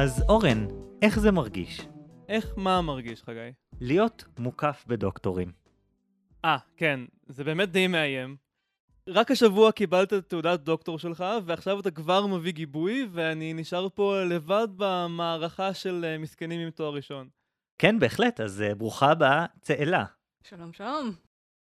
[0.00, 0.66] אז אורן,
[1.02, 1.80] איך זה מרגיש?
[2.28, 3.52] איך מה מרגיש, חגי?
[3.80, 5.52] להיות מוקף בדוקטורים.
[6.44, 8.36] אה, כן, זה באמת די מאיים.
[9.08, 14.22] רק השבוע קיבלת את תעודת דוקטור שלך, ועכשיו אתה כבר מביא גיבוי, ואני נשאר פה
[14.22, 17.28] לבד במערכה של אה, מסכנים עם תואר ראשון.
[17.78, 20.04] כן, בהחלט, אז uh, ברוכה הבאה, צאלה.
[20.42, 21.12] שלום, שלום.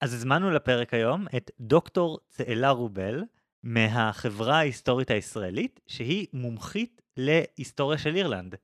[0.00, 3.22] אז הזמנו לפרק היום את דוקטור צאלה רובל,
[3.66, 8.54] מהחברה ההיסטורית הישראלית, שהיא מומחית להיסטוריה של אירלנד.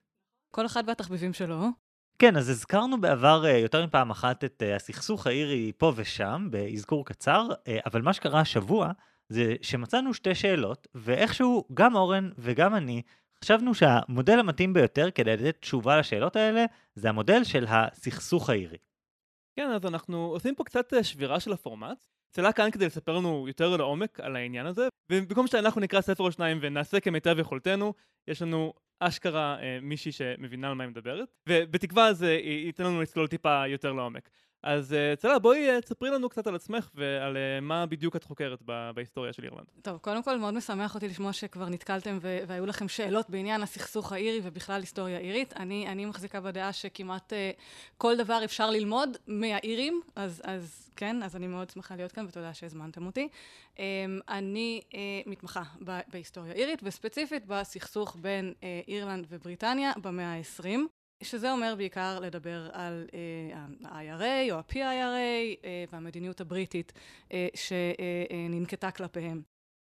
[0.51, 1.67] כל אחד והתחביבים שלו.
[2.19, 7.05] כן, אז הזכרנו בעבר uh, יותר מפעם אחת את uh, הסכסוך האירי פה ושם, באזכור
[7.07, 8.93] קצר, uh, אבל מה שקרה השבוע
[9.29, 13.03] זה שמצאנו שתי שאלות, ואיכשהו גם אורן וגם אני
[13.45, 18.79] חשבנו שהמודל המתאים ביותר כדי לתת תשובה לשאלות האלה זה המודל של הסכסוך האירי.
[19.57, 21.99] כן, אז אנחנו עושים פה קצת שבירה של הפורמט.
[22.33, 26.33] צלה כאן כדי לספר לנו יותר לעומק על העניין הזה, ובמקום שאנחנו נקרא ספר או
[26.33, 27.95] שניים ונעשה כמיטב יכולתנו,
[28.29, 33.29] יש לנו אשכרה אה, מישהי שמבינה על מה היא מדברת, ובתקווה זה ייתן לנו לצלול
[33.29, 34.31] טיפה יותר לעומק.
[34.63, 38.25] אז uh, צלה, בואי uh, תספרי לנו קצת על עצמך ועל uh, מה בדיוק את
[38.25, 38.63] חוקרת
[38.95, 39.67] בהיסטוריה של אירלנד.
[39.83, 44.41] טוב, קודם כל מאוד משמח אותי לשמוע שכבר נתקלתם והיו לכם שאלות בעניין הסכסוך האירי
[44.43, 45.53] ובכלל היסטוריה אירית.
[45.57, 47.37] אני, אני מחזיקה בדעה שכמעט uh,
[47.99, 52.55] כל דבר אפשר ללמוד מהאירים, אז, אז כן, אז אני מאוד שמחה להיות כאן ותודה
[52.55, 53.29] שהזמנתם אותי.
[53.77, 53.79] Um,
[54.29, 54.95] אני uh,
[55.27, 55.63] מתמחה
[56.09, 61.02] בהיסטוריה אירית וספציפית בסכסוך בין uh, אירלנד ובריטניה במאה ה-20.
[61.23, 63.07] שזה אומר בעיקר לדבר על
[63.85, 64.77] ה-IRA או ה-PIRA
[65.65, 66.93] אה, והמדיניות הבריטית
[67.33, 69.43] אה, שננקטה כלפיהם.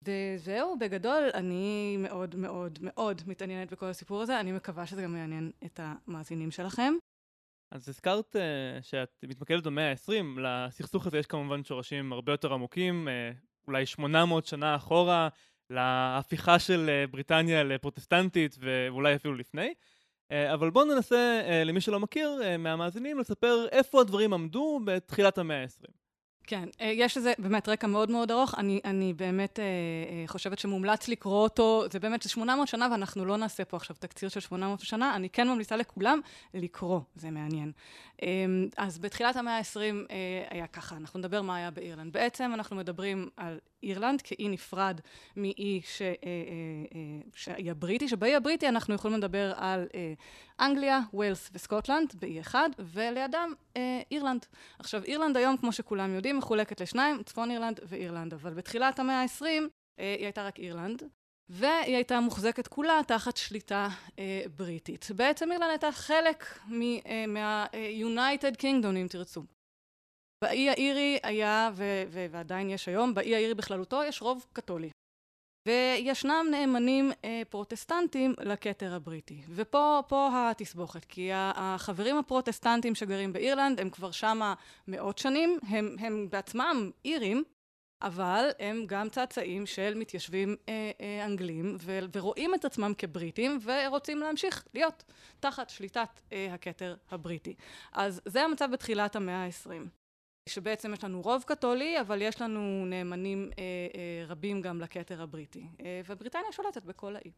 [0.03, 5.51] וזהו, בגדול, אני מאוד מאוד מאוד מתעניינת בכל הסיפור הזה, אני מקווה שזה גם יעניין
[5.65, 6.93] את המאזינים שלכם.
[7.71, 8.39] אז הזכרת uh,
[8.83, 14.45] שאת מתמקדת במאה ה-20, לסכסוך הזה יש כמובן שורשים הרבה יותר עמוקים, uh, אולי 800
[14.45, 15.29] שנה אחורה,
[15.69, 19.73] להפיכה של uh, בריטניה לפרוטסטנטית ואולי אפילו לפני.
[20.31, 25.37] אה, אבל בואו ננסה, אה, למי שלא מכיר, אה, מהמאזינים, לספר איפה הדברים עמדו בתחילת
[25.37, 25.97] המאה ה-20.
[26.47, 31.43] כן, יש לזה באמת רקע מאוד מאוד ארוך, אני, אני באמת אה, חושבת שמומלץ לקרוא
[31.43, 35.29] אותו, זה באמת 800 שנה ואנחנו לא נעשה פה עכשיו תקציר של 800 שנה, אני
[35.29, 36.19] כן ממליצה לכולם
[36.53, 37.71] לקרוא, זה מעניין.
[38.21, 38.27] אה,
[38.77, 39.77] אז בתחילת המאה ה-20
[40.11, 42.13] אה, היה ככה, אנחנו נדבר מה היה באירלנד.
[42.13, 45.01] בעצם אנחנו מדברים על אירלנד כאי נפרד
[45.35, 50.13] מאי ש, אה, אה, אה, הבריטי, שבאי הבריטי אנחנו יכולים לדבר על אה,
[50.59, 54.45] אנגליה, ווילס וסקוטלנד באי אחד, ולידם אה, אירלנד.
[54.79, 59.43] עכשיו, אירלנד היום, כמו שכולם יודעים, מחולקת לשניים, צפון אירלנד ואירלנד, אבל בתחילת המאה ה-20
[59.99, 61.03] אה, היא הייתה רק אירלנד.
[61.49, 63.87] והיא הייתה מוחזקת כולה תחת שליטה
[64.19, 65.07] אה, בריטית.
[65.15, 66.59] בעצם אירלנד הייתה חלק
[67.05, 69.56] אה, מה-United Kingdom, אם תרצו.
[70.43, 74.89] באי האירי היה, ו- ו- ועדיין יש היום, באי האירי בכללותו יש רוב קתולי.
[75.67, 79.41] וישנם נאמנים אה, פרוטסטנטים לכתר הבריטי.
[79.49, 80.01] ופה
[80.33, 84.53] התסבוכת, כי החברים הפרוטסטנטים שגרים באירלנד הם כבר שמה
[84.87, 87.43] מאות שנים, הם, הם בעצמם אירים,
[88.01, 94.17] אבל הם גם צאצאים של מתיישבים אה, אה, אנגלים ו- ורואים את עצמם כבריטים ורוצים
[94.17, 95.03] להמשיך להיות
[95.39, 97.55] תחת שליטת אה, הכתר הבריטי.
[97.91, 99.89] אז זה המצב בתחילת המאה העשרים.
[100.47, 103.63] שבעצם יש לנו רוב קתולי, אבל יש לנו נאמנים אה,
[103.95, 105.67] אה, רבים גם לכתר הבריטי.
[105.85, 107.31] אה, ובריטניה שולטת בכל האי.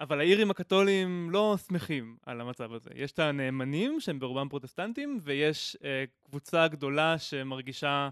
[0.00, 2.90] אבל האירים הקתולים לא שמחים על המצב הזה.
[2.94, 8.08] יש את הנאמנים שהם ברובם פרוטסטנטים, ויש אה, קבוצה גדולה שמרגישה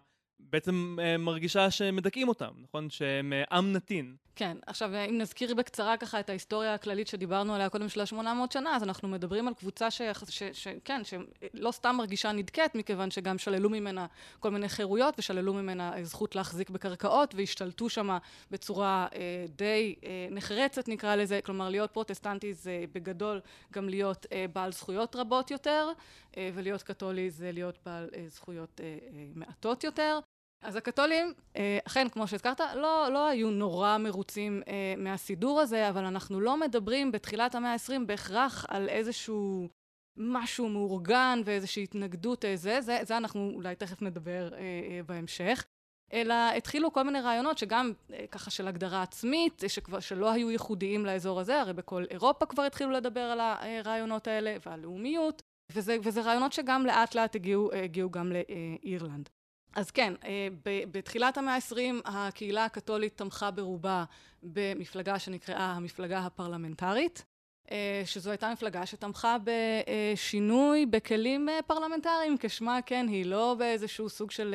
[0.51, 2.91] בעצם אה, מרגישה שמדכאים אותם, נכון?
[2.91, 4.17] שהם אה, עם נתין.
[4.37, 8.77] כן, עכשיו אם נזכיר בקצרה ככה את ההיסטוריה הכללית שדיברנו עליה קודם של ה-800 שנה,
[8.77, 10.03] אז אנחנו מדברים על קבוצה ש...
[10.29, 10.43] ש...
[10.53, 10.69] ש...
[10.85, 14.07] כן, שלא סתם מרגישה נדכאת, מכיוון שגם שללו ממנה
[14.39, 18.19] כל מיני חירויות, ושללו ממנה זכות להחזיק בקרקעות, והשתלטו שם
[18.51, 23.41] בצורה אה, די אה, נחרצת נקרא לזה, כלומר להיות פרוטסטנטי זה בגדול
[23.73, 25.89] גם להיות אה, בעל זכויות רבות יותר,
[26.37, 30.19] אה, ולהיות קתולי זה להיות בעל אה, זכויות אה, אה, מעטות יותר.
[30.63, 36.05] אז הקתולים, אה, אכן, כמו שהזכרת, לא, לא היו נורא מרוצים אה, מהסידור הזה, אבל
[36.05, 39.69] אנחנו לא מדברים בתחילת המאה ה-20 בהכרח על איזשהו
[40.17, 45.65] משהו מאורגן ואיזושהי התנגדות איזה, אה, זה, זה אנחנו אולי תכף נדבר אה, אה, בהמשך.
[46.13, 51.07] אלא התחילו כל מיני רעיונות שגם אה, ככה של הגדרה עצמית, שכבר, שלא היו ייחודיים
[51.07, 55.43] לאזור הזה, הרי בכל אירופה כבר התחילו לדבר על הרעיונות האלה ועל לאומיות,
[55.73, 59.29] וזה, וזה רעיונות שגם לאט לאט הגיעו גם לאירלנד.
[59.77, 60.49] אז כן, אה,
[60.91, 64.05] בתחילת המאה ה-20 הקהילה הקתולית תמכה ברובה
[64.43, 67.25] במפלגה שנקראה המפלגה הפרלמנטרית,
[67.71, 74.31] אה, שזו הייתה מפלגה שתמכה בשינוי בכלים אה, פרלמנטריים, כשמה כן היא, לא באיזשהו סוג
[74.31, 74.55] של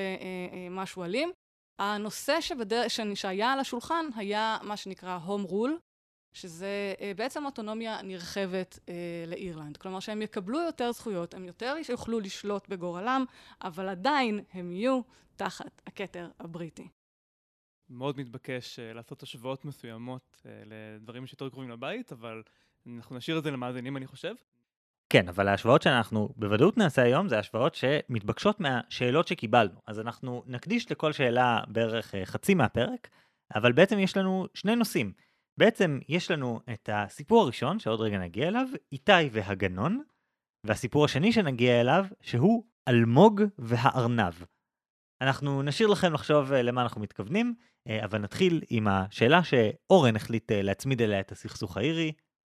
[0.71, 1.31] משהו אלים.
[1.79, 2.87] הנושא שבדר...
[3.15, 5.79] שהיה על השולחן היה מה שנקרא הום רול,
[6.35, 8.79] שזה בעצם אוטונומיה נרחבת
[9.27, 9.77] לאירלנד.
[9.77, 13.25] כלומר שהם יקבלו יותר זכויות, הם יותר יוכלו לשלוט בגורלם,
[13.61, 15.01] אבל עדיין הם יהיו
[15.35, 16.87] תחת הכתר הבריטי.
[17.89, 22.43] מאוד מתבקש לעשות השוואות מסוימות לדברים שיותר קרובים לבית, אבל
[22.87, 24.33] אנחנו נשאיר את זה למאזינים אני חושב.
[25.09, 29.81] כן, אבל ההשוואות שאנחנו בוודאות נעשה היום זה השוואות שמתבקשות מהשאלות שקיבלנו.
[29.87, 33.09] אז אנחנו נקדיש לכל שאלה בערך אה, חצי מהפרק,
[33.55, 35.11] אבל בעצם יש לנו שני נושאים.
[35.57, 40.03] בעצם יש לנו את הסיפור הראשון, שעוד רגע נגיע אליו, איתי והגנון,
[40.65, 44.33] והסיפור השני שנגיע אליו, שהוא אלמוג והארנב.
[45.21, 47.55] אנחנו נשאיר לכם לחשוב אה, למה אנחנו מתכוונים,
[47.87, 52.11] אה, אבל נתחיל עם השאלה שאורן החליט להצמיד אליה את הסכסוך האירי,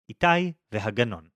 [0.10, 1.28] איתי והגנון.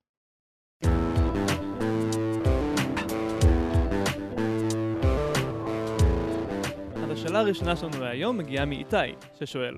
[7.12, 8.98] השאלה הראשונה שלנו להיום מגיעה מאיתי,
[9.40, 9.78] ששואל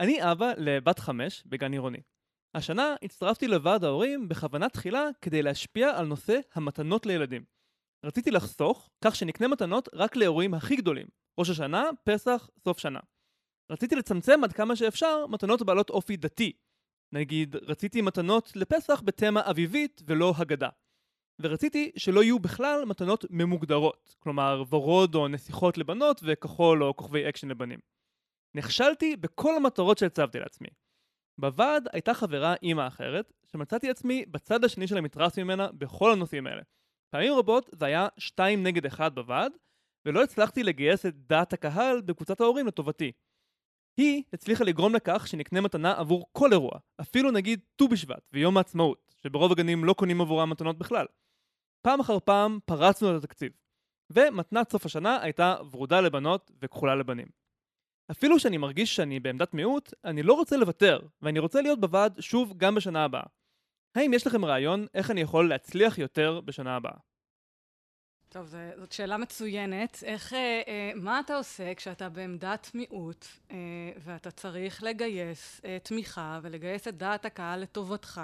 [0.00, 1.98] אני אבא לבת חמש בגן עירוני.
[2.54, 7.44] השנה הצטרפתי לוועד ההורים בכוונה תחילה כדי להשפיע על נושא המתנות לילדים.
[8.04, 11.06] רציתי לחסוך, כך שנקנה מתנות רק לאירועים הכי גדולים,
[11.38, 13.00] ראש השנה, פסח, סוף שנה.
[13.70, 16.52] רציתי לצמצם עד כמה שאפשר מתנות בעלות אופי דתי.
[17.12, 20.68] נגיד, רציתי מתנות לפסח בתמה אביבית ולא הגדה.
[21.40, 27.48] ורציתי שלא יהיו בכלל מתנות ממוגדרות, כלומר ורוד או נסיכות לבנות וכחול או כוכבי אקשן
[27.48, 27.78] לבנים.
[28.54, 30.68] נכשלתי בכל המטרות שהצבתי לעצמי.
[31.38, 36.62] בוועד הייתה חברה אימא אחרת, שמצאתי עצמי בצד השני של המתרס ממנה בכל הנושאים האלה.
[37.10, 39.52] פעמים רבות זה היה שתיים נגד אחד בוועד,
[40.06, 43.12] ולא הצלחתי לגייס את דעת הקהל בקבוצת ההורים לטובתי.
[43.96, 49.14] היא הצליחה לגרום לכך שנקנה מתנה עבור כל אירוע, אפילו נגיד ט"ו בשבט ויום העצמאות,
[49.22, 51.06] שברוב הגנים לא קונים עבורם מתנות בכלל.
[51.82, 53.52] פעם אחר פעם פרצנו את התקציב,
[54.12, 57.26] ומתנת סוף השנה הייתה ורודה לבנות וכחולה לבנים.
[58.10, 62.54] אפילו שאני מרגיש שאני בעמדת מיעוט, אני לא רוצה לוותר, ואני רוצה להיות בוועד שוב
[62.56, 63.26] גם בשנה הבאה.
[63.94, 66.96] האם יש לכם רעיון איך אני יכול להצליח יותר בשנה הבאה?
[68.28, 69.98] טוב, זה, זאת שאלה מצוינת.
[70.02, 73.56] איך, אה, אה, מה אתה עושה כשאתה בעמדת מיעוט אה,
[73.98, 78.20] ואתה צריך לגייס אה, תמיכה ולגייס את דעת הקהל לטובתך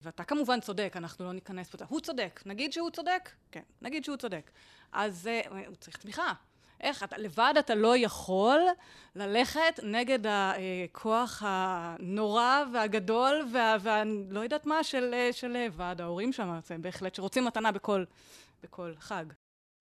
[0.00, 3.30] ואתה כמובן צודק, אנחנו לא ניכנס פה, הוא צודק, נגיד שהוא צודק?
[3.50, 4.50] כן, נגיד שהוא צודק.
[4.92, 6.32] אז uh, הוא צריך תמיכה.
[6.80, 8.60] איך, אתה, לבד אתה לא יכול
[9.16, 13.48] ללכת נגד הכוח הנורא והגדול
[13.82, 18.04] והלא יודעת מה של, של ועד ההורים שם, זה בהחלט, שרוצים מתנה בכל,
[18.62, 19.24] בכל חג.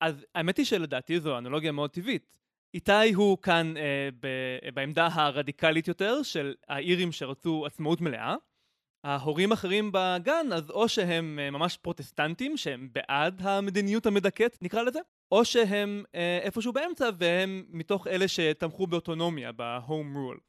[0.02, 2.38] אז האמת היא שלדעתי זו אנלוגיה מאוד טבעית.
[2.74, 4.28] איתי הוא כאן אה, ב,
[4.74, 8.36] בעמדה הרדיקלית יותר של האירים שרצו עצמאות מלאה,
[9.04, 15.00] ההורים אחרים בגן, אז או שהם אה, ממש פרוטסטנטים, שהם בעד המדיניות המדכאת, נקרא לזה,
[15.32, 20.40] או שהם אה, איפשהו באמצע והם מתוך אלה שתמכו באוטונומיה, ב-home rule.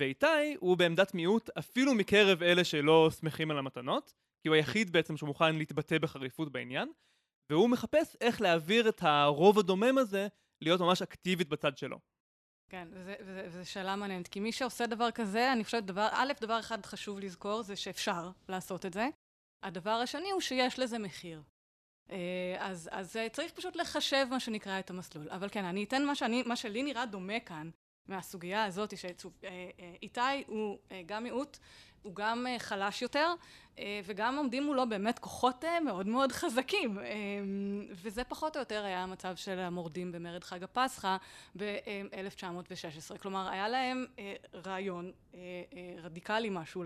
[0.00, 5.16] ואיתי הוא בעמדת מיעוט אפילו מקרב אלה שלא שמחים על המתנות, כי הוא היחיד בעצם
[5.16, 6.92] שמוכן להתבטא בחריפות בעניין,
[7.52, 10.28] והוא מחפש איך להעביר את הרוב הדומם הזה
[10.60, 11.98] להיות ממש אקטיבית בצד שלו.
[12.68, 12.88] כן,
[13.20, 17.20] וזו שאלה מעניינת, כי מי שעושה דבר כזה, אני חושבת, דבר, א', דבר אחד חשוב
[17.20, 19.08] לזכור, זה שאפשר לעשות את זה.
[19.62, 21.42] הדבר השני הוא שיש לזה מחיר.
[22.10, 25.30] אה, אז, אז אה, צריך פשוט לחשב מה שנקרא את המסלול.
[25.30, 27.70] אבל כן, אני אתן מה, שאני, מה שלי נראה דומה כאן,
[28.08, 31.58] מהסוגיה הזאת, שאיתי אה, הוא גם מיעוט,
[32.02, 33.34] הוא גם אה, חלש יותר,
[33.78, 36.98] אה, וגם עומדים מולו באמת כוחות אה, מאוד מאוד חזקים.
[37.90, 41.16] וזה פחות או יותר היה המצב של המורדים במרד חג הפסחא
[41.56, 43.18] ב-1916.
[43.18, 44.06] כלומר, היה להם
[44.66, 45.12] רעיון
[46.02, 46.84] רדיקלי משהו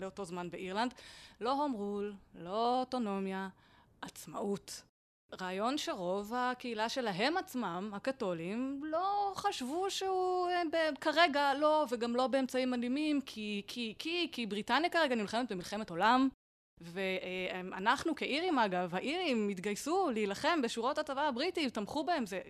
[0.00, 0.94] לאותו זמן באירלנד,
[1.40, 3.48] לא הום רול, לא אוטונומיה,
[4.02, 4.82] עצמאות.
[5.40, 10.62] רעיון שרוב הקהילה שלהם עצמם, הקתולים, לא חשבו שהוא אה,
[11.00, 16.28] כרגע לא, וגם לא באמצעים אלימים, כי, כי, כי, כי בריטניה כרגע נלחמת במלחמת עולם,
[16.80, 22.40] ואנחנו כאירים אגב, האירים התגייסו להילחם בשורות הצבא הבריטי, תמכו בהם, זה,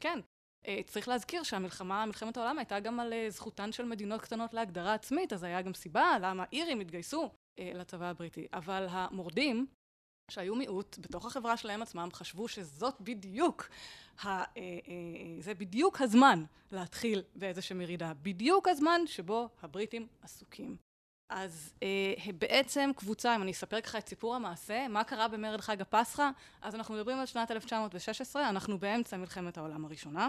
[0.00, 0.18] כן.
[0.66, 4.94] אה, צריך להזכיר שהמלחמה, מלחמת העולם הייתה גם על אה, זכותן של מדינות קטנות להגדרה
[4.94, 8.46] עצמית, אז היה גם סיבה למה אירים התגייסו לצבא הבריטי.
[8.52, 9.66] אבל המורדים,
[10.30, 13.68] שהיו מיעוט בתוך החברה שלהם עצמם, חשבו שזאת בדיוק,
[14.22, 14.76] ה, אה, אה,
[15.40, 20.76] זה בדיוק הזמן להתחיל באיזושהי מרידה, בדיוק הזמן שבו הבריטים עסוקים.
[21.30, 25.80] אז אה, בעצם קבוצה, אם אני אספר ככה את סיפור המעשה, מה קרה במרד חג
[25.80, 26.30] הפסחא,
[26.62, 30.28] אז אנחנו מדברים על שנת 1916, אנחנו באמצע מלחמת העולם הראשונה.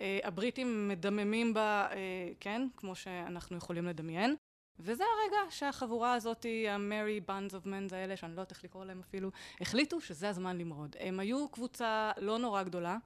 [0.00, 1.96] אה, הבריטים מדממים בה, אה,
[2.40, 4.36] כן, כמו שאנחנו יכולים לדמיין.
[4.78, 9.00] וזה הרגע שהחבורה הזאת, ה-Mary Bands of Men's האלה, שאני לא יודעת איך לקרוא להם
[9.00, 10.96] אפילו, החליטו שזה הזמן למרוד.
[11.00, 12.96] הם היו קבוצה לא נורא גדולה,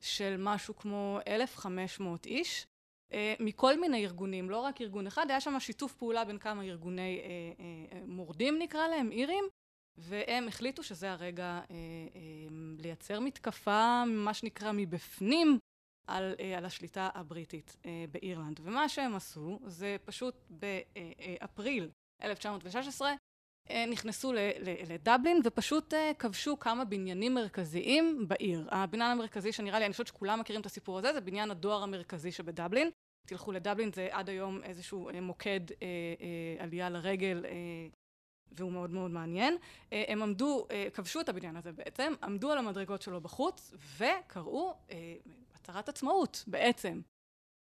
[0.00, 2.66] של משהו כמו 1,500 איש,
[3.40, 7.20] מכל מיני ארגונים, לא רק ארגון אחד, היה שם שיתוף פעולה בין כמה ארגוני
[8.06, 9.44] מורדים נקרא להם, אירים,
[9.96, 11.60] והם החליטו שזה הרגע
[12.78, 15.58] לייצר מתקפה, מה שנקרא מבפנים,
[16.06, 17.76] על, על השליטה הבריטית
[18.10, 18.60] באירלנד.
[18.62, 21.90] ומה שהם עשו זה פשוט באפריל
[22.22, 23.12] 1916
[23.90, 24.32] נכנסו
[24.88, 28.68] לדבלין ופשוט כבשו כמה בניינים מרכזיים בעיר.
[28.70, 32.32] הבניין המרכזי שנראה לי, אני חושבת שכולם מכירים את הסיפור הזה, זה בניין הדואר המרכזי
[32.32, 32.90] שבדבלין.
[33.26, 35.60] תלכו לדבלין, זה עד היום איזשהו מוקד
[36.58, 37.44] עלייה לרגל
[38.52, 39.56] והוא מאוד מאוד מעניין.
[39.92, 44.74] הם עמדו, כבשו את הבניין הזה בעצם, עמדו על המדרגות שלו בחוץ וקראו
[45.60, 47.00] הצהרת עצמאות בעצם.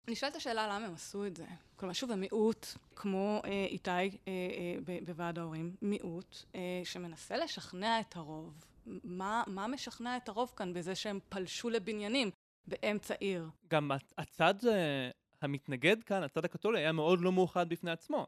[0.07, 1.45] נשאלת השאלה למה הם עשו את זה.
[1.75, 8.15] כלומר, שוב, המיעוט, כמו אה, איתי אה, אה, בוועד ההורים, מיעוט אה, שמנסה לשכנע את
[8.15, 8.65] הרוב.
[9.03, 12.31] מה, מה משכנע את הרוב כאן בזה שהם פלשו לבניינים
[12.67, 13.49] באמצע עיר?
[13.67, 15.09] גם הצד אה,
[15.41, 18.27] המתנגד כאן, הצד הקתולי, היה מאוד לא מאוחד בפני עצמו,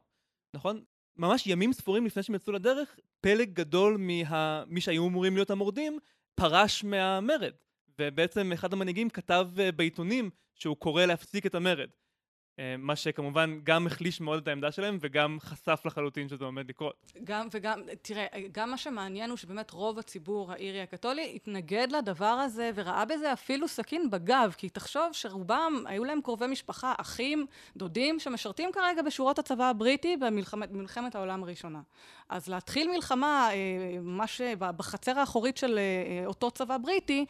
[0.53, 0.83] נכון?
[1.17, 5.99] ממש ימים ספורים לפני שהם יצאו לדרך, פלג גדול ממי שהיו אמורים להיות המורדים,
[6.35, 7.53] פרש מהמרד.
[7.99, 11.89] ובעצם אחד המנהיגים כתב אה, בעיתונים שהוא קורא להפסיק את המרד.
[12.59, 17.11] אה, מה שכמובן גם החליש מאוד את העמדה שלהם וגם חשף לחלוטין שזה עומד לקרות.
[17.23, 22.71] גם וגם, תראה, גם מה שמעניין הוא שבאמת רוב הציבור האירי הקתולי התנגד לדבר הזה
[22.75, 27.45] וראה בזה אפילו סכין בגב, כי תחשוב שרובם היו להם קרובי משפחה, אחים,
[27.77, 31.81] דודים, שמשרתים כרגע בשורות הצבא הבריטי במלחמת, במלחמת העולם הראשונה.
[32.29, 33.49] אז להתחיל מלחמה,
[34.01, 35.79] ממש אה, בחצר האחורית של
[36.25, 37.25] אותו צבא בריטי,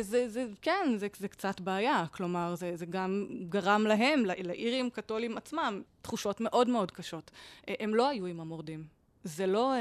[0.00, 2.04] זה, זה, כן, זה, זה קצת בעיה.
[2.10, 7.30] כלומר, זה, זה גם גרם להם, לאירים קתולים עצמם, תחושות מאוד מאוד קשות.
[7.66, 8.84] הם לא היו עם המורדים.
[9.24, 9.72] זה לא,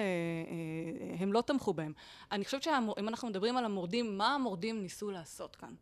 [1.19, 1.93] הם לא תמכו בהם.
[2.31, 5.73] אני חושבת שאם אנחנו מדברים על המורדים, מה המורדים ניסו לעשות כאן?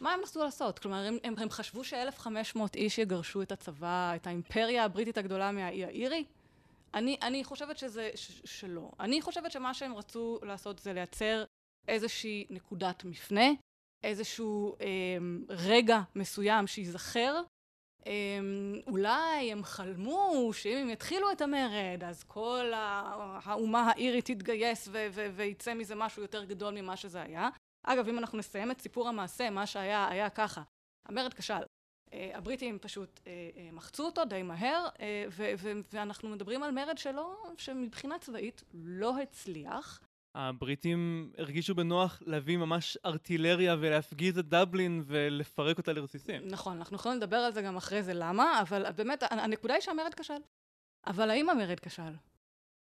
[0.00, 0.78] מה הם ניסו לעשות?
[0.78, 5.84] כלומר, הם, הם, הם חשבו ש-1500 איש יגרשו את הצבא, את האימפריה הבריטית הגדולה מהאי
[5.84, 6.24] האירי?
[6.94, 8.90] אני, אני חושבת שזה, ש, שלא.
[9.00, 11.44] אני חושבת שמה שהם רצו לעשות זה לייצר
[11.88, 13.46] איזושהי נקודת מפנה,
[14.02, 14.86] איזשהו אה,
[15.48, 17.40] רגע מסוים שייזכר.
[18.06, 18.12] אה,
[18.86, 24.88] אולי הם חלמו שאם הם יתחילו את המרד, אז כל האומה האירית תתגייס
[25.34, 27.48] ויצא מזה משהו יותר גדול ממה שזה היה.
[27.82, 30.62] אגב, אם אנחנו נסיים את סיפור המעשה, מה שהיה היה ככה.
[31.08, 31.62] המרד כשל.
[32.12, 33.20] הבריטים פשוט
[33.72, 34.88] מחצו אותו די מהר,
[35.92, 40.00] ואנחנו מדברים על מרד שלא, שמבחינה צבאית לא הצליח.
[40.36, 46.42] הבריטים הרגישו בנוח להביא ממש ארטילריה ולהפגיז את דבלין ולפרק אותה לרסיסים.
[46.48, 50.14] נכון, אנחנו יכולים לדבר על זה גם אחרי זה למה, אבל באמת, הנקודה היא שהמרד
[50.14, 50.34] כשל.
[51.06, 52.12] אבל האם המרד כשל?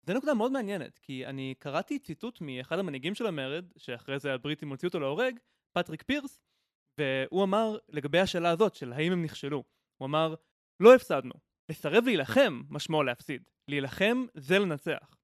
[0.06, 4.68] זו נקודה מאוד מעניינת, כי אני קראתי ציטוט מאחד המנהיגים של המרד, שאחרי זה הבריטים
[4.70, 5.38] הוציאו אותו להורג,
[5.73, 6.40] פטריק פירס,
[7.00, 9.64] והוא אמר לגבי השאלה הזאת של האם הם נכשלו,
[10.00, 10.34] הוא אמר,
[10.80, 11.32] לא הפסדנו.
[11.68, 13.42] לסרב להילחם משמעו להפסיד.
[13.68, 15.16] להילחם זה לנצח.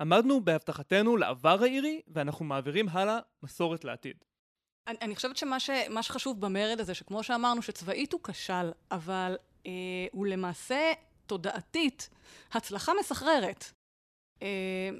[0.00, 4.16] עמדנו בהבטחתנו לעבר האירי, ואנחנו מעבירים הלאה מסורת לעתיד.
[4.86, 5.70] אני, אני חושבת שמה ש,
[6.02, 9.70] שחשוב במרד הזה, שכמו שאמרנו, שצבאית הוא כשל, אבל אה,
[10.12, 10.92] הוא למעשה
[11.26, 12.08] תודעתית
[12.52, 13.64] הצלחה מסחררת.
[14.42, 14.90] אה,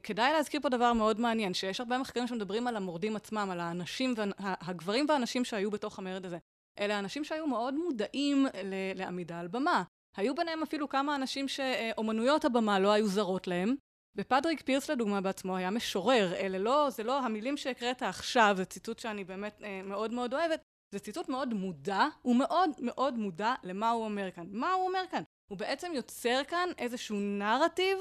[0.00, 4.14] וכדאי להזכיר פה דבר מאוד מעניין, שיש הרבה מחקרים שמדברים על המורדים עצמם, על האנשים,
[4.38, 6.38] הגברים והנשים שהיו בתוך המרד הזה.
[6.78, 8.46] אלה אנשים שהיו מאוד מודעים
[8.94, 9.82] לעמידה על במה.
[10.16, 13.74] היו ביניהם אפילו כמה אנשים שאומנויות הבמה לא היו זרות להם.
[14.16, 18.98] ופדריק פירס לדוגמה בעצמו היה משורר, אלה לא, זה לא המילים שהקראת עכשיו, זה ציטוט
[18.98, 20.60] שאני באמת אה, מאוד מאוד אוהבת,
[20.94, 24.46] זה ציטוט מאוד מודע, הוא מאוד מאוד מודע למה הוא אומר כאן.
[24.50, 25.22] מה הוא אומר כאן?
[25.50, 27.98] הוא בעצם יוצר כאן איזשהו נרטיב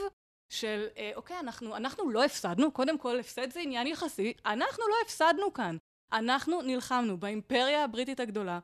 [0.53, 4.95] של אה, אוקיי, אנחנו, אנחנו לא הפסדנו, קודם כל הפסד זה עניין יחסי, אנחנו לא
[5.05, 5.77] הפסדנו כאן.
[6.13, 8.59] אנחנו נלחמנו באימפריה הבריטית הגדולה,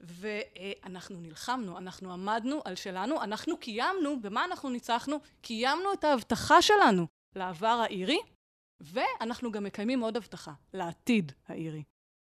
[0.00, 5.16] ואנחנו נלחמנו, אנחנו עמדנו על שלנו, אנחנו קיימנו, במה אנחנו ניצחנו?
[5.40, 8.18] קיימנו את ההבטחה שלנו לעבר האירי,
[8.80, 11.82] ואנחנו גם מקיימים עוד הבטחה, לעתיד האירי.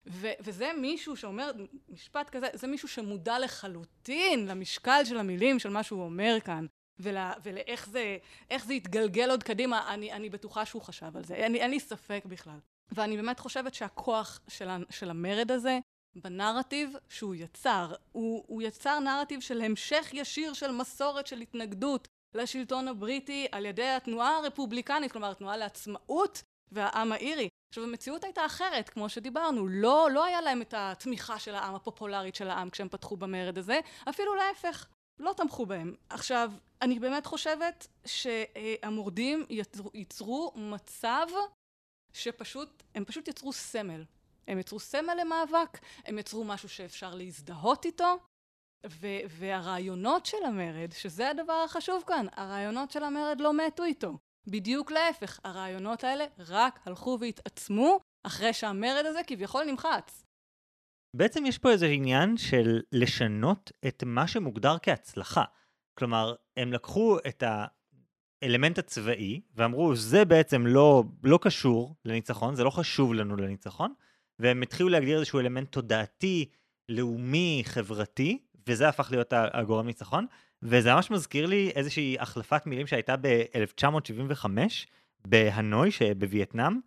[0.06, 1.50] ו- וזה מישהו שאומר
[1.88, 6.66] משפט כזה, זה מישהו שמודע לחלוטין למשקל של המילים של מה שהוא אומר כאן,
[6.98, 8.18] ול- ולאיך זה,
[8.58, 12.22] זה יתגלגל עוד קדימה, אני, אני בטוחה שהוא חשב על זה, אין, אין לי ספק
[12.26, 12.58] בכלל.
[12.92, 15.78] ואני באמת חושבת שהכוח של, של המרד הזה
[16.22, 17.94] בנרטיב שהוא יצר.
[18.12, 23.88] הוא, הוא יצר נרטיב של המשך ישיר של מסורת של התנגדות לשלטון הבריטי על ידי
[23.88, 27.48] התנועה הרפובליקנית, כלומר התנועה לעצמאות והעם האירי.
[27.72, 32.34] עכשיו המציאות הייתה אחרת, כמו שדיברנו, לא, לא היה להם את התמיכה של העם, הפופולרית
[32.34, 34.86] של העם כשהם פתחו במרד הזה, אפילו להפך,
[35.18, 35.94] לא תמכו בהם.
[36.08, 41.26] עכשיו, אני באמת חושבת שהמורדים יצרו, יצרו מצב
[42.12, 44.04] שפשוט, הם פשוט יצרו סמל
[44.48, 48.18] הם יצרו סמל למאבק, הם יצרו משהו שאפשר להזדהות איתו,
[48.86, 54.18] ו- והרעיונות של המרד, שזה הדבר החשוב כאן, הרעיונות של המרד לא מתו איתו.
[54.46, 60.24] בדיוק להפך, הרעיונות האלה רק הלכו והתעצמו אחרי שהמרד הזה כביכול נמחץ.
[61.16, 65.44] בעצם יש פה איזה עניין של לשנות את מה שמוגדר כהצלחה.
[65.98, 67.42] כלומר, הם לקחו את
[68.42, 73.94] האלמנט הצבאי ואמרו, זה בעצם לא, לא קשור לניצחון, זה לא חשוב לנו לניצחון,
[74.38, 76.48] והם התחילו להגדיר איזשהו אלמנט תודעתי,
[76.88, 80.26] לאומי, חברתי, וזה הפך להיות הגורם ניצחון.
[80.62, 84.46] וזה ממש מזכיר לי איזושהי החלפת מילים שהייתה ב-1975
[85.24, 86.80] בהנוי שבווייטנאם,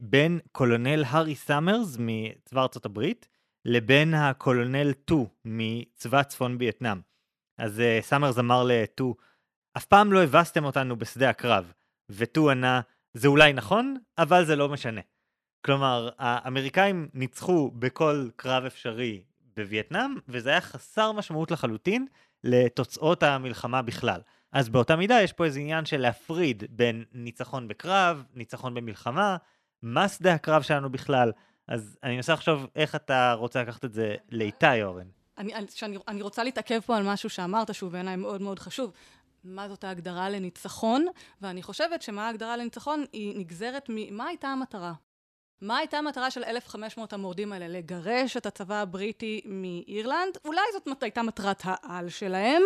[0.00, 3.28] בין קולונל הארי סאמרס מצבא ארצות הברית
[3.64, 7.00] לבין הקולונל טו מצבא צפון וייטנאם.
[7.58, 9.14] אז אה, סאמרס אמר לטו,
[9.76, 11.72] אף פעם לא הבסתם אותנו בשדה הקרב,
[12.10, 12.80] וטו ענה,
[13.14, 15.00] זה אולי נכון, אבל זה לא משנה.
[15.64, 19.22] כלומר, האמריקאים ניצחו בכל קרב אפשרי
[19.56, 22.06] בווייטנאם, וזה היה חסר משמעות לחלוטין
[22.44, 24.20] לתוצאות המלחמה בכלל.
[24.52, 29.36] אז באותה מידה יש פה איזה עניין של להפריד בין ניצחון בקרב, ניצחון במלחמה,
[29.82, 31.32] מה שדה הקרב שלנו בכלל.
[31.68, 35.06] אז אני מנסה לחשוב איך אתה רוצה לקחת את זה לאיתי, אורן.
[35.38, 38.92] אני, שאני, אני רוצה להתעכב פה על משהו שאמרת, שהוא בעיניי מאוד מאוד חשוב.
[39.44, 41.06] מה זאת ההגדרה לניצחון?
[41.40, 44.92] ואני חושבת שמה ההגדרה לניצחון היא נגזרת ממה הייתה המטרה.
[45.64, 47.68] מה הייתה המטרה של 1,500 המורדים האלה?
[47.68, 50.38] לגרש את הצבא הבריטי מאירלנד?
[50.44, 52.62] אולי זאת הייתה מטרת העל שלהם?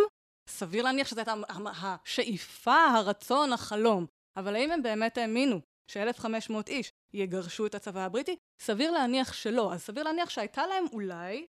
[0.48, 1.34] סביר להניח שזו הייתה
[1.82, 4.06] השאיפה, הרצון, החלום.
[4.36, 8.36] אבל האם הם באמת האמינו ש-1,500 איש יגרשו את הצבא הבריטי?
[8.60, 9.72] סביר להניח שלא.
[9.72, 11.46] אז סביר להניח שהייתה להם אולי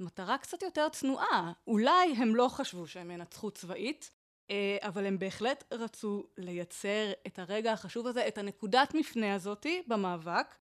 [0.00, 1.52] מטרה קצת יותר צנועה.
[1.66, 4.10] אולי הם לא חשבו שהם ינצחו צבאית,
[4.50, 10.54] אה, אבל הם בהחלט רצו לייצר את הרגע החשוב הזה, את הנקודת מפנה הזאתי במאבק,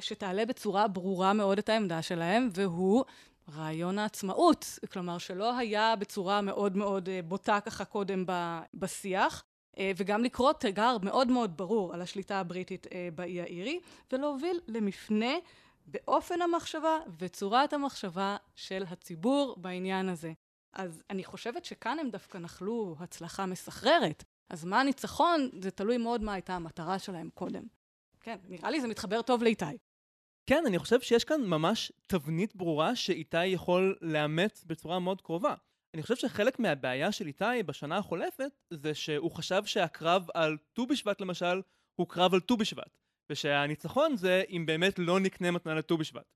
[0.00, 3.04] שתעלה בצורה ברורה מאוד את העמדה שלהם, והוא
[3.56, 4.78] רעיון העצמאות.
[4.92, 8.24] כלומר, שלא היה בצורה מאוד מאוד אה, בוטה ככה קודם
[8.74, 9.44] בשיח,
[9.78, 13.80] אה, וגם לקרוא תיגר מאוד מאוד ברור על השליטה הבריטית באי האירי,
[14.12, 15.34] ולהוביל למפנה
[15.86, 20.32] באופן המחשבה וצורת המחשבה של הציבור בעניין הזה.
[20.72, 24.24] אז אני חושבת שכאן הם דווקא נחלו הצלחה מסחררת.
[24.50, 25.48] אז מה הניצחון?
[25.62, 27.62] זה תלוי מאוד מה הייתה המטרה שלהם קודם.
[28.20, 29.64] כן, נראה לי זה מתחבר טוב לאיתי.
[30.48, 35.54] כן, אני חושב שיש כאן ממש תבנית ברורה שאיתי יכול לאמץ בצורה מאוד קרובה.
[35.94, 41.20] אני חושב שחלק מהבעיה של איתי בשנה החולפת זה שהוא חשב שהקרב על ט"ו בשבט
[41.20, 41.62] למשל
[42.00, 42.98] הוא קרב על ט"ו בשבט.
[43.32, 46.34] ושהניצחון זה אם באמת לא נקנה מתנה לט"ו בשבט.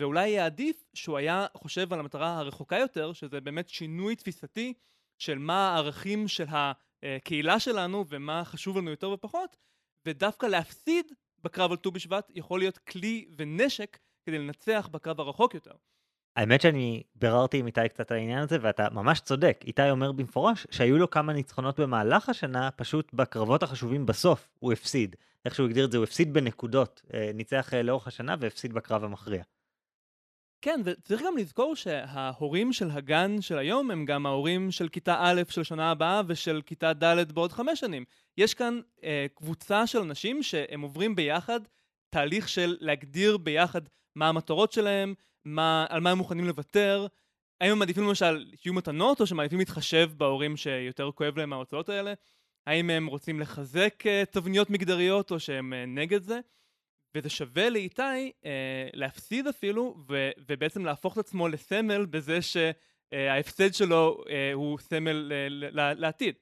[0.00, 4.74] ואולי יהיה עדיף שהוא היה חושב על המטרה הרחוקה יותר, שזה באמת שינוי תפיסתי
[5.18, 6.46] של מה הערכים של
[7.02, 9.56] הקהילה שלנו ומה חשוב לנו יותר ופחות,
[10.06, 11.12] ודווקא להפסיד
[11.44, 15.72] בקרב על ט"ו בשבט יכול להיות כלי ונשק כדי לנצח בקרב הרחוק יותר.
[16.36, 19.60] האמת שאני ביררתי עם איתי קצת על העניין הזה, ואתה ממש צודק.
[19.66, 25.16] איתי אומר במפורש שהיו לו כמה ניצחונות במהלך השנה, פשוט בקרבות החשובים בסוף הוא הפסיד.
[25.44, 27.02] איך שהוא הגדיר את זה, הוא הפסיד בנקודות.
[27.14, 29.42] אה, ניצח אה, לאורך השנה והפסיד בקרב המכריע.
[30.62, 35.42] כן, וצריך גם לזכור שההורים של הגן של היום הם גם ההורים של כיתה א'
[35.48, 38.04] של שנה הבאה ושל כיתה ד' בעוד חמש שנים.
[38.38, 41.60] יש כאן אה, קבוצה של אנשים שהם עוברים ביחד
[42.10, 43.80] תהליך של להגדיר ביחד
[44.16, 47.06] מה המטרות שלהם, מה, על מה הם מוכנים לוותר,
[47.60, 52.14] האם הם מעדיפים למשל שיהיו מתנות או שמעדיפים להתחשב בהורים שיותר כואב להם מההוצאות האלה,
[52.66, 56.40] האם הם רוצים לחזק uh, תבניות מגדריות או שהם uh, נגד זה,
[57.18, 58.44] וזה שווה לאיתי uh,
[58.92, 65.74] להפסיד אפילו ו- ובעצם להפוך את עצמו לסמל בזה שההפסד שלו uh, הוא סמל uh,
[65.74, 66.34] לעתיד.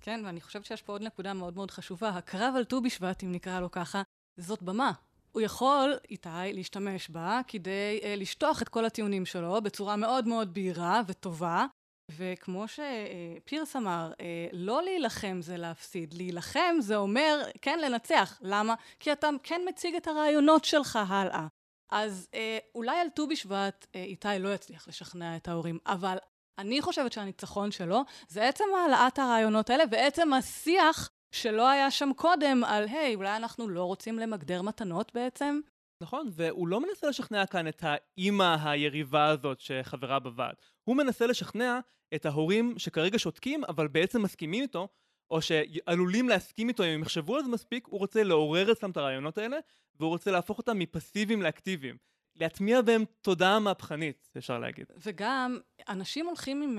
[0.00, 2.08] כן, ואני חושבת שיש פה עוד נקודה מאוד מאוד חשובה.
[2.08, 4.02] הקרב על ט"ו בשבט, אם נקרא לו ככה,
[4.36, 4.92] זאת במה.
[5.32, 10.54] הוא יכול, איתי, להשתמש בה כדי uh, לשטוח את כל הטיעונים שלו בצורה מאוד מאוד
[10.54, 11.66] בהירה וטובה,
[12.10, 18.38] וכמו שפירס אמר, אה, לא להילחם זה להפסיד, להילחם זה אומר כן לנצח.
[18.42, 18.74] למה?
[19.00, 21.46] כי אתה כן מציג את הרעיונות שלך הלאה.
[21.90, 26.16] אז אה, אולי על ט"ו בשבט אה, איתי לא יצליח לשכנע את ההורים, אבל
[26.58, 32.64] אני חושבת שהניצחון שלו זה עצם העלאת הרעיונות האלה ועצם השיח שלא היה שם קודם
[32.64, 35.60] על, היי, אולי אנחנו לא רוצים למגדר מתנות בעצם?
[36.02, 40.54] נכון, והוא לא מנסה לשכנע כאן את האימא היריבה הזאת שחברה בוועד.
[40.84, 41.80] הוא מנסה לשכנע
[42.14, 44.88] את ההורים שכרגע שותקים, אבל בעצם מסכימים איתו,
[45.30, 48.96] או שעלולים להסכים איתו אם הם יחשבו על זה מספיק, הוא רוצה לעורר אצלם את
[48.96, 49.56] הרעיונות האלה,
[50.00, 51.96] והוא רוצה להפוך אותם מפסיביים לאקטיביים.
[52.36, 54.86] להטמיע בהם תודעה מהפכנית, אפשר להגיד.
[54.96, 56.78] וגם, אנשים הולכים עם,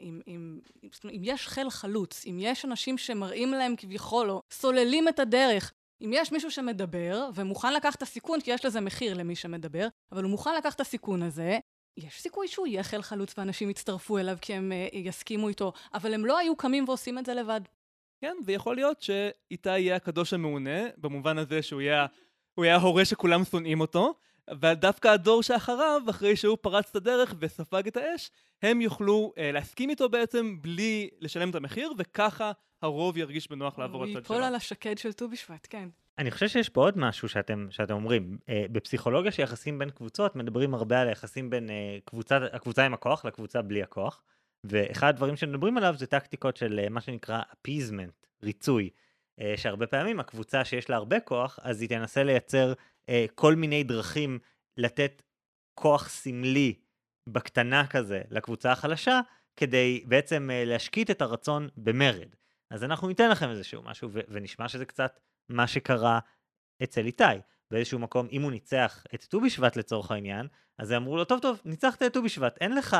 [0.00, 0.60] עם, עם,
[1.04, 5.72] אם יש חיל חלוץ, אם יש אנשים שמראים להם כביכול, או סוללים את הדרך
[6.04, 10.22] אם יש מישהו שמדבר, ומוכן לקחת את הסיכון, כי יש לזה מחיר למי שמדבר, אבל
[10.22, 11.58] הוא מוכן לקחת את הסיכון הזה,
[12.06, 16.24] יש סיכוי שהוא חיל חלוץ ואנשים יצטרפו אליו כי הם uh, יסכימו איתו, אבל הם
[16.26, 17.60] לא היו קמים ועושים את זה לבד.
[18.20, 22.06] כן, ויכול להיות שאיתי יהיה הקדוש המעונה, במובן הזה שהוא יהיה,
[22.58, 24.14] יהיה ההורה שכולם שונאים אותו,
[24.60, 28.30] ודווקא הדור שאחריו, אחרי שהוא פרץ את הדרך וספג את האש,
[28.62, 34.04] הם יוכלו uh, להסכים איתו בעצם בלי לשלם את המחיר, וככה הרוב ירגיש בנוח לעבור
[34.04, 34.20] לצד שלו.
[34.20, 35.88] הוא ייפול על השקד של ט"ו בשבט, כן.
[36.18, 38.38] אני חושב שיש פה עוד משהו שאתם, שאתם אומרים.
[38.40, 41.72] Uh, בפסיכולוגיה של יחסים בין קבוצות, מדברים הרבה על היחסים בין uh,
[42.04, 44.22] קבוצה, הקבוצה עם הכוח לקבוצה בלי הכוח.
[44.64, 48.90] ואחד הדברים שמדברים עליו זה טקטיקות של uh, מה שנקרא appeasement, ריצוי.
[49.40, 52.72] Uh, שהרבה פעמים הקבוצה שיש לה הרבה כוח, אז היא תנסה לייצר
[53.34, 54.38] כל מיני דרכים
[54.76, 55.22] לתת
[55.74, 56.74] כוח סמלי
[57.26, 59.20] בקטנה כזה לקבוצה החלשה,
[59.56, 62.28] כדי בעצם uh, להשקיט את הרצון במרד.
[62.70, 66.18] אז אנחנו ניתן לכם איזשהו משהו, ונשמע שזה קצת מה שקרה
[66.82, 67.24] אצל איתי.
[67.70, 70.46] באיזשהו מקום, אם הוא ניצח את ט"ו בשבט לצורך העניין,
[70.78, 72.96] אז אמרו לו, טוב, טוב, ניצחת את ט"ו בשבט, אין לך,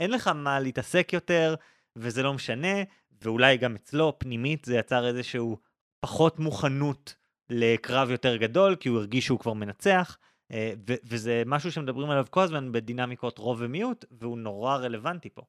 [0.00, 1.54] אין לך מה להתעסק יותר,
[1.96, 2.76] וזה לא משנה,
[3.22, 5.58] ואולי גם אצלו, פנימית, זה יצר איזשהו
[6.00, 7.14] פחות מוכנות
[7.50, 10.18] לקרב יותר גדול, כי הוא הרגיש שהוא כבר מנצח,
[10.52, 15.42] אה, ו- וזה משהו שמדברים עליו כל הזמן בדינמיקות רוב ומיעוט, והוא נורא רלוונטי פה.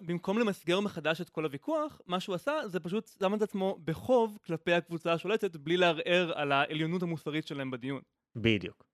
[0.00, 4.38] במקום למסגר מחדש את כל הוויכוח, מה שהוא עשה זה פשוט שם את עצמו בחוב
[4.46, 8.00] כלפי הקבוצה השולטת בלי לערער על העליונות המוסרית שלהם בדיון.
[8.36, 8.84] בדיוק.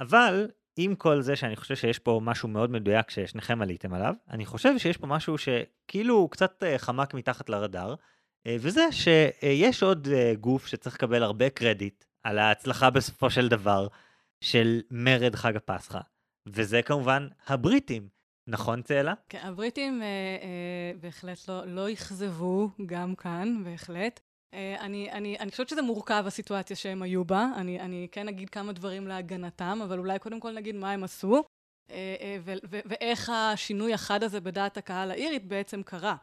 [0.00, 4.46] אבל עם כל זה שאני חושב שיש פה משהו מאוד מדויק ששניכם עליתם עליו, אני
[4.46, 7.94] חושב שיש פה משהו שכאילו הוא קצת אה, חמק מתחת לרדאר,
[8.48, 13.88] וזה שיש עוד אה, גוף שצריך לקבל הרבה קרדיט על ההצלחה בסופו של דבר
[14.40, 16.00] של מרד חג הפסחא,
[16.46, 18.08] וזה כמובן הבריטים.
[18.48, 19.14] נכון, צאלה?
[19.28, 24.20] כן, הבריטים אה, אה, בהחלט לא, לא אכזבו, גם כאן, בהחלט.
[24.54, 27.48] אה, אני, אני, אני חושבת שזה מורכב, הסיטואציה שהם היו בה.
[27.56, 31.42] אני, אני כן אגיד כמה דברים להגנתם, אבל אולי קודם כל נגיד מה הם עשו,
[31.90, 36.16] אה, אה, ו, ו, ואיך השינוי החד הזה בדעת הקהל האירית בעצם קרה.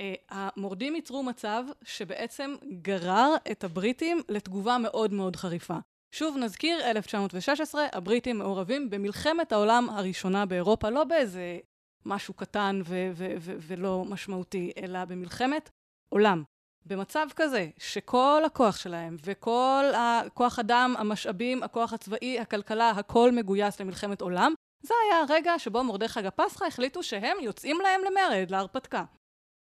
[0.00, 5.76] אה, המורדים ייצרו מצב שבעצם גרר את הבריטים לתגובה מאוד מאוד חריפה.
[6.12, 11.58] שוב נזכיר, 1916, הבריטים מעורבים במלחמת העולם הראשונה באירופה, לא באיזה
[12.06, 15.70] משהו קטן ו- ו- ו- ולא משמעותי, אלא במלחמת
[16.08, 16.42] עולם.
[16.86, 24.20] במצב כזה, שכל הכוח שלהם וכל הכוח אדם, המשאבים, הכוח הצבאי, הכלכלה, הכל מגויס למלחמת
[24.20, 29.04] עולם, זה היה הרגע שבו חג הפסחא החליטו שהם יוצאים להם למרד, להרפתקה.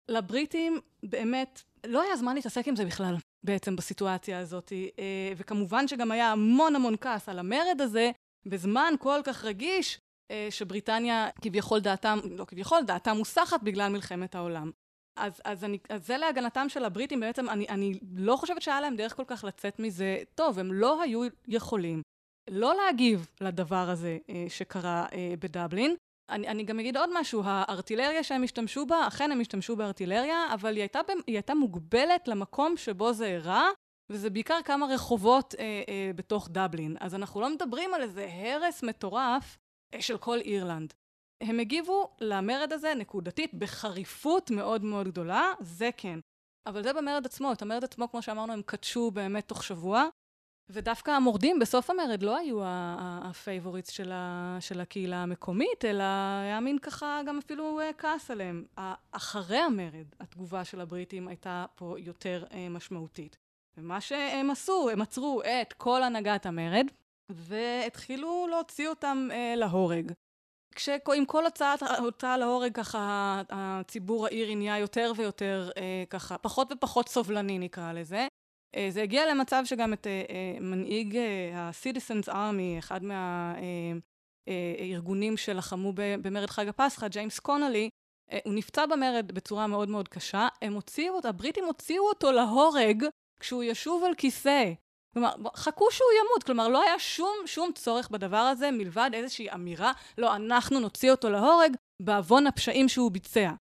[0.09, 3.15] לבריטים באמת לא היה זמן להתעסק עם זה בכלל.
[3.43, 8.11] בעצם בסיטואציה הזאת, אה, וכמובן שגם היה המון המון כעס על המרד הזה,
[8.45, 9.99] בזמן כל כך רגיש,
[10.31, 14.71] אה, שבריטניה כביכול דעתם, לא כביכול, דעתם מוסחת בגלל מלחמת העולם.
[15.15, 18.95] אז, אז, אני, אז זה להגנתם של הבריטים, בעצם אני, אני לא חושבת שהיה להם
[18.95, 22.01] דרך כל כך לצאת מזה טוב, הם לא היו יכולים
[22.49, 25.05] לא להגיב לדבר הזה אה, שקרה
[25.39, 25.95] בדבלין,
[26.29, 30.75] אני, אני גם אגיד עוד משהו, הארטילריה שהם השתמשו בה, אכן הם השתמשו בארטילריה, אבל
[30.75, 33.63] היא הייתה, היא הייתה מוגבלת למקום שבו זה אירע,
[34.11, 36.97] וזה בעיקר כמה רחובות אה, אה, בתוך דבלין.
[36.99, 39.57] אז אנחנו לא מדברים על איזה הרס מטורף
[39.93, 40.93] אה, של כל אירלנד.
[41.43, 46.19] הם הגיבו למרד הזה נקודתית בחריפות מאוד מאוד גדולה, זה כן.
[46.67, 50.07] אבל זה במרד עצמו, את המרד עצמו, כמו שאמרנו, הם קרסו באמת תוך שבוע,
[50.69, 54.11] ודווקא המורדים בסוף המרד לא היו ה favorites של,
[54.59, 56.03] של הקהילה המקומית, אלא
[56.43, 58.65] היה מין ככה גם אפילו אה, כעס עליהם.
[59.11, 63.37] אחרי המרד, התגובה של הבריטים הייתה פה יותר אה, משמעותית.
[63.77, 66.85] ומה שהם עשו, הם עצרו את כל הנהגת המרד,
[67.31, 70.11] והתחילו להוציא אותם אה, להורג.
[70.75, 75.69] כשעם כל הוצאת, הוצאה להורג ככה הציבור האירי נהיה יותר ויותר
[76.09, 78.27] ככה פחות ופחות סובלני נקרא לזה
[78.89, 81.17] זה הגיע למצב שגם את אה, אה, מנהיג
[81.53, 82.99] ה-Citizens Army, אחד
[84.47, 87.89] מהארגונים שלחמו במרד חג הפסחא, ג'יימס קונולי,
[88.45, 90.47] הוא נפצע במרד בצורה מאוד מאוד קשה.
[90.61, 93.05] הם הוציאו אותו, הבריטים הוציאו אותו להורג
[93.39, 94.73] כשהוא ישוב על כיסא.
[95.13, 99.91] כלומר, חכו שהוא ימות, כלומר לא היה שום, שום צורך בדבר הזה מלבד איזושהי אמירה,
[100.17, 103.51] לא, אנחנו נוציא אותו להורג בעוון הפשעים שהוא ביצע.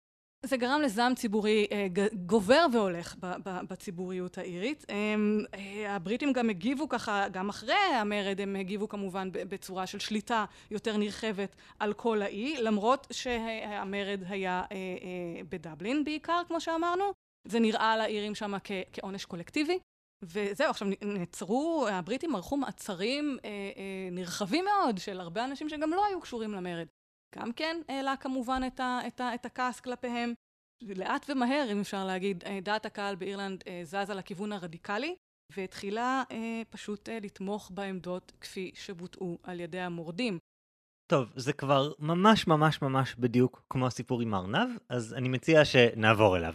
[0.42, 1.86] זה גרם לזעם ציבורי אה,
[2.26, 4.84] גובר והולך בציבוריות האירית.
[4.90, 10.96] אה, הבריטים גם הגיבו ככה, גם אחרי המרד הם הגיבו כמובן בצורה של שליטה יותר
[10.96, 14.76] נרחבת על כל האי, למרות שהמרד היה אה,
[15.48, 17.04] בדבלין בעיקר, כמו שאמרנו.
[17.48, 18.54] זה נראה לאירים שם
[18.92, 19.78] כעונש קולקטיבי.
[20.22, 26.06] וזהו, עכשיו נעצרו, הבריטים ערכו מעצרים אה, אה, נרחבים מאוד של הרבה אנשים שגם לא
[26.06, 26.86] היו קשורים למרד.
[27.36, 30.34] גם כן העלה כמובן את, ה, את, ה, את הכעס כלפיהם.
[30.82, 35.16] לאט ומהר, אם אפשר להגיד, אה, דעת הקהל באירלנד אה, זזה לכיוון הרדיקלי,
[35.56, 40.38] והתחילה אה, פשוט לתמוך בעמדות כפי שבוטאו על ידי המורדים.
[41.10, 46.36] טוב, זה כבר ממש ממש ממש בדיוק כמו הסיפור עם ארנב, אז אני מציע שנעבור
[46.36, 46.54] אליו.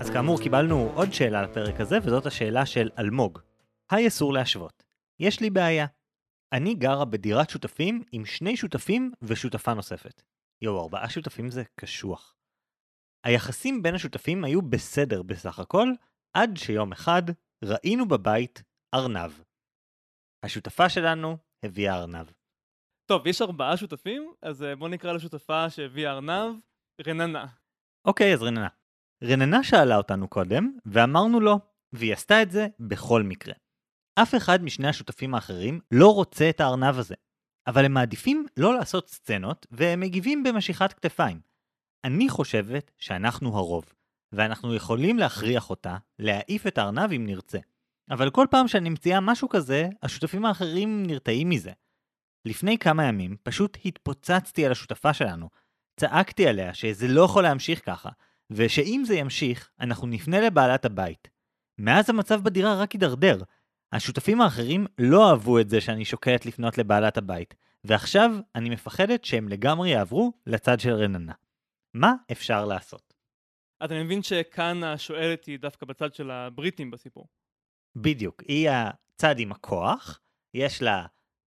[0.00, 3.38] אז כאמור, קיבלנו עוד שאלה לפרק הזה, וזאת השאלה של אלמוג.
[3.92, 4.84] היי אסור להשוות.
[5.20, 5.86] יש לי בעיה.
[6.54, 10.22] אני גרה בדירת שותפים עם שני שותפים ושותפה נוספת.
[10.62, 12.36] יואו, ארבעה שותפים זה קשוח.
[13.24, 15.88] היחסים בין השותפים היו בסדר בסך הכל,
[16.36, 17.22] עד שיום אחד
[17.64, 18.62] ראינו בבית
[18.94, 19.32] ארנב.
[20.44, 22.26] השותפה שלנו הביאה ארנב.
[23.06, 26.54] טוב, יש ארבעה שותפים, אז אה, בואו נקרא לשותפה שהביאה ארנב,
[27.06, 27.46] רננה.
[28.04, 28.68] אוקיי, אז רננה.
[29.24, 31.56] רננה שאלה אותנו קודם, ואמרנו לא,
[31.92, 33.54] והיא עשתה את זה בכל מקרה.
[34.14, 37.14] אף אחד משני השותפים האחרים לא רוצה את הארנב הזה,
[37.66, 41.40] אבל הם מעדיפים לא לעשות סצנות, והם מגיבים במשיכת כתפיים.
[42.04, 43.84] אני חושבת שאנחנו הרוב,
[44.32, 47.58] ואנחנו יכולים להכריח אותה להעיף את הארנב אם נרצה.
[48.10, 51.72] אבל כל פעם שאני מציעה משהו כזה, השותפים האחרים נרתעים מזה.
[52.44, 55.48] לפני כמה ימים פשוט התפוצצתי על השותפה שלנו.
[56.00, 58.08] צעקתי עליה שזה לא יכול להמשיך ככה,
[58.50, 61.28] ושאם זה ימשיך, אנחנו נפנה לבעלת הבית.
[61.78, 63.38] מאז המצב בדירה רק הידרדר.
[63.94, 67.54] השותפים האחרים לא אהבו את זה שאני שוקלת לפנות לבעלת הבית,
[67.84, 71.32] ועכשיו אני מפחדת שהם לגמרי יעברו לצד של רננה.
[71.94, 73.14] מה אפשר לעשות?
[73.80, 77.28] אז אני מבין שכאן השואלת היא דווקא בצד של הבריטים בסיפור.
[77.96, 80.20] בדיוק, היא הצד עם הכוח,
[80.54, 81.06] יש לה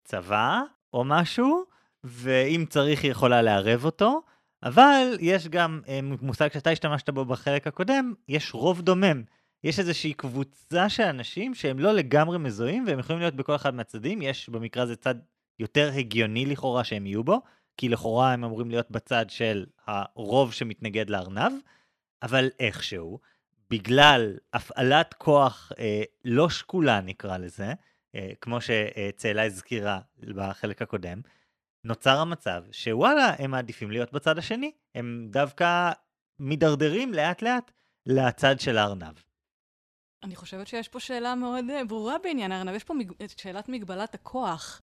[0.05, 0.61] צבא
[0.93, 1.65] או משהו,
[2.05, 4.23] ואם צריך היא יכולה לערב אותו,
[4.63, 9.23] אבל יש גם אה, מושג שאתה השתמשת בו בחלק הקודם, יש רוב דומם.
[9.65, 14.23] יש איזושהי קבוצה של אנשים שהם לא לגמרי מזוהים, והם יכולים להיות בכל אחד מהצדדים,
[14.23, 15.15] יש במקרה הזה צד
[15.59, 17.41] יותר הגיוני לכאורה שהם יהיו בו,
[17.77, 21.53] כי לכאורה הם אמורים להיות בצד של הרוב שמתנגד לארנב,
[22.23, 23.19] אבל איכשהו,
[23.71, 27.73] בגלל הפעלת כוח אה, לא שקולה נקרא לזה,
[28.15, 31.21] אה, כמו שצאלה הזכירה בחלק הקודם,
[31.85, 35.93] נוצר המצב שוואלה, הם מעדיפים להיות בצד השני, הם דווקא
[36.39, 37.73] מידרדרים לאט לאט
[38.07, 39.15] לצד של הארנב.
[40.23, 43.13] אני חושבת שיש פה שאלה מאוד אה, ברורה בעניין הארנב, יש פה מג...
[43.37, 44.81] שאלת מגבלת הכוח.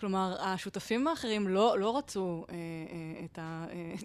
[0.00, 3.38] כלומר, השותפים האחרים לא, לא רצו אה, אה, את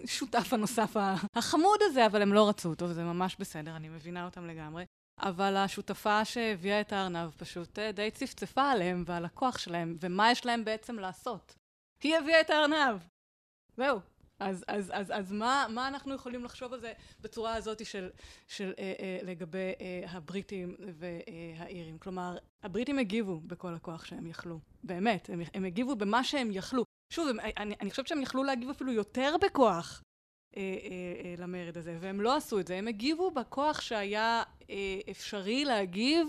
[0.04, 0.96] השותף הנוסף
[1.36, 4.84] החמוד הזה, אבל הם לא רצו אותו, וזה ממש בסדר, אני מבינה אותם לגמרי.
[5.22, 10.46] אבל השותפה שהביאה את הארנב פשוט אה, די צפצפה עליהם ועל הכוח שלהם, ומה יש
[10.46, 11.54] להם בעצם לעשות?
[12.02, 13.00] היא הביאה את הארנב!
[13.76, 14.00] זהו.
[14.40, 18.10] אז, אז, אז, אז מה, מה אנחנו יכולים לחשוב על זה בצורה הזאת של,
[18.48, 21.98] של אה, אה, לגבי אה, הבריטים והאירים?
[21.98, 26.84] כלומר, הבריטים הגיבו בכל הכוח שהם יכלו, באמת, הם, הם הגיבו במה שהם יכלו.
[27.12, 30.02] שוב, הם, אני, אני חושבת שהם יכלו להגיב אפילו יותר בכוח
[30.56, 35.00] אה, אה, אה, למרד הזה, והם לא עשו את זה, הם הגיבו בכוח שהיה אה,
[35.10, 36.28] אפשרי להגיב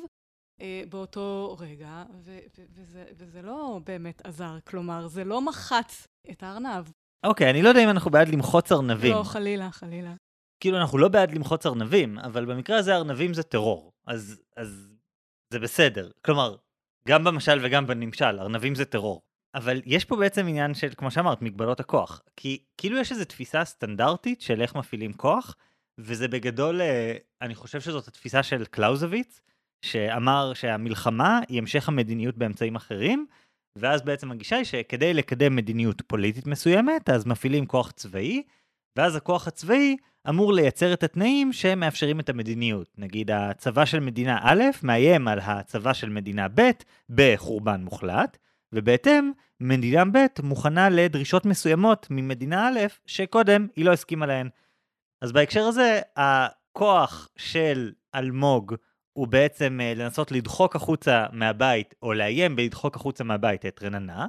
[0.62, 6.86] אה, באותו רגע, וזה, וזה לא באמת עזר, כלומר, זה לא מחץ את הארנב.
[7.24, 9.16] אוקיי, אני לא יודע אם אנחנו בעד למחוץ ארנבים.
[9.16, 10.14] לא, חלילה, חלילה.
[10.60, 14.88] כאילו, אנחנו לא בעד למחוץ ארנבים, אבל במקרה הזה ארנבים זה טרור, אז, אז
[15.54, 16.12] זה בסדר.
[16.26, 16.56] כלומר,
[17.08, 19.22] גם במשל וגם בנמשל, ארנבים זה טרור.
[19.56, 22.22] אבל יש פה בעצם עניין של, כמו שאמרת, מגבלות הכוח.
[22.38, 25.56] כי כאילו יש איזו תפיסה סטנדרטית של איך מפעילים כוח,
[25.98, 29.42] וזה בגדול, אה, אני חושב שזאת התפיסה של קלאוזוויץ,
[29.82, 33.26] שאמר שהמלחמה היא המשך המדיניות באמצעים אחרים,
[33.78, 38.44] ואז בעצם הגישה היא שכדי לקדם מדיניות פוליטית מסוימת, אז מפעילים כוח צבאי,
[38.96, 39.98] ואז הכוח הצבאי
[40.30, 42.88] אמור לייצר את התנאים שמאפשרים את המדיניות.
[42.98, 46.70] נגיד הצבא של מדינה א' מאיים על הצבא של מדינה ב'
[47.10, 48.38] בחורבן מוחלט,
[48.74, 54.50] ובהתאם, מדינה ב' מוכנה לדרישות מסוימות ממדינה א', שקודם היא לא הסכימה להן.
[55.22, 58.76] אז בהקשר הזה, הכוח של אלמוג
[59.14, 64.28] הוא בעצם uh, לנסות לדחוק החוצה מהבית, או לאיים בלדחוק החוצה מהבית את רננה,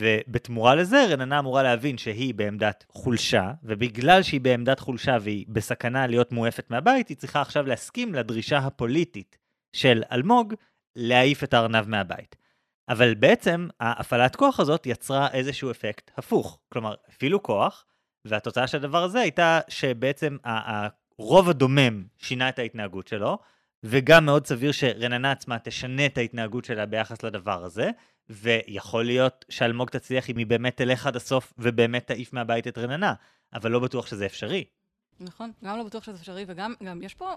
[0.00, 6.32] ובתמורה לזה רננה אמורה להבין שהיא בעמדת חולשה, ובגלל שהיא בעמדת חולשה והיא בסכנה להיות
[6.32, 9.38] מועפת מהבית, היא צריכה עכשיו להסכים לדרישה הפוליטית
[9.72, 10.54] של אלמוג
[10.96, 12.36] להעיף את הארנב מהבית.
[12.88, 16.58] אבל בעצם ההפעלת כוח הזאת יצרה איזשהו אפקט הפוך.
[16.72, 17.84] כלומר, הפעילו כוח,
[18.24, 23.38] והתוצאה של הדבר הזה הייתה שבעצם הרוב הדומם שינה את ההתנהגות שלו,
[23.82, 27.90] וגם מאוד סביר שרננה עצמה תשנה את ההתנהגות שלה ביחס לדבר הזה,
[28.28, 33.14] ויכול להיות שאלמוג תצליח אם היא באמת תלך עד הסוף ובאמת תעיף מהבית את רננה,
[33.54, 34.64] אבל לא בטוח שזה אפשרי.
[35.20, 37.34] נכון, גם לא בטוח שזה אפשרי, וגם גם יש, פה,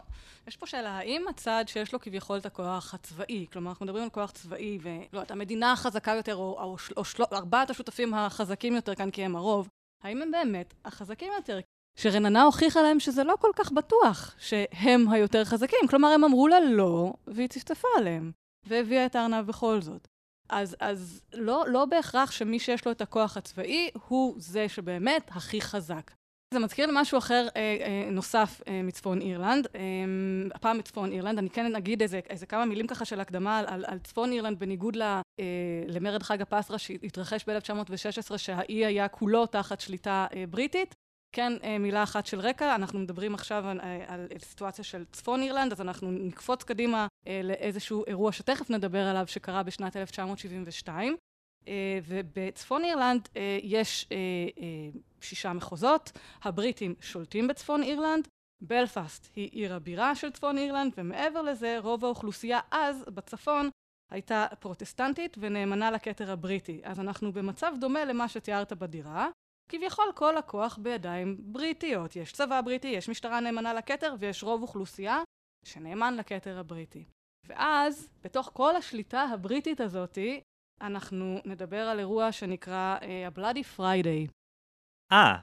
[0.47, 4.10] יש פה שאלה, האם הצד שיש לו כביכול את הכוח הצבאי, כלומר אנחנו מדברים על
[4.10, 8.95] כוח צבאי, ולא יודעת, המדינה החזקה יותר, או, או, או, או ארבעת השותפים החזקים יותר
[8.95, 9.69] כאן כי הם הרוב,
[10.04, 11.60] האם הם באמת החזקים יותר?
[11.95, 15.80] שרננה הוכיחה להם שזה לא כל כך בטוח שהם היותר חזקים.
[15.89, 18.32] כלומר, הם אמרו לה לא, והיא צפצפה עליהם,
[18.67, 20.08] והביאה את הארנב בכל זאת.
[20.49, 25.62] אז, אז לא, לא בהכרח שמי שיש לו את הכוח הצבאי הוא זה שבאמת הכי
[25.62, 26.12] חזק.
[26.54, 29.82] זה מזכיר לי משהו אחר אה, אה, נוסף אה, מצפון אירלנד, אה,
[30.56, 33.86] הפעם מצפון אירלנד, אני כן אגיד איזה, איזה כמה מילים ככה של הקדמה על, על,
[33.88, 35.21] על צפון אירלנד בניגוד ל, אה,
[35.88, 40.95] למרד חג הפסרה שהתרחש ב-1916 שהאי היה כולו תחת שליטה אה, בריטית.
[41.32, 45.41] כן, אה, מילה אחת של רקע, אנחנו מדברים עכשיו על, אה, על סיטואציה של צפון
[45.41, 51.15] אירלנד, אז אנחנו נקפוץ קדימה אה, לאיזשהו אירוע שתכף נדבר עליו שקרה בשנת 1972.
[52.08, 53.30] ובצפון אירלנד
[53.63, 54.08] יש
[55.22, 56.12] שישה מחוזות,
[56.44, 58.28] הבריטים שולטים בצפון אירלנד,
[58.62, 63.70] בלפאסט היא עיר הבירה של צפון אירלנד, ומעבר לזה רוב האוכלוסייה אז בצפון
[64.12, 66.82] הייתה פרוטסטנטית ונאמנה לכתר הבריטי.
[66.84, 69.30] אז אנחנו במצב דומה למה שתיארת בדירה,
[69.71, 72.15] כביכול כל הכוח בידיים בריטיות.
[72.15, 75.23] יש צבא בריטי, יש משטרה נאמנה לכתר, ויש רוב אוכלוסייה
[75.65, 77.05] שנאמן לכתר הבריטי.
[77.47, 80.41] ואז, בתוך כל השליטה הבריטית הזאתי,
[80.81, 84.31] אנחנו נדבר על אירוע שנקרא אה, ה-Bloody Friday.
[85.12, 85.38] אה,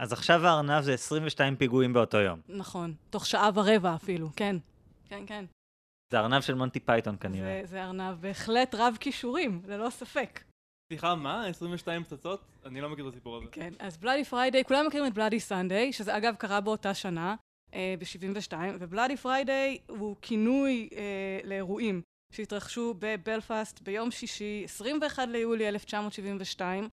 [0.00, 2.40] אז עכשיו הארנב זה 22 פיגועים באותו יום.
[2.48, 4.56] נכון, תוך שעה ורבע אפילו, כן.
[5.08, 5.44] כן, כן.
[6.12, 7.60] זה ארנב של מונטי פייתון כנראה.
[7.62, 10.40] זה, זה ארנב בהחלט רב כישורים, ללא ספק.
[10.88, 11.46] סליחה, מה?
[11.46, 12.40] 22 פצצות?
[12.64, 13.46] אני לא מכיר את הסיפור הזה.
[13.52, 17.34] כן, אז Bloody Friday, כולם מכירים את Bloody Sunday, שזה אגב קרה באותה שנה,
[17.74, 25.68] אה, ב-72, ו Bloody Friday הוא כינוי אה, לאירועים שהתרחשו בבלפאסט ביום שישי, 21 ליולי
[25.68, 26.88] 1972,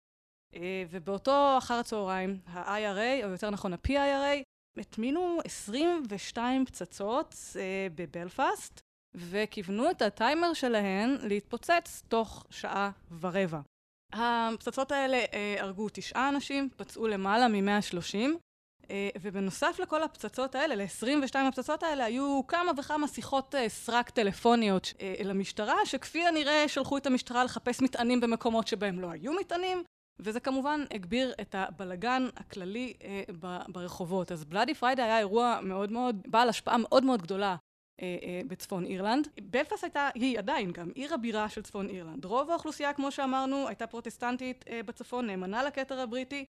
[0.54, 4.42] אה, ובאותו אחר הצהריים, ה-IRA, או יותר נכון ה-PIRA,
[4.78, 8.80] הטמינו 22 פצצות אה, בבלפאסט,
[9.14, 13.60] וכיוונו את הטיימר שלהן להתפוצץ תוך שעה ורבע.
[14.12, 18.16] הפצצות האלה אה, הרגו תשעה אנשים, פצעו למעלה מ-130,
[18.90, 24.92] אה, ובנוסף לכל הפצצות האלה, ל-22 הפצצות האלה, היו כמה וכמה שיחות אה, סרק טלפוניות
[25.00, 29.82] אה, למשטרה, שכפי הנראה שלחו את המשטרה לחפש מטענים במקומות שבהם לא היו מטענים,
[30.18, 33.22] וזה כמובן הגביר את הבלגן הכללי אה,
[33.68, 34.32] ברחובות.
[34.32, 37.56] אז Bloody Friday היה אירוע מאוד מאוד, בעל השפעה מאוד מאוד גדולה
[38.46, 39.28] בצפון אירלנד.
[39.42, 42.24] בלפאסט הייתה, היא עדיין גם עיר הבירה של צפון אירלנד.
[42.24, 46.44] רוב האוכלוסייה, כמו שאמרנו, הייתה פרוטסטנטית אה, בצפון, נאמנה לכתר הבריטי,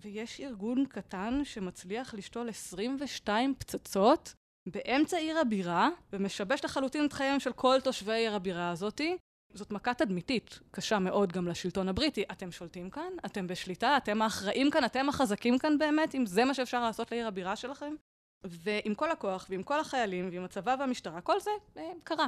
[0.00, 4.34] ויש ארגון קטן שמצליח לשתול 22 פצצות
[4.66, 9.16] באמצע עיר הבירה, ומשבש לחלוטין את חייהם של כל תושבי עיר הבירה הזאתי.
[9.52, 12.24] זאת מכה תדמיתית קשה מאוד גם לשלטון הבריטי.
[12.32, 13.12] אתם שולטים כאן?
[13.26, 13.96] אתם בשליטה?
[13.96, 14.84] אתם האחראים כאן?
[14.84, 16.14] אתם החזקים כאן באמת?
[16.14, 17.94] אם זה מה שאפשר לעשות לעיר הבירה שלכם?
[18.44, 22.26] ועם כל הכוח, ועם כל החיילים, ועם הצבא והמשטרה, כל זה אה, קרה.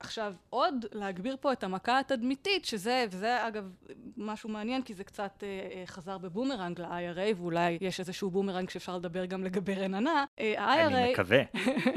[0.00, 3.76] עכשיו, עוד להגביר פה את המכה התדמיתית, שזה, וזה אגב
[4.16, 8.96] משהו מעניין, כי זה קצת אה, אה חזר בבומרנג ל-IRA, ואולי יש איזשהו בומרנג שאפשר
[8.96, 10.24] לדבר גם לגבי רננה.
[10.38, 11.42] אה, אני מקווה.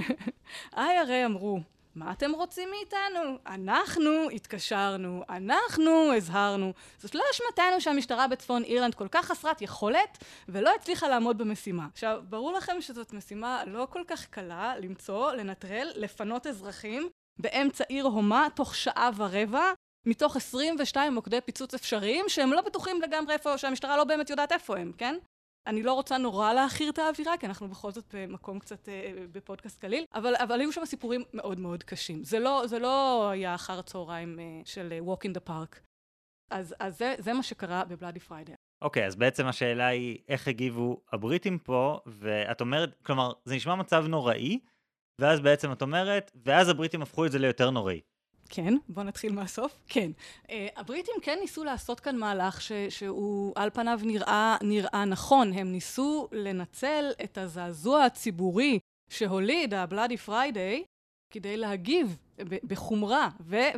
[0.73, 1.59] IRA אמרו,
[1.95, 3.37] מה אתם רוצים מאיתנו?
[3.47, 6.73] אנחנו התקשרנו, אנחנו הזהרנו.
[6.97, 11.87] זאת לא אשמתנו שהמשטרה בצפון אירלנד כל כך חסרת יכולת ולא הצליחה לעמוד במשימה.
[11.93, 18.05] עכשיו, ברור לכם שזאת משימה לא כל כך קלה למצוא, לנטרל, לפנות אזרחים באמצע עיר
[18.05, 19.71] הומה תוך שעה ורבע
[20.05, 24.77] מתוך 22 מוקדי פיצוץ אפשריים שהם לא בטוחים לגמרי איפה, שהמשטרה לא באמת יודעת איפה
[24.77, 25.15] הם, כן?
[25.67, 29.81] אני לא רוצה נורא להכיר את האווירה, כי אנחנו בכל זאת במקום קצת אה, בפודקאסט
[29.81, 32.23] קליל, אבל, אבל היו שם סיפורים מאוד מאוד קשים.
[32.23, 35.79] זה לא, זה לא היה אחר הצהריים אה, של אה, Walk in the Park.
[36.51, 38.51] אז, אז זה, מה שקרה בבלאדי פריידי.
[38.81, 44.05] אוקיי, אז בעצם השאלה היא איך הגיבו הבריטים פה, ואת אומרת, כלומר, זה נשמע מצב
[44.07, 44.59] נוראי,
[45.21, 48.01] ואז בעצם את אומרת, ואז הבריטים הפכו את זה ליותר נוראי.
[48.49, 49.79] כן, בואו נתחיל מהסוף.
[49.87, 50.11] כן.
[50.43, 55.53] Uh, הבריטים כן ניסו לעשות כאן מהלך ש, שהוא על פניו נראה, נראה נכון.
[55.53, 60.83] הם ניסו לנצל את הזעזוע הציבורי שהוליד ה-Bloody Friday
[61.33, 62.17] כדי להגיב
[62.63, 63.29] בחומרה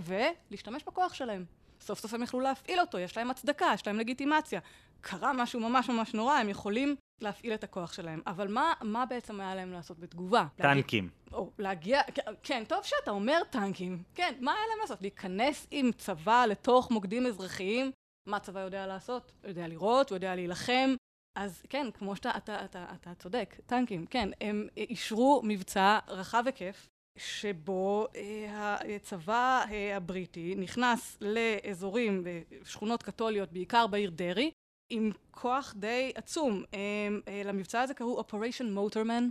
[0.02, 1.46] ולהשתמש בכוח שלהם.
[1.82, 4.60] סוף סוף הם יכלו להפעיל אותו, יש להם הצדקה, יש להם לגיטימציה.
[5.02, 8.22] קרה משהו ממש ממש נורא, הם יכולים להפעיל את הכוח שלהם.
[8.28, 10.46] אבל מה, מה בעצם היה להם לעשות בתגובה?
[10.56, 11.10] טנקים.
[11.10, 12.02] להגיע, או להגיע,
[12.44, 14.04] כן, טוב שאתה אומר טנקים.
[14.16, 15.02] כן, מה היה להם לעשות?
[15.02, 17.92] להיכנס עם צבא לתוך מוקדים אזרחיים?
[18.30, 19.32] מה הצבא יודע לעשות?
[19.42, 20.96] הוא יודע לראות, הוא יודע להילחם.
[21.36, 26.88] אז כן, כמו שאתה אתה, אתה, אתה צודק, טנקים, כן, הם אישרו מבצע רחב היקף,
[27.18, 34.52] שבו אה, הצבא אה, הבריטי נכנס לאזורים, בשכונות קתוליות, בעיקר בעיר דרעי,
[34.92, 36.64] עם כוח די עצום.
[36.74, 39.24] אה, למבצע הזה קראו Operation Motorman,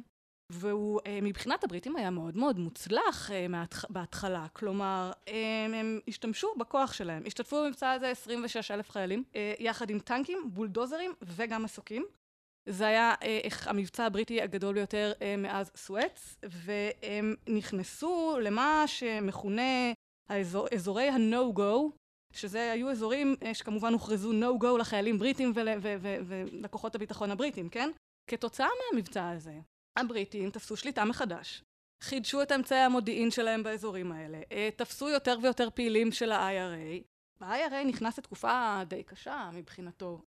[0.53, 3.31] והוא מבחינת הבריטים היה מאוד מאוד מוצלח
[3.91, 4.47] בהתחלה.
[4.53, 7.23] כלומר, הם, הם השתמשו בכוח שלהם.
[7.27, 9.25] השתתפו במבצע הזה 26 אלף חיילים,
[9.59, 12.07] יחד עם טנקים, בולדוזרים וגם מסוקים.
[12.69, 19.93] זה היה אה, המבצע הבריטי הגדול ביותר אה, מאז סואץ, והם נכנסו למה שמכונה
[20.29, 21.97] האזור, אזורי ה-No-Go,
[22.33, 25.53] שזה היו אזורים אה, שכמובן הוכרזו no-go לחיילים בריטים
[26.26, 27.91] ולכוחות הביטחון הבריטים, כן?
[28.31, 29.55] כתוצאה מהמבצע הזה,
[29.99, 31.62] הבריטים תפסו שליטה מחדש,
[32.03, 37.03] חידשו את אמצעי המודיעין שלהם באזורים האלה, אה, תפסו יותר ויותר פעילים של ה-IRA.
[37.41, 40.22] ה-IRA נכנס לתקופה די קשה מבחינתו.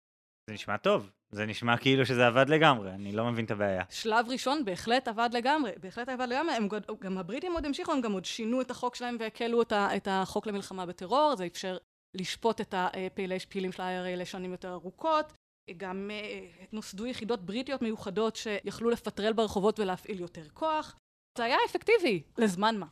[0.50, 3.84] זה נשמע טוב, זה נשמע כאילו שזה עבד לגמרי, אני לא מבין את הבעיה.
[3.90, 6.68] שלב ראשון בהחלט עבד לגמרי, בהחלט עבד לגמרי, הם,
[7.00, 10.48] גם הבריטים עוד המשיכו, הם גם עוד שינו את החוק שלהם והקלו את, את החוק
[10.48, 11.78] למלחמה בטרור, זה אפשר
[12.14, 15.34] לשפוט את הפעילים של ה-IRA לשנים יותר ארוכות,
[15.78, 20.96] גם אה, נוסדו יחידות בריטיות מיוחדות שיכלו לפטרל ברחובות ולהפעיל יותר כוח.
[21.38, 22.86] זה היה אפקטיבי, לזמן מה.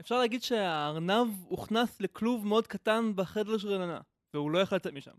[0.00, 4.00] אפשר להגיד שהארנב הוכנס לכלוב מאוד קטן בחדר של רננה,
[4.34, 5.14] והוא לא יכול לצאת משם.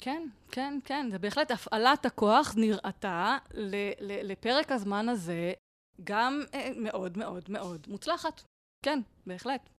[0.00, 3.38] כן, כן, כן, זה בהחלט הפעלת הכוח נראתה
[4.22, 5.52] לפרק הזמן הזה
[6.04, 8.42] גם אה, מאוד מאוד מאוד מוצלחת.
[8.84, 9.70] כן, בהחלט.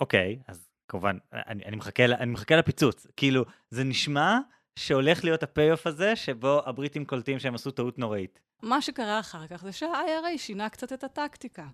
[0.00, 3.06] אוקיי, okay, אז כמובן, אני, אני, מחכה, אני מחכה לפיצוץ.
[3.16, 4.38] כאילו, זה נשמע
[4.78, 8.40] שהולך להיות ה payoff הזה, שבו הבריטים קולטים שהם עשו טעות נוראית.
[8.62, 11.66] מה שקרה אחר כך זה שה-IRA שינה קצת את הטקטיקה.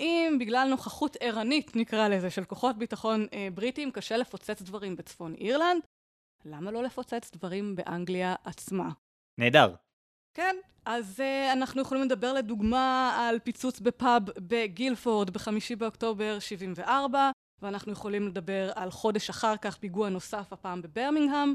[0.00, 5.34] אם בגלל נוכחות ערנית, נקרא לזה, של כוחות ביטחון אה, בריטים, קשה לפוצץ דברים בצפון
[5.34, 5.82] אירלנד,
[6.44, 8.90] למה לא לפוצץ דברים באנגליה עצמה?
[9.38, 9.74] נהדר.
[10.34, 17.30] כן, אז אה, אנחנו יכולים לדבר לדוגמה על פיצוץ בפאב בגילפורד בחמישי באוקטובר 74,
[17.62, 21.54] ואנחנו יכולים לדבר על חודש אחר כך פיגוע נוסף הפעם בברמינגהם,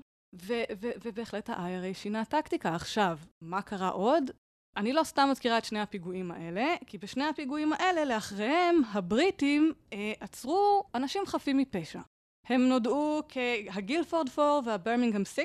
[1.03, 2.75] ובהחלט ה-IRA שינה טקטיקה.
[2.75, 4.31] עכשיו, מה קרה עוד?
[4.77, 10.13] אני לא סתם מזכירה את שני הפיגועים האלה, כי בשני הפיגועים האלה, לאחריהם, הבריטים אה,
[10.19, 12.01] עצרו אנשים חפים מפשע.
[12.47, 15.41] הם נודעו כהגילפורד 4 והברמינגהם 6.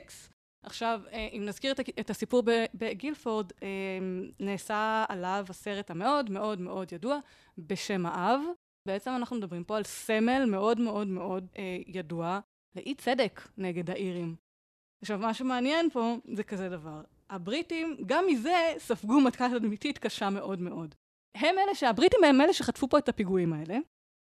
[0.62, 2.42] עכשיו, אה, אם נזכיר את הסיפור
[2.74, 3.68] בגילפורד, אה,
[4.40, 7.18] נעשה עליו הסרט המאוד מאוד מאוד ידוע
[7.58, 8.40] בשם האב,
[8.86, 12.40] בעצם אנחנו מדברים פה על סמל מאוד מאוד מאוד אה, ידוע
[12.76, 14.36] לאי צדק נגד האירים.
[15.02, 17.02] עכשיו, מה שמעניין פה זה כזה דבר.
[17.30, 20.94] הבריטים, גם מזה ספגו מטכ"ל תדמיתית קשה מאוד מאוד.
[21.36, 23.78] הם אלה שהבריטים הם אלה שחטפו פה את הפיגועים האלה,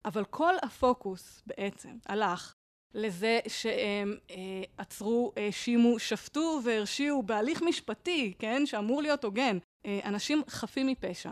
[0.06, 2.56] אבל כל הפוקוס בעצם הלך
[2.94, 10.00] לזה שהם אה, עצרו, האשימו, אה, שפטו והרשיעו בהליך משפטי, כן, שאמור להיות הוגן, אה,
[10.04, 11.32] אנשים חפים מפשע.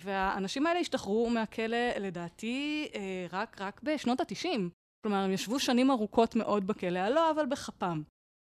[0.00, 4.70] והאנשים האלה השתחררו מהכלא, לדעתי, אה, רק, רק בשנות התשעים.
[5.02, 8.02] כלומר, הם ישבו שנים ארוכות מאוד בכלא, לא, אבל בכפם.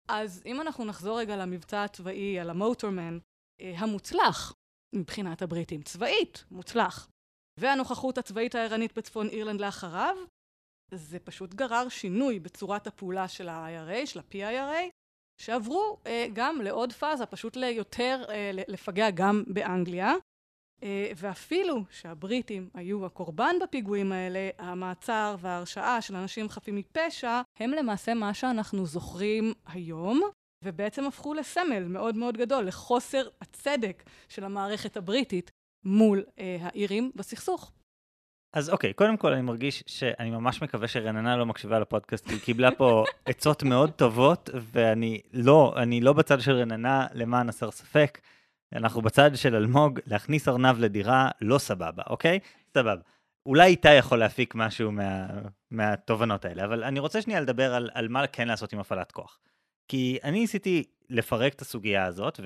[0.08, 3.18] אז אם אנחנו נחזור רגע למבצע הצבאי, על המוטורמן,
[3.60, 4.54] אה, המוצלח
[4.94, 7.08] מבחינת הבריטים, צבאית, מוצלח,
[7.60, 10.16] והנוכחות הצבאית הערנית בצפון אירלנד לאחריו,
[10.94, 14.90] זה פשוט גרר שינוי בצורת הפעולה של ה-IRA, של ה-PIRA,
[15.40, 20.12] שעברו אה, גם לעוד פאזה, פשוט ליותר, אה, לפגע גם באנגליה.
[20.84, 28.14] אה, ואפילו שהבריטים היו הקורבן בפיגועים האלה, המעצר וההרשעה של אנשים חפים מפשע, הם למעשה
[28.14, 30.22] מה שאנחנו זוכרים היום,
[30.64, 35.50] ובעצם הפכו לסמל מאוד מאוד גדול, לחוסר הצדק של המערכת הבריטית
[35.84, 37.72] מול אה, האירים בסכסוך.
[38.54, 42.40] אז אוקיי, קודם כל אני מרגיש שאני ממש מקווה שרננה לא מקשיבה לפודקאסט, כי היא
[42.40, 48.18] קיבלה פה עצות מאוד טובות, ואני לא, אני לא בצד של רננה למען הסר ספק.
[48.74, 52.38] אנחנו בצד של אלמוג, להכניס ארנב לדירה, לא סבבה, אוקיי?
[52.74, 53.00] סבבה.
[53.46, 55.26] אולי איתי יכול להפיק משהו מה,
[55.70, 59.38] מהתובנות האלה, אבל אני רוצה שנייה לדבר על, על מה כן לעשות עם הפעלת כוח.
[59.88, 62.40] כי אני ניסיתי לפרק את הסוגיה הזאת,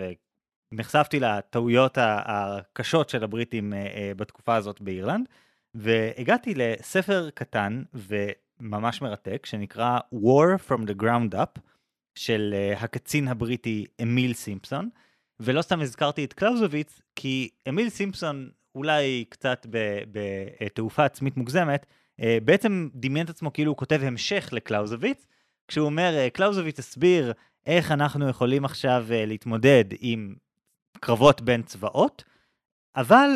[0.72, 5.28] ונחשפתי לטעויות הקשות של הבריטים אה, אה, בתקופה הזאת באירלנד,
[5.74, 11.60] והגעתי לספר קטן וממש מרתק, שנקרא War from the Ground Up,
[12.14, 14.88] של אה, הקצין הבריטי אמיל סימפסון.
[15.40, 19.66] ולא סתם הזכרתי את קלאוזוביץ, כי אמיל סימפסון, אולי קצת
[20.60, 21.86] בתעופה עצמית מוגזמת,
[22.20, 25.26] אה, בעצם דמיין את עצמו כאילו הוא כותב המשך לקלאוזוביץ,
[25.68, 27.32] כשהוא אומר, אה, קלאוזוביץ הסביר
[27.66, 30.34] איך אנחנו יכולים עכשיו אה, להתמודד עם
[31.00, 32.24] קרבות בין צבאות,
[32.96, 33.28] אבל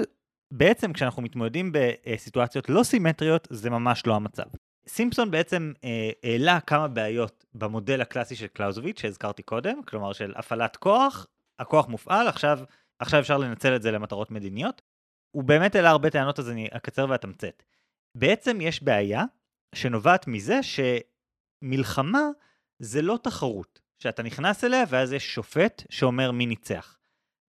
[0.51, 4.45] בעצם כשאנחנו מתמודדים בסיטואציות לא סימטריות, זה ממש לא המצב.
[4.89, 5.73] סימפסון בעצם
[6.23, 11.27] העלה כמה בעיות במודל הקלאסי של קלאוזוביץ' שהזכרתי קודם, כלומר של הפעלת כוח
[11.63, 12.59] הכוח מופעל, עכשיו,
[12.99, 14.83] עכשיו אפשר לנצל את זה למטרות מדיניות.
[15.31, 17.63] הוא באמת העלה הרבה טענות, אז אני אקצר ואתמצת.
[18.15, 19.25] בעצם יש בעיה
[19.75, 22.23] שנובעת מזה שמלחמה
[22.79, 26.99] זה לא תחרות, שאתה נכנס אליה ואז יש שופט שאומר מי ניצח.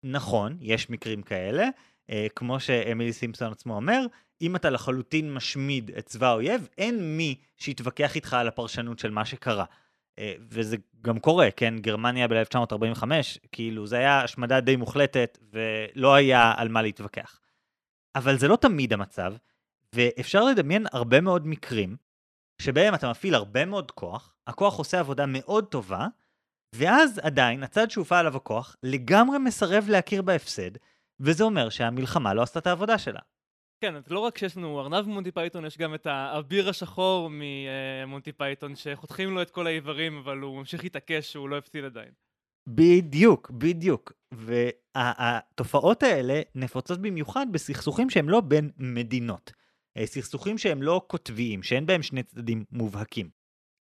[0.03, 1.67] נכון, יש מקרים כאלה,
[2.09, 4.05] אה, כמו שאמילי סימפסון עצמו אומר,
[4.41, 9.25] אם אתה לחלוטין משמיד את צבא האויב, אין מי שיתווכח איתך על הפרשנות של מה
[9.25, 9.65] שקרה.
[10.19, 11.77] אה, וזה גם קורה, כן?
[11.77, 13.03] גרמניה ב-1945,
[13.51, 17.39] כאילו, זה היה השמדה די מוחלטת, ולא היה על מה להתווכח.
[18.15, 19.33] אבל זה לא תמיד המצב,
[19.95, 21.95] ואפשר לדמיין הרבה מאוד מקרים
[22.61, 26.07] שבהם אתה מפעיל הרבה מאוד כוח, הכוח עושה עבודה מאוד טובה,
[26.75, 30.71] ואז עדיין הצד שהופע עליו הכוח לגמרי מסרב להכיר בהפסד,
[31.19, 33.19] וזה אומר שהמלחמה לא עשתה את העבודה שלה.
[33.81, 38.31] כן, אז לא רק שיש לנו ארנב ממונטי פייתון, יש גם את האביר השחור ממונטי
[38.31, 42.11] פייתון, שחותכים לו את כל האיברים, אבל הוא ממשיך להתעקש שהוא לא הפסיד עדיין.
[42.67, 44.13] בדיוק, בדיוק.
[44.31, 49.51] והתופעות האלה נפוצות במיוחד בסכסוכים שהם לא בין מדינות.
[49.97, 53.29] אה, סכסוכים שהם לא קוטביים, שאין בהם שני צדדים מובהקים.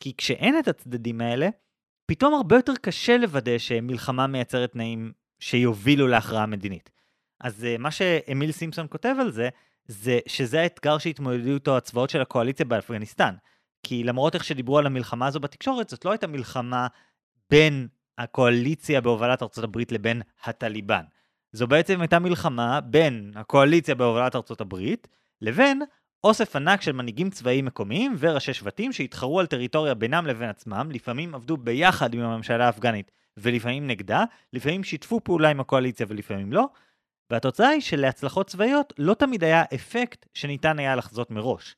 [0.00, 1.48] כי כשאין את הצדדים האלה,
[2.06, 6.90] פתאום הרבה יותר קשה לוודא שמלחמה מייצרת תנאים שיובילו להכרעה מדינית.
[7.40, 9.48] אז אה, מה שאמיל סימפסון כותב על זה,
[9.88, 13.34] זה שזה האתגר שהתמודדו איתו הצבאות של הקואליציה באפגניסטן.
[13.82, 16.86] כי למרות איך שדיברו על המלחמה הזו בתקשורת, זאת לא הייתה מלחמה
[17.50, 21.02] בין הקואליציה בהובלת ארצות הברית לבין הטליבן.
[21.52, 25.08] זו בעצם הייתה מלחמה בין הקואליציה בהובלת ארצות הברית
[25.40, 25.82] לבין
[26.24, 31.34] אוסף ענק של מנהיגים צבאיים מקומיים וראשי שבטים שהתחרו על טריטוריה בינם לבין עצמם, לפעמים
[31.34, 36.68] עבדו ביחד עם הממשלה האפגנית ולפעמים נגדה, לפעמים שיתפו פעולה עם הקואליציה ולפעמים לא,
[37.30, 41.76] והתוצאה היא שלהצלחות צבאיות לא תמיד היה אפקט שניתן היה לחזות מראש.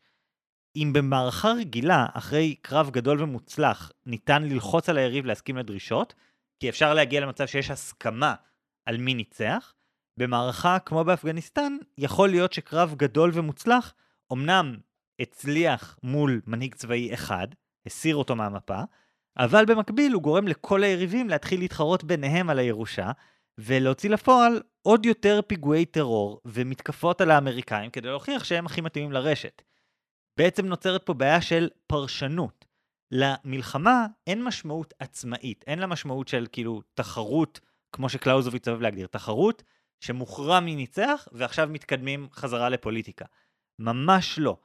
[0.76, 6.14] אם במערכה רגילה, אחרי קרב גדול ומוצלח, ניתן ללחוץ על היריב להסכים לדרישות,
[6.60, 8.34] כי אפשר להגיע למצב שיש הסכמה
[8.86, 9.74] על מי ניצח,
[10.16, 13.94] במערכה כמו באפגניסטן, יכול להיות שקרב גדול ומוצלח,
[14.32, 14.76] אמנם
[15.20, 17.48] הצליח מול מנהיג צבאי אחד,
[17.86, 18.80] הסיר אותו מהמפה,
[19.38, 23.10] אבל במקביל הוא גורם לכל היריבים להתחיל להתחרות ביניהם על הירושה,
[23.58, 29.62] ולהוציא לפועל עוד יותר פיגועי טרור ומתקפות על האמריקאים כדי להוכיח שהם הכי מתאימים לרשת.
[30.36, 32.64] בעצם נוצרת פה בעיה של פרשנות.
[33.10, 37.60] למלחמה אין משמעות עצמאית, אין לה משמעות של כאילו תחרות,
[37.92, 39.62] כמו שקלאוזוביץ אוהב להגדיר, תחרות
[40.00, 43.24] שמוכרע מי ניצח ועכשיו מתקדמים חזרה לפוליטיקה.
[43.78, 44.56] ממש לא.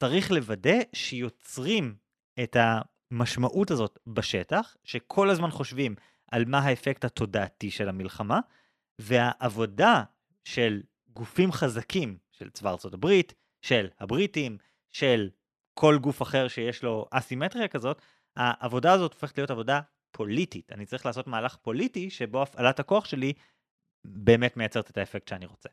[0.00, 1.94] צריך לוודא שיוצרים
[2.42, 5.94] את המשמעות הזאת בשטח, שכל הזמן חושבים
[6.32, 8.40] על מה האפקט התודעתי של המלחמה,
[8.98, 10.02] והעבודה
[10.44, 14.58] של גופים חזקים, של צבא ארצות הברית, של הבריטים,
[14.90, 15.30] של
[15.74, 18.02] כל גוף אחר שיש לו אסימטריה כזאת,
[18.36, 19.80] העבודה הזאת הופכת להיות עבודה
[20.10, 20.72] פוליטית.
[20.72, 23.32] אני צריך לעשות מהלך פוליטי שבו הפעלת הכוח שלי
[24.04, 25.68] באמת מייצרת את האפקט שאני רוצה.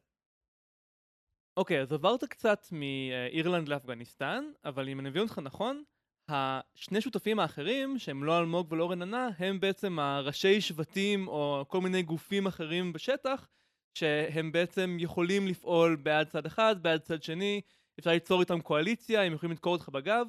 [1.57, 5.83] אוקיי, okay, אז עברת קצת מאירלנד לאפגניסטן, אבל אם אני מבין אותך נכון,
[6.29, 12.03] השני שותפים האחרים, שהם לא אלמוג ולא רננה, הם בעצם הראשי שבטים או כל מיני
[12.03, 13.47] גופים אחרים בשטח,
[13.93, 17.61] שהם בעצם יכולים לפעול בעד צד אחד, בעד צד שני,
[17.99, 20.27] אפשר ליצור איתם קואליציה, הם יכולים לדקור אותך בגב,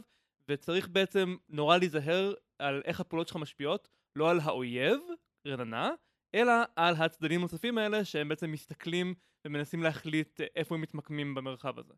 [0.49, 5.01] וצריך בעצם נורא להיזהר על איך הפעולות שלך משפיעות, לא על האויב,
[5.47, 5.91] רננה,
[6.35, 11.95] אלא על הצדדים הנוספים האלה שהם בעצם מסתכלים ומנסים להחליט איפה הם מתמקמים במרחב הזה.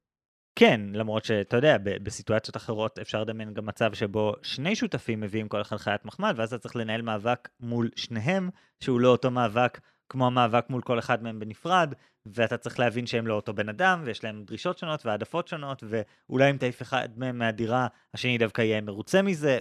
[0.55, 5.61] כן, למרות שאתה יודע, בסיטואציות אחרות אפשר לדמיין גם מצב שבו שני שותפים מביאים כל
[5.61, 8.51] אחד חיית מחמד, ואז אתה צריך לנהל מאבק מול שניהם,
[8.81, 11.95] שהוא לא אותו מאבק כמו המאבק מול כל אחד מהם בנפרד,
[12.27, 16.51] ואתה צריך להבין שהם לא אותו בן אדם, ויש להם דרישות שונות והעדפות שונות, ואולי
[16.51, 19.59] אם תעיף אחד מהם מהדירה, השני דווקא יהיה מרוצה מזה.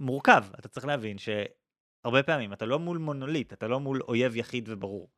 [0.00, 4.68] מורכב, אתה צריך להבין שהרבה פעמים אתה לא מול מונוליט, אתה לא מול אויב יחיד
[4.68, 5.08] וברור.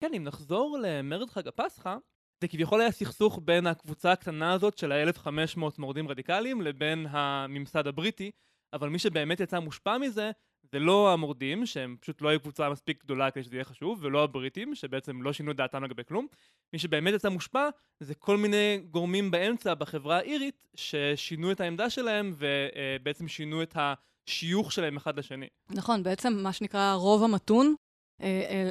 [0.00, 1.96] כן, אם נחזור למרד חג הפסחא,
[2.40, 8.30] זה כביכול היה סכסוך בין הקבוצה הקטנה הזאת של ה-1500 מורדים רדיקליים לבין הממסד הבריטי,
[8.72, 10.30] אבל מי שבאמת יצא מושפע מזה
[10.72, 14.24] זה לא המורדים, שהם פשוט לא היו קבוצה מספיק גדולה כדי שזה יהיה חשוב, ולא
[14.24, 16.26] הבריטים, שבעצם לא שינו את דעתם לגבי כלום.
[16.72, 17.68] מי שבאמת יצא מושפע
[18.00, 24.72] זה כל מיני גורמים באמצע בחברה האירית ששינו את העמדה שלהם ובעצם שינו את השיוך
[24.72, 25.48] שלהם אחד לשני.
[25.70, 27.74] נכון, בעצם מה שנקרא רוב המתון,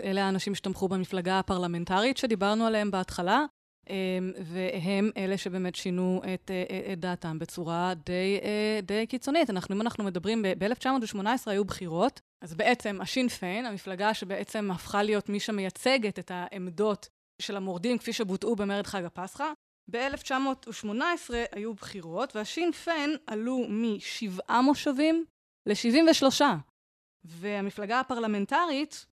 [0.04, 3.46] אלה האנשים שתמכו במפלגה הפרלמנטרית שדיברנו עליהם בהתחלה,
[3.90, 9.50] אמ, והם אלה שבאמת שינו את, אה, את דעתם בצורה די, אה, די קיצונית.
[9.50, 15.30] אנחנו, אם אנחנו מדברים, ב-1918 היו בחירות, אז בעצם השין פיין, המפלגה שבעצם הפכה להיות
[15.30, 17.10] מי שמייצגת את העמדות
[17.42, 19.52] של המורדים כפי שבוטאו במרד חג הפסחא,
[19.92, 25.26] ב-1918 היו בחירות, והשין פיין עלו משבעה מושבים
[25.66, 26.42] ל-73,
[27.24, 29.06] והמפלגה הפרלמנטרית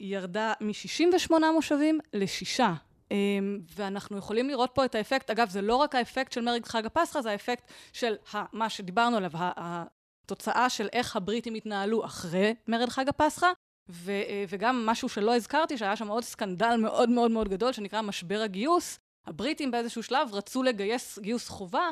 [0.00, 2.74] ירדה מ-68 מושבים לשישה.
[3.10, 6.86] אמ, ואנחנו יכולים לראות פה את האפקט, אגב, זה לא רק האפקט של מרד חג
[6.86, 8.14] הפסחא, זה האפקט של
[8.52, 13.52] מה שדיברנו עליו, התוצאה של איך הבריטים התנהלו אחרי מרד חג הפסחא,
[13.90, 18.02] ו, אה, וגם משהו שלא הזכרתי, שהיה שם עוד סקנדל מאוד מאוד מאוד גדול, שנקרא
[18.02, 18.98] משבר הגיוס.
[19.26, 21.90] הבריטים באיזשהו שלב רצו לגייס גיוס חובה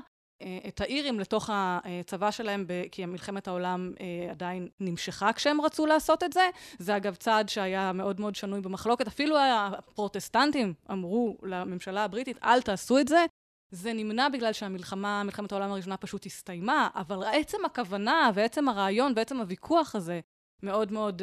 [0.68, 3.92] את האירים לתוך הצבא שלהם, כי מלחמת העולם
[4.30, 6.50] עדיין נמשכה כשהם רצו לעשות את זה.
[6.78, 9.06] זה אגב צעד שהיה מאוד מאוד שנוי במחלוקת.
[9.06, 13.26] אפילו הפרוטסטנטים אמרו לממשלה הבריטית, אל תעשו את זה.
[13.70, 19.40] זה נמנע בגלל שהמלחמה, מלחמת העולם הראשונה פשוט הסתיימה, אבל עצם הכוונה ועצם הרעיון ועצם
[19.40, 20.20] הוויכוח הזה
[20.62, 21.22] מאוד מאוד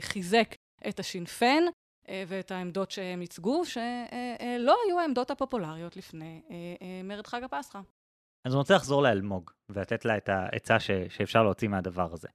[0.00, 0.54] חיזק
[0.88, 1.62] את השינפן
[2.28, 6.42] ואת העמדות שהם ייצגו, שלא היו העמדות הפופולריות לפני
[7.04, 7.80] מרד חג הפסחא.
[8.44, 12.28] אז אני רוצה לחזור לאלמוג, ולתת לה את העצה ש, שאפשר להוציא מהדבר הזה.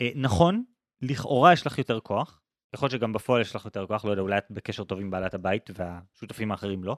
[0.00, 0.64] אה, נכון,
[1.02, 2.40] לכאורה יש לך יותר כוח,
[2.74, 5.10] יכול להיות שגם בפועל יש לך יותר כוח, לא יודע, אולי את בקשר טוב עם
[5.10, 6.96] בעלת הבית והשותפים האחרים לא,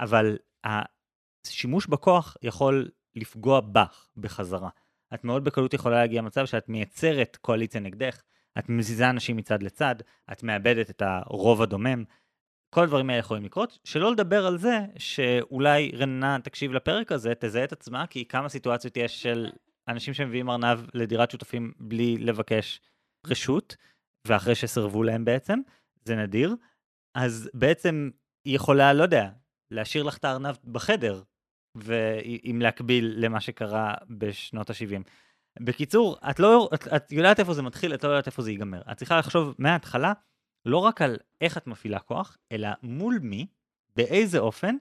[0.00, 4.68] אבל השימוש בכוח יכול לפגוע בך בחזרה.
[5.14, 8.22] את מאוד בקלות יכולה להגיע למצב שאת מייצרת קואליציה נגדך,
[8.58, 9.94] את מזיזה אנשים מצד לצד,
[10.32, 12.04] את מאבדת את הרוב הדומם,
[12.70, 17.64] כל הדברים האלה יכולים לקרות, שלא לדבר על זה שאולי רננה תקשיב לפרק הזה, תזהה
[17.64, 19.50] את עצמה, כי כמה סיטואציות יש של
[19.88, 22.80] אנשים שמביאים ארנב לדירת שותפים בלי לבקש
[23.26, 23.76] רשות,
[24.26, 25.60] ואחרי שסרבו להם בעצם,
[26.04, 26.54] זה נדיר,
[27.14, 28.10] אז בעצם
[28.44, 29.28] היא יכולה, לא יודע,
[29.70, 31.22] להשאיר לך את הארנב בחדר,
[31.74, 35.02] ואם להקביל למה שקרה בשנות ה-70.
[35.60, 38.82] בקיצור, את לא, את, את יודעת איפה זה מתחיל, את לא יודעת איפה זה ייגמר.
[38.92, 40.12] את צריכה לחשוב מההתחלה
[40.68, 43.46] לא רק על איך את מפעילה כוח, אלא מול מי,
[43.96, 44.76] באיזה אופן,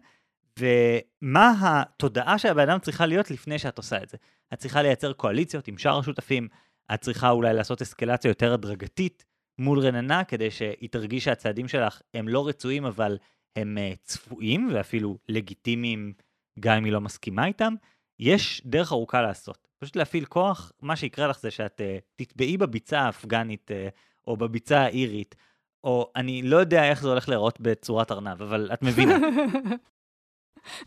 [0.59, 4.17] ומה התודעה של הבן אדם צריכה להיות לפני שאת עושה את זה.
[4.53, 6.47] את צריכה לייצר קואליציות עם שאר השותפים,
[6.93, 9.25] את צריכה אולי לעשות אסקלציה יותר הדרגתית
[9.59, 13.17] מול רננה, כדי שהיא תרגיש שהצעדים שלך הם לא רצויים, אבל
[13.55, 16.13] הם uh, צפויים ואפילו לגיטימיים,
[16.59, 17.73] גם אם היא לא מסכימה איתם.
[18.19, 19.67] יש דרך ארוכה לעשות.
[19.79, 23.73] פשוט להפעיל כוח, מה שיקרה לך זה שאת uh, תטבעי בביצה האפגנית uh,
[24.27, 25.35] או בביצה האירית,
[25.83, 29.17] או אני לא יודע איך זה הולך להיראות בצורת ארנב, אבל את מבינה.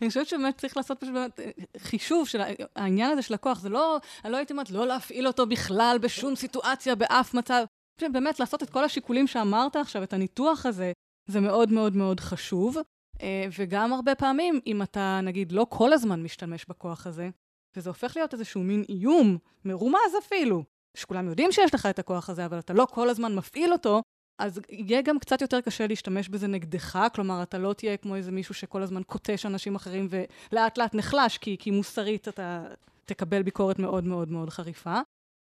[0.01, 2.41] אני חושבת שבאמת צריך לעשות פשוט אה, חישוב של
[2.75, 3.59] העניין הזה של הכוח.
[3.59, 7.63] זה לא, אני לא הייתי אומרת לא להפעיל אותו בכלל בשום סיטואציה, באף מצב.
[8.11, 10.91] באמת לעשות את כל השיקולים שאמרת עכשיו, את הניתוח הזה,
[11.29, 12.77] זה מאוד מאוד מאוד חשוב.
[13.21, 17.29] אה, וגם הרבה פעמים, אם אתה נגיד לא כל הזמן משתמש בכוח הזה,
[17.75, 20.63] וזה הופך להיות איזשהו מין איום, מרומז אפילו,
[20.97, 24.01] שכולם יודעים שיש לך את הכוח הזה, אבל אתה לא כל הזמן מפעיל אותו,
[24.41, 28.31] אז יהיה גם קצת יותר קשה להשתמש בזה נגדך, כלומר, אתה לא תהיה כמו איזה
[28.31, 32.65] מישהו שכל הזמן קוטש אנשים אחרים ולאט לאט נחלש, כי, כי מוסרית אתה
[33.05, 34.99] תקבל ביקורת מאוד מאוד מאוד חריפה,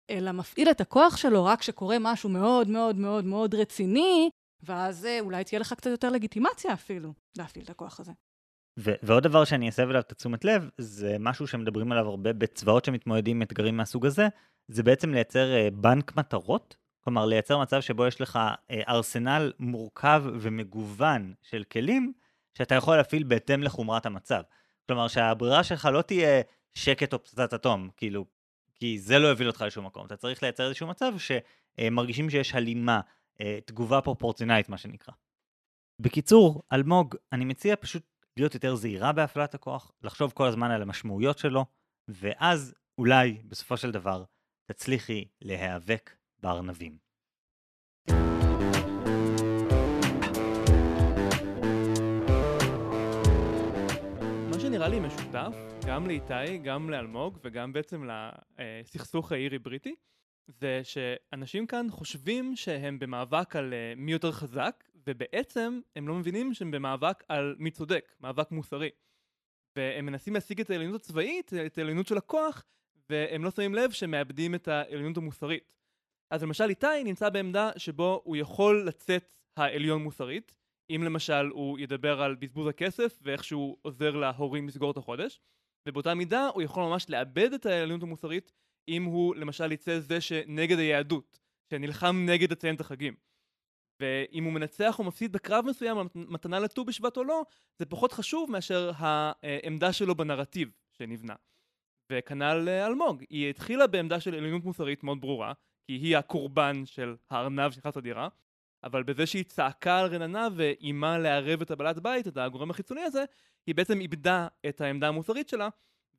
[0.09, 4.29] אלא מפעיל את הכוח שלו רק כשקורה משהו מאוד מאוד מאוד מאוד רציני,
[4.63, 8.11] ואז אה, אולי תהיה לך קצת יותר לגיטימציה אפילו להפעיל את הכוח הזה.
[8.79, 12.85] ו- ועוד דבר שאני אסב אליו את התשומת לב, זה משהו שמדברים עליו הרבה בצבאות
[12.85, 14.27] שמתמודדים עם אתגרים מהסוג הזה,
[14.67, 16.75] זה בעצם לייצר uh, בנק מטרות
[17.07, 18.39] כלומר, לייצר מצב שבו יש לך
[18.71, 22.13] אה, ארסנל מורכב ומגוון של כלים,
[22.57, 24.41] שאתה יכול להפעיל בהתאם לחומרת המצב.
[24.87, 26.41] כלומר, שהברירה שלך לא תהיה
[26.73, 28.25] שקט או פצצת אטום, כאילו,
[28.75, 30.05] כי זה לא יוביל אותך לשום מקום.
[30.05, 33.01] אתה צריך לייצר איזשהו מצב שמרגישים שיש הלימה,
[33.41, 35.13] אה, תגובה פרופורציונלית, מה שנקרא.
[35.99, 38.03] בקיצור, אלמוג, אני מציע פשוט
[38.37, 41.65] להיות יותר זהירה בהפעלת הכוח, לחשוב כל הזמן על המשמעויות שלו,
[42.07, 44.23] ואז אולי, בסופו של דבר,
[44.65, 46.97] תצליחי להיאבק בארנבים.
[54.49, 55.55] מה שנראה לי משותף,
[55.87, 58.03] גם לאיתי, גם לאלמוג וגם בעצם
[58.59, 59.95] לסכסוך האירי-בריטי,
[60.47, 66.53] זה שאנשים כאן חושבים שהם במאבק על אה, מי יותר חזק, ובעצם הם לא מבינים
[66.53, 68.89] שהם במאבק על מי צודק, מאבק מוסרי.
[69.75, 72.63] והם מנסים להשיג את העליונות הצבאית, את העליונות של הכוח,
[73.09, 75.76] והם לא שמים לב שהם מאבדים את העליונות המוסרית.
[76.31, 80.55] אז למשל איתי נמצא בעמדה שבו הוא יכול לצאת העליון מוסרית,
[80.89, 85.39] אם למשל הוא ידבר על בזבוז הכסף ואיך שהוא עוזר להורים לסגור את החודש,
[85.87, 88.51] ובאותה מידה הוא יכול ממש לאבד את העליונות המוסרית
[88.87, 91.39] אם הוא למשל יצא זה שנגד היהדות,
[91.71, 93.15] שנלחם נגד לציין את החגים.
[94.01, 97.43] ואם הוא מנצח או מפסיד בקרב מסוים, מתנה לט"ו בשבט או לא,
[97.79, 101.35] זה פחות חשוב מאשר העמדה שלו בנרטיב שנבנה.
[102.11, 105.53] וכנ"ל אלמוג, היא התחילה בעמדה של עליונות מוסרית מאוד ברורה,
[105.87, 108.27] כי היא הקורבן של הארנב שנכנס לדירה,
[108.83, 113.25] אבל בזה שהיא צעקה על רננה ואיימה לערב את הבעלת בית, את הגורם החיצוני הזה,
[113.67, 115.69] היא בעצם איבדה את העמדה המוסרית שלה,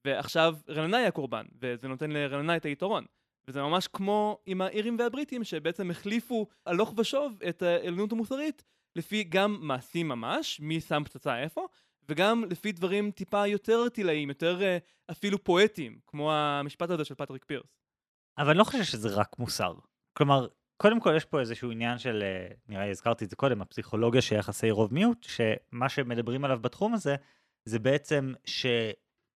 [0.04, 3.04] ועכשיו רננה היא הקורבן, וזה נותן לרננה את היתרון.
[3.48, 8.64] וזה ממש כמו עם האירים והבריטים, שבעצם החליפו הלוך ושוב את העליונות המוסרית,
[8.96, 11.66] לפי גם מעשים ממש, מי שם פצצה איפה,
[12.08, 14.78] וגם לפי דברים טיפה יותר ארטילאיים, יותר אה,
[15.10, 17.77] אפילו פואטיים, כמו המשפט הזה של פטריק פירס.
[18.38, 19.74] אבל אני לא חושב שזה רק מוסר.
[20.12, 23.62] כלומר, קודם כל יש פה איזשהו עניין של, אה, נראה לי הזכרתי את זה קודם,
[23.62, 27.16] הפסיכולוגיה של יחסי רוב מיעוט, שמה שמדברים עליו בתחום הזה,
[27.64, 28.32] זה בעצם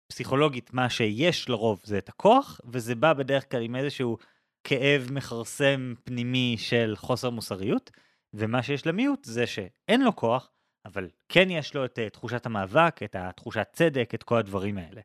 [0.08, 4.18] פסיכולוגית, מה שיש לרוב זה את הכוח, וזה בא בדרך כלל עם איזשהו
[4.64, 7.90] כאב מכרסם פנימי של חוסר מוסריות,
[8.34, 10.50] ומה שיש למיעוט זה שאין לו כוח,
[10.84, 15.00] אבל כן יש לו את uh, תחושת המאבק, את התחושת צדק, את כל הדברים האלה.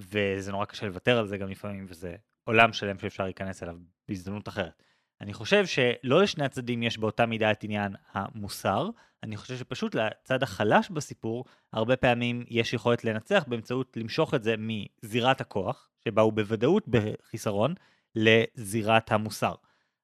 [0.00, 2.16] וזה נורא קשה לוותר על זה גם לפעמים, וזה
[2.48, 3.76] עולם שלם שאפשר להיכנס אליו
[4.08, 4.82] בהזדמנות אחרת.
[5.20, 8.88] אני חושב שלא לשני הצדדים יש באותה מידה את עניין המוסר,
[9.22, 14.54] אני חושב שפשוט לצד החלש בסיפור, הרבה פעמים יש יכולת לנצח באמצעות למשוך את זה
[14.58, 17.74] מזירת הכוח, שבה הוא בוודאות בחיסרון,
[18.14, 19.54] לזירת המוסר.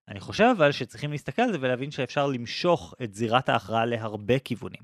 [0.08, 4.82] אני חושב אבל שצריכים להסתכל על זה ולהבין שאפשר למשוך את זירת ההכרעה להרבה כיוונים.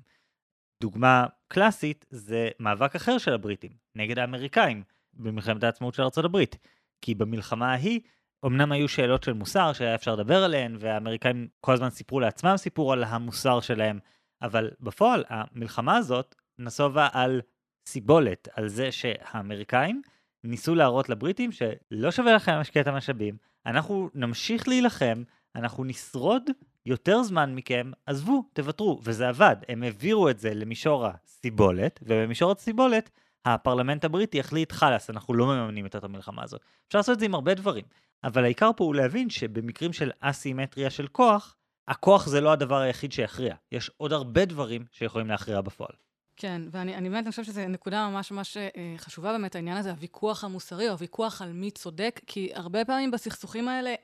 [0.82, 4.82] דוגמה קלאסית זה מאבק אחר של הבריטים, נגד האמריקאים,
[5.14, 6.56] במלחמת העצמאות של ארצות הברית.
[7.02, 8.00] כי במלחמה ההיא,
[8.46, 12.92] אמנם היו שאלות של מוסר שהיה אפשר לדבר עליהן, והאמריקאים כל הזמן סיפרו לעצמם סיפור
[12.92, 13.98] על המוסר שלהם,
[14.42, 17.40] אבל בפועל המלחמה הזאת נסובה על
[17.86, 20.02] סיבולת, על זה שהאמריקאים
[20.44, 23.36] ניסו להראות לבריטים שלא שווה לכם להשקיע את המשאבים,
[23.66, 25.22] אנחנו נמשיך להילחם,
[25.56, 26.42] אנחנו נשרוד
[26.86, 29.56] יותר זמן מכם, עזבו, תוותרו, וזה עבד.
[29.68, 33.10] הם העבירו את זה למישור הסיבולת, ובמישור הסיבולת,
[33.44, 36.60] הפרלמנט הבריטי החליט, חלאס, אנחנו לא מממנים את המלחמה הזאת.
[36.88, 37.84] אפשר לעשות את זה עם הרבה דברים,
[38.24, 41.56] אבל העיקר פה הוא להבין שבמקרים של אסימטריה של כוח,
[41.88, 43.54] הכוח זה לא הדבר היחיד שיכריע.
[43.72, 45.92] יש עוד הרבה דברים שיכולים להכריע בפועל.
[46.36, 50.86] כן, ואני באמת חושבת שזו נקודה ממש ממש אה, חשובה באמת, העניין הזה, הוויכוח המוסרי,
[50.86, 53.94] או הוויכוח על מי צודק, כי הרבה פעמים בסכסוכים האלה,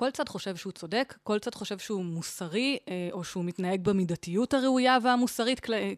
[0.00, 4.54] כל צד חושב שהוא צודק, כל צד חושב שהוא מוסרי, אה, או שהוא מתנהג במידתיות
[4.54, 5.92] הראויה והמוסרית, אה,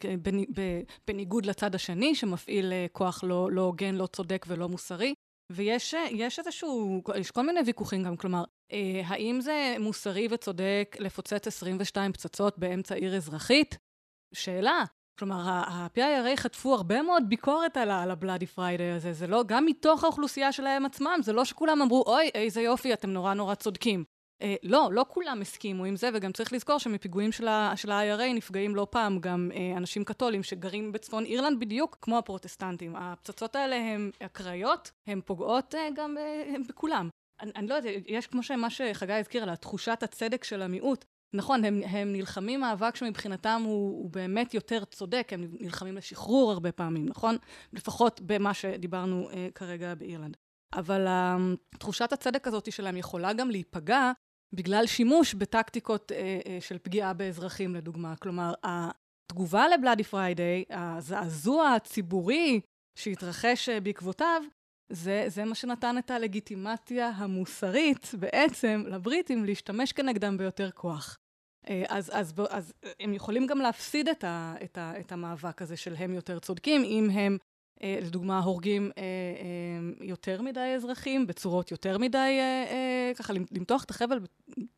[1.06, 5.14] בניגוד לצד השני, שמפעיל כוח לא, לא הוגן, לא צודק ולא מוסרי.
[5.52, 5.94] ויש
[6.38, 8.44] איזשהו, יש כל מיני ויכוחים גם, כלומר,
[9.04, 13.78] האם זה מוסרי וצודק לפוצץ 22 פצצות באמצע עיר אזרחית?
[14.34, 14.84] שאלה.
[15.18, 20.52] כלומר, ה-PIRA חטפו הרבה מאוד ביקורת על ה-Bloody Friday הזה, זה לא, גם מתוך האוכלוסייה
[20.52, 24.04] שלהם עצמם, זה לא שכולם אמרו, אוי, איזה יופי, אתם נורא נורא צודקים.
[24.42, 28.86] אה, לא, לא כולם הסכימו עם זה, וגם צריך לזכור שמפיגועים של ה-IRA נפגעים לא
[28.90, 32.96] פעם גם אה, אנשים קתולים שגרים בצפון אירלנד בדיוק כמו הפרוטסטנטים.
[32.96, 37.08] הפצצות האלה הן אקראיות, הן פוגעות אה, גם אה, בכולם.
[37.40, 41.04] אני, אני לא יודעת, יש כמו שמה שחגי הזכיר על התחושת הצדק של המיעוט.
[41.34, 46.72] נכון, הם, הם נלחמים מאבק שמבחינתם הוא, הוא באמת יותר צודק, הם נלחמים לשחרור הרבה
[46.72, 47.36] פעמים, נכון?
[47.72, 50.36] לפחות במה שדיברנו אה, כרגע באירלנד.
[50.74, 51.36] אבל אה,
[51.78, 54.12] תחושת הצדק הזאת שלהם יכולה גם להיפגע
[54.54, 58.16] בגלל שימוש בטקטיקות אה, אה, של פגיעה באזרחים, לדוגמה.
[58.16, 62.60] כלומר, התגובה ל Bloody Friday, הזעזוע הציבורי
[62.98, 64.42] שהתרחש אה, בעקבותיו,
[64.90, 71.18] זה, זה מה שנתן את הלגיטימציה המוסרית בעצם לבריטים להשתמש כנגדם ביותר כוח.
[71.68, 75.76] אה, אז, אז, אז הם יכולים גם להפסיד את, ה, את, ה, את המאבק הזה
[75.76, 77.38] של הם יותר צודקים, אם הם
[77.82, 82.38] אה, לדוגמה הורגים אה, יותר מדי אזרחים בצורות יותר מדי,
[83.16, 84.20] ככה למתוח את החבל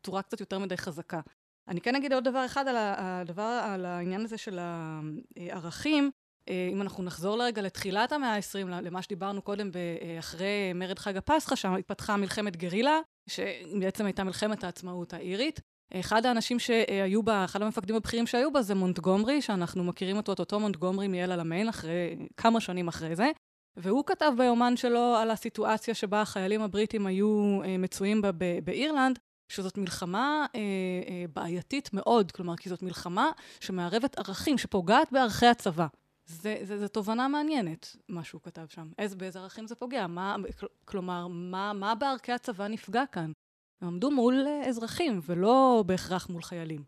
[0.01, 1.19] בצורה קצת יותר מדי חזקה.
[1.67, 6.11] אני כן אגיד עוד דבר אחד על, הדבר, על העניין הזה של הערכים.
[6.49, 11.17] אה, אם אנחנו נחזור לרגע לתחילת המאה ה-20, למה שדיברנו קודם, אה, אחרי מרד חג
[11.17, 15.59] הפסחא, שם התפתחה מלחמת גרילה, שבעצם הייתה מלחמת העצמאות האירית.
[15.93, 20.39] אחד האנשים שהיו בה, אחד המפקדים הבכירים שהיו בה זה מונטגומרי, שאנחנו מכירים אותו, את
[20.39, 23.31] אותו מונטגומרי מאל עלמיין, אחרי, כמה שנים אחרי זה.
[23.77, 28.31] והוא כתב ביומן שלו על הסיטואציה שבה החיילים הבריטים היו אה, מצויים בה
[28.63, 29.19] באירלנד,
[29.51, 35.87] שזאת מלחמה אה, אה, בעייתית מאוד, כלומר, כי זאת מלחמה שמערבת ערכים, שפוגעת בערכי הצבא.
[36.25, 38.91] זה, זה, זה תובנה מעניינת, מה שהוא כתב שם.
[38.97, 40.07] איזה, באיזה ערכים זה פוגע?
[40.07, 40.35] מה,
[40.85, 43.31] כלומר, מה, מה בערכי הצבא נפגע כאן?
[43.81, 46.83] הם עמדו מול אה, אזרחים, ולא בהכרח מול חיילים.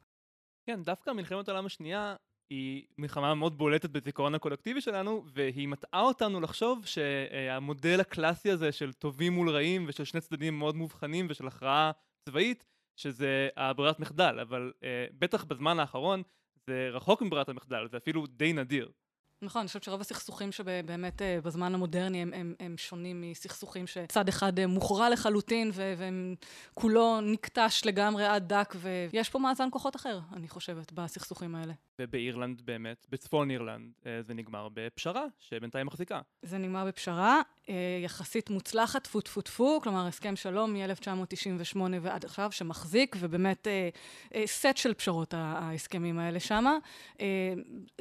[0.66, 2.16] כן, דווקא מלחמת העולם השנייה
[2.50, 8.94] היא מלחמה מאוד בולטת בזיכרון הקולקטיבי שלנו, והיא מטעה אותנו לחשוב שהמודל הקלאסי הזה של
[8.94, 11.92] טובים מול רעים, ושל שני צדדים מאוד מובחנים, ושל הכרעה
[12.30, 12.66] צבאית,
[13.00, 14.86] שזה הברירת מחדל, אבל uh,
[15.20, 16.24] בטח בזמן האחרון
[16.68, 18.92] זה רחוק מברירת המחדל, זה אפילו די נדיר.
[19.44, 24.28] נכון, אני חושבת שרוב הסכסוכים שבאמת אה, בזמן המודרני הם, הם, הם שונים מסכסוכים שצד
[24.28, 25.72] אחד אה, מוכרע לחלוטין
[26.74, 31.74] וכולו נקטש לגמרי עד דק, ויש פה מאזן כוחות אחר, אני חושבת, בסכסוכים האלה.
[32.00, 36.22] ובאירלנד באמת, בצפון אירלנד, אה, זה נגמר בפשרה, שבינתיים מחזיקה.
[36.42, 37.42] זה נגמר בפשרה,
[38.04, 43.68] יחסית מוצלחת, טפו טפו טפו, כלומר הסכם שלום מ-1998 ועד עכשיו, שמחזיק, ובאמת
[44.46, 46.78] סט של פשרות ההסכמים האלה שמה.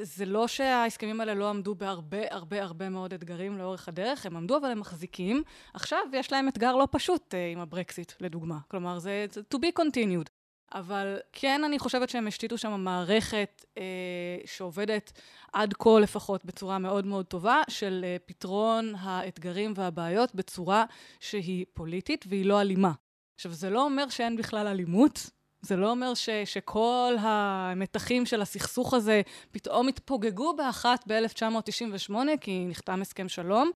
[0.01, 4.57] זה לא שההסכמים האלה לא עמדו בהרבה הרבה הרבה מאוד אתגרים לאורך הדרך, הם עמדו
[4.57, 5.43] אבל הם מחזיקים.
[5.73, 8.57] עכשיו יש להם אתגר לא פשוט עם הברקסיט, לדוגמה.
[8.67, 10.42] כלומר, זה to be continued.
[10.73, 13.83] אבל כן אני חושבת שהם השתיתו שם מערכת אה,
[14.45, 15.11] שעובדת
[15.53, 20.85] עד כה לפחות בצורה מאוד מאוד טובה, של אה, פתרון האתגרים והבעיות בצורה
[21.19, 22.91] שהיא פוליטית והיא לא אלימה.
[23.35, 25.29] עכשיו, זה לא אומר שאין בכלל אלימות,
[25.61, 29.21] זה לא אומר ש, שכל המתחים של הסכסוך הזה
[29.51, 33.71] פתאום התפוגגו באחת ב-1998 כי נחתם הסכם שלום.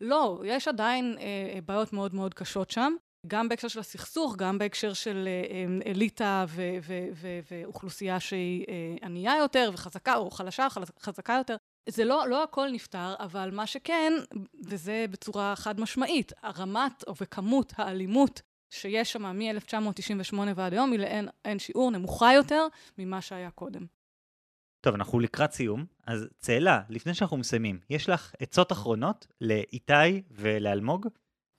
[0.00, 2.94] לא, יש עדיין אה, בעיות מאוד מאוד קשות שם.
[3.26, 6.78] גם בהקשר של הסכסוך, גם בהקשר של אה, אליטה ו-
[7.14, 10.66] ו- ואוכלוסייה שהיא אה, ענייה יותר וחזקה, או חלשה,
[11.00, 11.56] חזקה יותר.
[11.88, 14.12] זה לא, לא הכל נפתר, אבל מה שכן,
[14.64, 21.90] וזה בצורה חד משמעית, הרמת וכמות האלימות שיש שם מ-1998 ועד היום היא לאין שיעור
[21.90, 22.66] נמוכה יותר
[22.98, 23.86] ממה שהיה קודם.
[24.80, 31.08] טוב, אנחנו לקראת סיום, אז צאלה, לפני שאנחנו מסיימים, יש לך עצות אחרונות לאיתי ולאלמוג?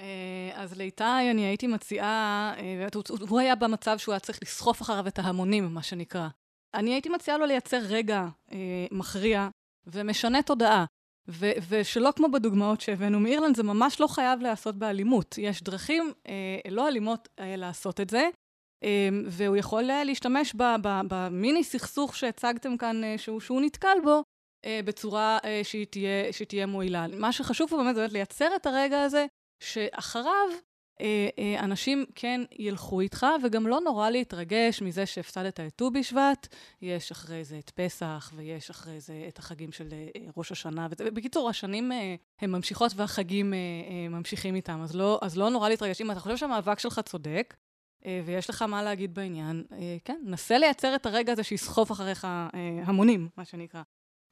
[0.02, 2.88] אה, אז לאיתי אני הייתי מציעה, אה,
[3.30, 6.28] הוא היה במצב שהוא היה צריך לסחוף אחריו את ההמונים, מה שנקרא.
[6.74, 9.50] אני הייתי מציעה לו לייצר רגע אה, מכריע
[9.88, 10.86] ומשנה תודעה.
[11.28, 15.38] ו- ושלא כמו בדוגמאות שהבאנו מאירלנד, זה ממש לא חייב להיעשות באלימות.
[15.38, 18.30] יש דרכים אה, לא אלימות אה, לעשות את זה,
[18.84, 20.56] אה, והוא יכול אה, להשתמש
[21.10, 24.24] במיני סכסוך שהצגתם כאן, אה, שהוא, שהוא נתקל בו,
[24.66, 27.06] אה, בצורה אה, שהיא, תהיה, שהיא תהיה מועילה.
[27.18, 29.26] מה שחשוב פה באמת זה לייצר את הרגע הזה
[29.60, 30.50] שאחריו
[31.02, 36.48] אה, אה, אנשים כן ילכו איתך, וגם לא נורא להתרגש מזה שהפסדת את ט"ו בשבט,
[36.82, 40.88] יש אחרי זה את פסח, ויש אחרי זה את החגים של אה, ראש השנה.
[41.14, 41.92] בקיצור, השנים
[42.42, 43.54] הן ממשיכות והחגים
[44.10, 46.02] ממשיכים איתם, אז לא, אז לא נורא להתרגש.
[46.02, 47.56] אם אתה חושב שהמאבק שלך צודק,
[48.26, 49.64] ויש לך מה להגיד בעניין,
[50.06, 52.28] כן, נסה לייצר את הרגע הזה שיסחוף אחריך
[52.86, 53.82] המונים, מה שנקרא.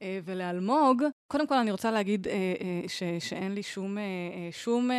[0.04, 3.98] אה, ולאלמוג, קודם כל אני רוצה להגיד אה, אה, ש, שאין לי שום,
[4.52, 4.90] שום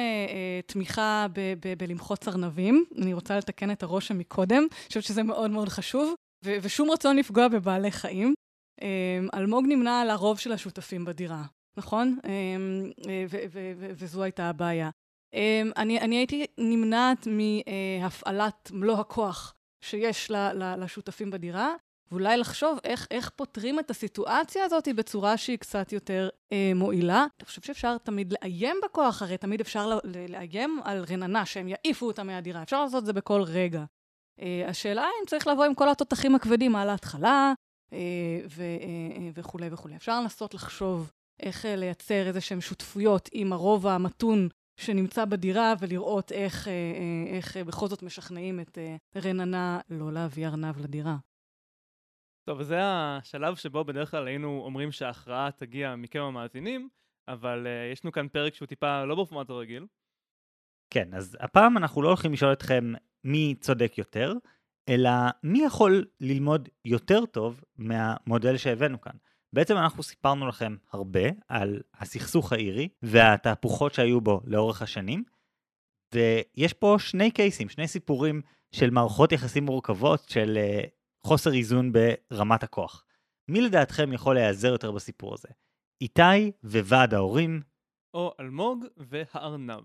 [0.67, 2.85] תמיכה ב, ב, בלמחות ארנבים.
[2.99, 7.17] אני רוצה לתקן את הרושם מקודם, אני חושבת שזה מאוד מאוד חשוב, ו, ושום רצון
[7.17, 8.35] לפגוע בבעלי חיים.
[9.35, 11.43] אלמוג נמנה על הרוב של השותפים בדירה,
[11.77, 12.19] נכון?
[13.97, 14.91] וזו הייתה הבעיה.
[15.77, 20.31] אני, אני הייתי נמנעת מהפעלת מלוא הכוח שיש
[20.79, 21.75] לשותפים בדירה,
[22.15, 27.27] ואולי לחשוב איך, איך פותרים את הסיטואציה הזאת בצורה שהיא קצת יותר אה, מועילה.
[27.41, 29.99] אני חושב שאפשר תמיד לאיים בכוח, הרי תמיד אפשר
[30.29, 32.63] לאיים על רננה, שהם יעיפו אותה מהדירה.
[32.63, 33.85] אפשר לעשות את זה בכל רגע.
[34.41, 37.53] אה, השאלה אם צריך לבוא עם כל התותחים הכבדים על ההתחלה,
[37.93, 37.99] אה,
[38.49, 38.67] ו, אה,
[39.17, 39.97] אה, וכולי וכולי.
[39.97, 41.11] אפשר לנסות לחשוב
[41.41, 44.49] איך אה, לייצר איזה שהן שותפויות עם הרוב המתון
[44.81, 48.79] שנמצא בדירה, ולראות איך, אה, אה, איך בכל זאת משכנעים את
[49.17, 51.17] רננה לא להביא ארנב לדירה.
[52.45, 56.89] טוב, זה השלב שבו בדרך כלל היינו אומרים שההכרעה תגיע מכם המאזינים,
[57.29, 59.87] אבל uh, יש לנו כאן פרק שהוא טיפה לא בפורמט הרגיל.
[60.91, 62.93] כן, אז הפעם אנחנו לא הולכים לשאול אתכם
[63.25, 64.33] מי צודק יותר,
[64.89, 65.11] אלא
[65.43, 69.17] מי יכול ללמוד יותר טוב מהמודל שהבאנו כאן.
[69.53, 75.25] בעצם אנחנו סיפרנו לכם הרבה על הסכסוך האירי והתהפוכות שהיו בו לאורך השנים,
[76.15, 78.43] ויש פה שני קייסים, שני סיפורים
[78.73, 83.05] של מערכות יחסים מורכבות, של uh, חוסר איזון ברמת הכוח.
[83.49, 85.49] מי לדעתכם יכול להיעזר יותר בסיפור הזה?
[86.01, 87.61] איתי וועד ההורים?
[88.15, 89.85] או אלמוג והארנב.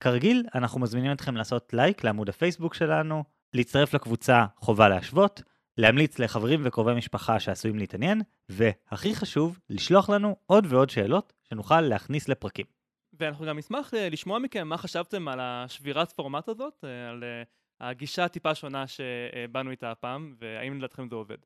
[0.00, 5.42] כרגיל, אנחנו מזמינים אתכם לעשות לייק לעמוד הפייסבוק שלנו, להצטרף לקבוצה חובה להשוות,
[5.78, 12.28] להמליץ לחברים וקרובי משפחה שעשויים להתעניין, והכי חשוב, לשלוח לנו עוד ועוד שאלות שנוכל להכניס
[12.28, 12.66] לפרקים.
[13.12, 17.42] ואנחנו גם נשמח אה, לשמוע מכם מה חשבתם על השבירת פורמט הזאת, אה, על אה,
[17.80, 21.38] הגישה הטיפה שונה שבאנו איתה הפעם, והאם לדעתכם זה עובד.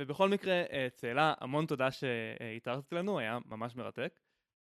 [0.00, 4.20] ובכל מקרה, אה, צאלה, המון תודה שהתארחת לנו, היה ממש מרתק.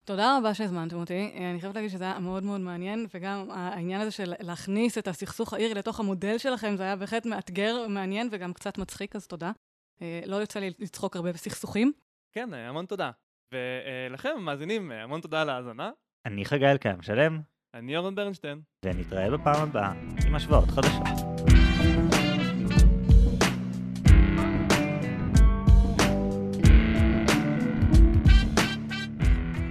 [0.05, 1.31] תודה רבה שהזמנתם אותי.
[1.33, 5.07] אה, אני חייבת להגיד שזה היה מאוד מאוד מעניין, וגם העניין הזה של להכניס את
[5.07, 9.51] הסכסוך האירי לתוך המודל שלכם, זה היה בהחלט מאתגר, מעניין וגם קצת מצחיק, אז תודה.
[10.01, 11.91] אה, לא יוצא לי לצחוק הרבה בסכסוכים.
[12.31, 13.11] כן, המון תודה.
[13.51, 15.91] ולכם, המאזינים, המון תודה על ההאזנה.
[16.25, 17.41] אני חגי אלקיים שלם.
[17.73, 18.61] אני אורן ברנשטיין.
[18.85, 19.91] ונתראה בפעם הבאה
[20.27, 21.07] עם השוואות חדשות.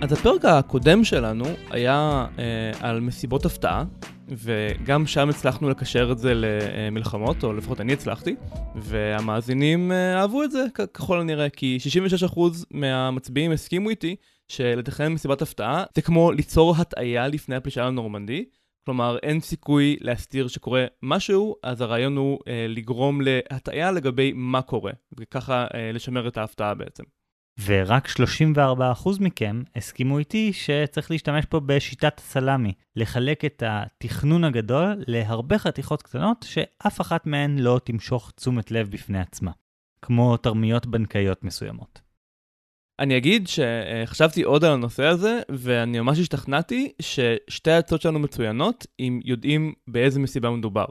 [0.02, 3.84] אז הפרק הקודם שלנו היה אה, על מסיבות הפתעה,
[4.28, 8.36] וגם שם הצלחנו לקשר את זה למלחמות, או לפחות אני הצלחתי,
[8.74, 11.78] והמאזינים אה, אהבו את זה ככל הנראה, כי
[12.34, 12.40] 66%
[12.70, 14.16] מהמצביעים הסכימו איתי
[14.48, 18.44] שלתכנן מסיבת הפתעה זה כמו ליצור הטעיה לפני הפלישה לנורמנדי.
[18.86, 24.92] כלומר, אין סיכוי להסתיר שקורה משהו, אז הרעיון הוא אה, לגרום להטעיה לגבי מה קורה,
[25.18, 27.04] וככה אה, לשמר את ההפתעה בעצם.
[27.64, 28.60] ורק 34%
[29.20, 36.46] מכם הסכימו איתי שצריך להשתמש פה בשיטת הסלאמי, לחלק את התכנון הגדול להרבה חתיכות קטנות
[36.48, 39.50] שאף אחת מהן לא תמשוך תשומת לב בפני עצמה,
[40.02, 42.05] כמו תרמיות בנקאיות מסוימות.
[42.98, 49.20] אני אגיד שחשבתי עוד על הנושא הזה, ואני ממש השתכנעתי ששתי ההצעות שלנו מצוינות אם
[49.24, 50.86] יודעים באיזה מסיבה מדובר.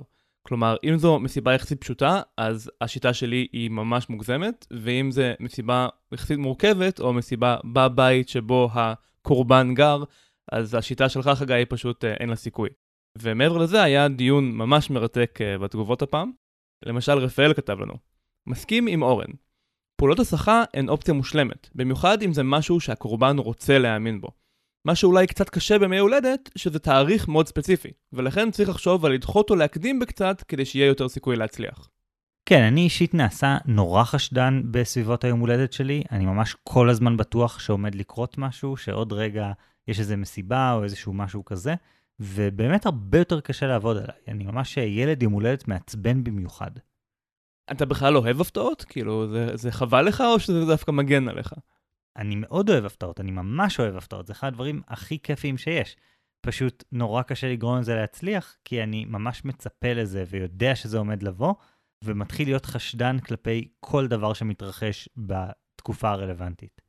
[0.48, 5.88] כלומר, אם זו מסיבה יחסית פשוטה, אז השיטה שלי היא ממש מוגזמת, ואם זו מסיבה
[6.12, 10.04] יחסית מורכבת, או מסיבה בבית שבו הקורבן גר,
[10.52, 12.70] אז השיטה שלך, חגי, היא פשוט אה, אין לה סיכוי.
[13.18, 16.32] ומעבר לזה, היה דיון ממש מרתק אה, בתגובות הפעם.
[16.86, 17.94] למשל, רפאל כתב לנו,
[18.48, 19.32] מסכים עם אורן.
[19.96, 24.30] פעולות הסחה הן אופציה מושלמת, במיוחד אם זה משהו שהקורבן רוצה להאמין בו.
[24.86, 29.50] מה שאולי קצת קשה בימי הולדת, שזה תאריך מאוד ספציפי, ולכן צריך לחשוב על לדחות
[29.50, 31.90] או להקדים בקצת כדי שיהיה יותר סיכוי להצליח.
[32.46, 37.60] כן, אני אישית נעשה נורא חשדן בסביבות היום הולדת שלי, אני ממש כל הזמן בטוח
[37.60, 39.52] שעומד לקרות משהו, שעוד רגע
[39.88, 41.76] יש איזה מסיבה או איזשהו משהו כזה,
[42.20, 46.72] ובאמת הרבה יותר קשה לעבוד עליי, אני ממש ילד יום הולדת מעצבן במיוחד.
[47.72, 48.84] אתה בכלל אוהב הפתעות?
[48.90, 51.54] כאילו, זה, זה חבל לך או שזה דווקא מגן עליך?
[52.18, 55.96] אני מאוד אוהב הפתעות, אני ממש אוהב הפתעות, זה אחד הדברים הכי כיפיים שיש.
[56.42, 61.54] פשוט נורא קשה לגרום לזה להצליח, כי אני ממש מצפה לזה ויודע שזה עומד לבוא,
[62.04, 66.82] ומתחיל להיות חשדן כלפי כל דבר שמתרחש בתקופה הרלוונטית.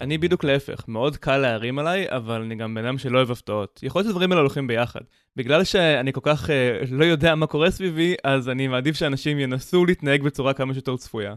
[0.00, 3.80] אני בדיוק להפך, מאוד קל להרים עליי, אבל אני גם בן אדם שלא אוהב הפתעות.
[3.82, 5.00] יכול להיות שדברים האלה הולכים ביחד.
[5.36, 6.50] בגלל שאני כל כך uh,
[6.90, 11.34] לא יודע מה קורה סביבי, אז אני מעדיף שאנשים ינסו להתנהג בצורה כמה שיותר צפויה.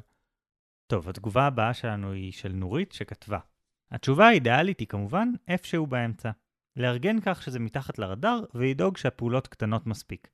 [0.88, 3.40] טוב, התגובה הבאה שלנו היא של נורית שכתבה.
[3.92, 6.32] התשובה האידיאלית היא כמובן איפשהו באמצע.
[6.78, 10.28] לארגן כך שזה מתחת לרדאר ולדאוג שהפעולות קטנות מספיק.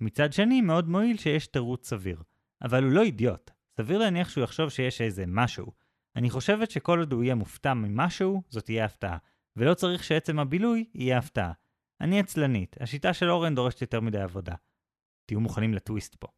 [0.00, 2.22] מצד שני, מאוד מועיל שיש תירוץ סביר.
[2.62, 3.50] אבל הוא לא אידיוט.
[3.76, 5.81] סביר להניח שהוא יחשוב שיש איזה משהו.
[6.16, 9.18] אני חושבת שכל עוד הוא יהיה מופתע ממשהו, זאת תהיה הפתעה.
[9.56, 11.52] ולא צריך שעצם הבילוי יהיה הפתעה.
[12.00, 14.54] אני עצלנית, השיטה של אורן דורשת יותר מדי עבודה.
[15.26, 16.28] תהיו מוכנים לטוויסט פה.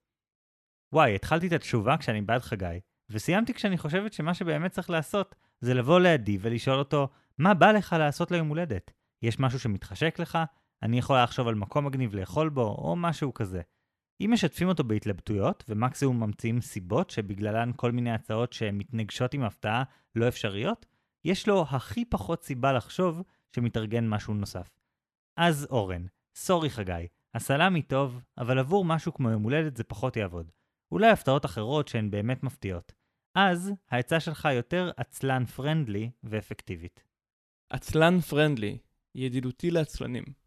[0.92, 5.74] וואי, התחלתי את התשובה כשאני בעד חגי, וסיימתי כשאני חושבת שמה שבאמת צריך לעשות זה
[5.74, 7.08] לבוא לידי ולשאול אותו,
[7.38, 8.90] מה בא לך לעשות ליום הולדת?
[9.22, 10.38] יש משהו שמתחשק לך?
[10.82, 13.62] אני יכולה לחשוב על מקום מגניב לאכול בו, או משהו כזה.
[14.20, 19.82] אם משתפים אותו בהתלבטויות, ומקסימום ממציאים סיבות שבגללן כל מיני הצעות שמתנגשות עם הפתעה
[20.14, 20.86] לא אפשריות,
[21.24, 23.22] יש לו הכי פחות סיבה לחשוב
[23.56, 24.70] שמתארגן משהו נוסף.
[25.36, 26.06] אז אורן,
[26.36, 30.50] סורי חגי, הסלאמי טוב, אבל עבור משהו כמו יום הולדת זה פחות יעבוד.
[30.92, 32.92] אולי הפתעות אחרות שהן באמת מפתיעות.
[33.34, 37.04] אז העצה שלך יותר עצלן פרנדלי ואפקטיבית.
[37.70, 38.78] עצלן פרנדלי,
[39.14, 40.43] ידידותי לעצלנים.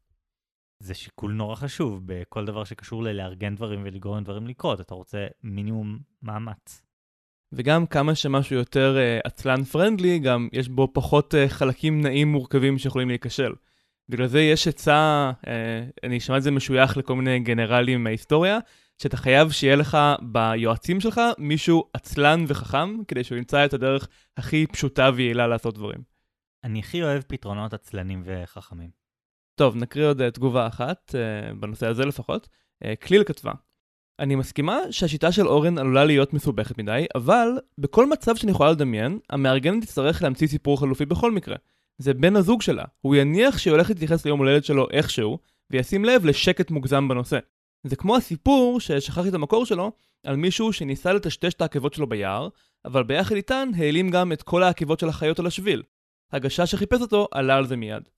[0.80, 4.82] זה שיקול נורא חשוב בכל דבר שקשור ללארגן דברים ולגרום דברים לקרות.
[4.82, 6.82] אתה רוצה מינימום מאמץ.
[7.52, 12.78] וגם כמה שמשהו יותר uh, עצלן פרנדלי, גם יש בו פחות uh, חלקים נעים מורכבים
[12.78, 13.54] שיכולים להיכשל.
[14.10, 15.48] בגלל זה יש עצה, uh,
[16.04, 18.60] אני אשמע את זה משוייך לכל מיני גנרלים מההיסטוריה,
[18.98, 24.08] שאתה חייב שיהיה לך ביועצים שלך מישהו עצלן וחכם, כדי שהוא ימצא את הדרך
[24.38, 26.04] הכי פשוטה ויעילה לעשות דברים.
[26.64, 28.97] אני הכי אוהב פתרונות עצלנים וחכמים.
[29.58, 32.48] טוב, נקריא עוד uh, תגובה אחת, uh, בנושא הזה לפחות.
[32.84, 33.52] Uh, כליל כתבה,
[34.20, 37.48] אני מסכימה שהשיטה של אורן עלולה להיות מסובכת מדי, אבל
[37.78, 41.56] בכל מצב שאני יכולה לדמיין, המארגנת תצטרך להמציא סיפור חלופי בכל מקרה.
[41.98, 45.40] זה בן הזוג שלה, הוא יניח שהיא הולכת להתייחס ליום הולדת שלו איכשהו,
[45.72, 47.40] וישים לב לשקט מוגזם בנושא.
[47.84, 49.92] זה כמו הסיפור, ששכחתי את המקור שלו,
[50.26, 52.50] על מישהו שניסה לטשטש את העקבות שלו ביער,
[52.86, 55.84] אבל ביחד איתן העלים גם את כל העקבות של החיות על השביל.
[56.32, 58.10] הגשש שחיפש אותו עלה על זה מיד.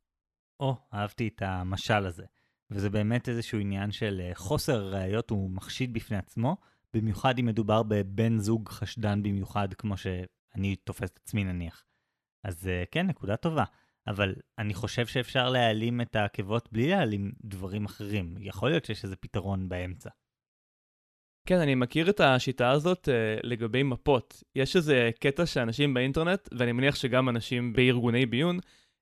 [0.59, 2.25] או, oh, אהבתי את המשל הזה.
[2.71, 6.57] וזה באמת איזשהו עניין של אה, חוסר ראיות הוא מחשיד בפני עצמו,
[6.93, 11.83] במיוחד אם מדובר בבן זוג חשדן במיוחד, כמו שאני תופס את עצמי נניח.
[12.43, 13.63] אז אה, כן, נקודה טובה.
[14.07, 18.35] אבל אני חושב שאפשר להעלים את העקבות בלי להעלים דברים אחרים.
[18.39, 20.09] יכול להיות שיש איזה פתרון באמצע.
[21.45, 23.11] כן, אני מכיר את השיטה הזאת uh,
[23.43, 24.43] לגבי מפות.
[24.55, 28.59] יש איזה קטע שאנשים באינטרנט, ואני מניח שגם אנשים בארגוני ביון,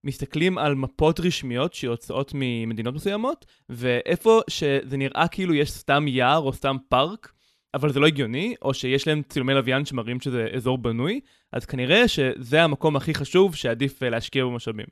[0.08, 6.54] מסתכלים על מפות רשמיות שיוצאות ממדינות מסוימות, ואיפה שזה נראה כאילו יש סתם יער או
[6.54, 7.34] סתם פארק,
[7.74, 11.20] אבל זה לא הגיוני, או שיש להם צילומי לוויין שמראים שזה אזור בנוי,
[11.52, 14.88] אז כנראה שזה המקום הכי חשוב שעדיף אה, להשקיע במשאבים.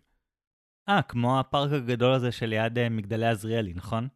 [0.89, 4.07] אה, כמו הפארק הגדול הזה שליד אה, מגדלי עזריאלי, נכון?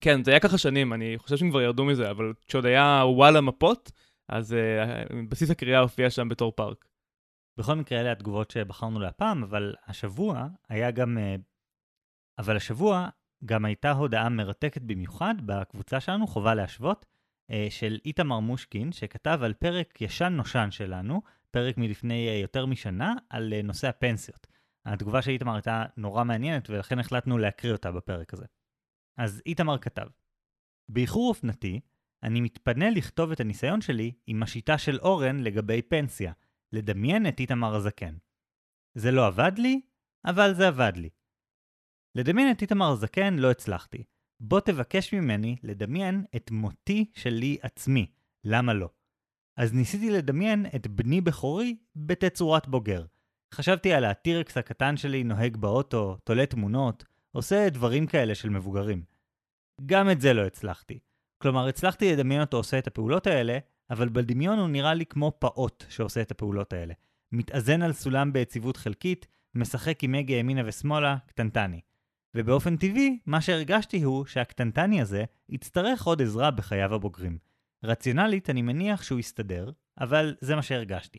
[0.00, 3.40] כן, זה היה ככה שנים, אני חושב שהם כבר ירדו מזה, אבל כשעוד היה וואלה
[3.40, 3.92] מפות,
[4.28, 6.84] אז uh, בסיס הקריאה הופיע שם בתור פארק.
[7.56, 11.18] בכל מקרה, אלה התגובות שבחרנו להפעם, אבל השבוע היה גם...
[11.18, 11.40] Uh,
[12.38, 13.08] אבל השבוע
[13.44, 17.06] גם הייתה הודעה מרתקת במיוחד בקבוצה שלנו, חובה להשוות,
[17.50, 21.22] uh, של איתמר מושקין, שכתב על פרק ישן נושן שלנו,
[21.54, 24.46] פרק מלפני אה, יותר משנה, על אה, נושא הפנסיות.
[24.84, 28.44] התגובה של איתמר הייתה נורא מעניינת, ולכן החלטנו להקריא אותה בפרק הזה.
[29.16, 30.06] אז איתמר כתב,
[30.88, 31.80] באיחור אופנתי,
[32.22, 36.32] אני מתפנה לכתוב את הניסיון שלי עם השיטה של אורן לגבי פנסיה,
[36.74, 38.16] לדמיין את איתמר הזקן.
[38.94, 39.80] זה לא עבד לי,
[40.24, 41.10] אבל זה עבד לי.
[42.14, 44.04] לדמיין את איתמר הזקן לא הצלחתי.
[44.40, 48.12] בוא תבקש ממני לדמיין את מותי שלי עצמי,
[48.44, 48.90] למה לא?
[49.56, 53.06] אז ניסיתי לדמיין את בני בכורי בתצורת בוגר.
[53.54, 59.04] חשבתי על הטירקס הקטן שלי נוהג באוטו, תולה תמונות, עושה דברים כאלה של מבוגרים.
[59.86, 60.98] גם את זה לא הצלחתי.
[61.42, 63.58] כלומר, הצלחתי לדמיין אותו עושה את הפעולות האלה,
[63.90, 66.94] אבל בדמיון הוא נראה לי כמו פעוט שעושה את הפעולות האלה.
[67.32, 71.80] מתאזן על סולם ביציבות חלקית, משחק עם הגה ימינה ושמאלה, קטנטני.
[72.34, 77.38] ובאופן טבעי, מה שהרגשתי הוא שהקטנטני הזה יצטרך עוד עזרה בחייו הבוגרים.
[77.84, 79.70] רציונלית, אני מניח שהוא יסתדר,
[80.00, 81.18] אבל זה מה שהרגשתי.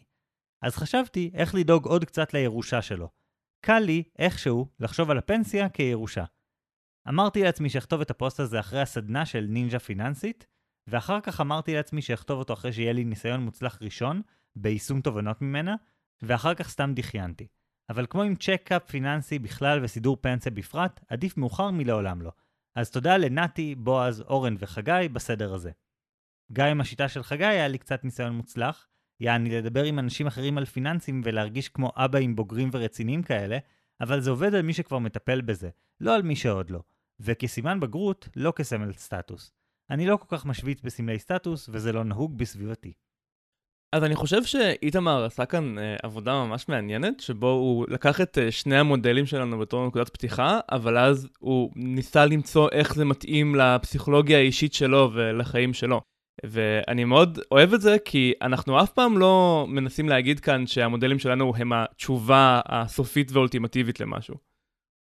[0.61, 3.09] אז חשבתי איך לדאוג עוד קצת לירושה שלו.
[3.61, 6.23] קל לי, איכשהו, לחשוב על הפנסיה כירושה.
[7.09, 10.47] אמרתי לעצמי שאכתוב את הפוסט הזה אחרי הסדנה של נינג'ה פיננסית,
[10.87, 14.21] ואחר כך אמרתי לעצמי שאכתוב אותו אחרי שיהיה לי ניסיון מוצלח ראשון
[14.55, 15.75] ביישום תובנות ממנה,
[16.21, 17.47] ואחר כך סתם דחיינתי.
[17.89, 22.31] אבל כמו עם checkup פיננסי בכלל וסידור פנסיה בפרט, עדיף מאוחר מלעולם לא.
[22.75, 25.71] אז תודה לנתי, בועז, אורן וחגי בסדר הזה.
[26.53, 28.87] גם עם השיטה של חגי היה לי קצת ניסיון מוצלח,
[29.19, 33.57] יעני לדבר עם אנשים אחרים על פיננסים ולהרגיש כמו אבא עם בוגרים ורציניים כאלה,
[34.01, 35.69] אבל זה עובד על מי שכבר מטפל בזה,
[35.99, 36.79] לא על מי שעוד לא.
[37.19, 39.53] וכסימן בגרות, לא כסמל סטטוס.
[39.89, 42.93] אני לא כל כך משוויץ בסמלי סטטוס, וזה לא נהוג בסביבתי.
[43.95, 48.51] אז אני חושב שאיתמר עשה כאן אה, עבודה ממש מעניינת, שבו הוא לקח את אה,
[48.51, 54.37] שני המודלים שלנו בתור נקודת פתיחה, אבל אז הוא ניסה למצוא איך זה מתאים לפסיכולוגיה
[54.37, 56.01] האישית שלו ולחיים שלו.
[56.45, 61.53] ואני מאוד אוהב את זה, כי אנחנו אף פעם לא מנסים להגיד כאן שהמודלים שלנו
[61.57, 64.35] הם התשובה הסופית והאולטימטיבית למשהו.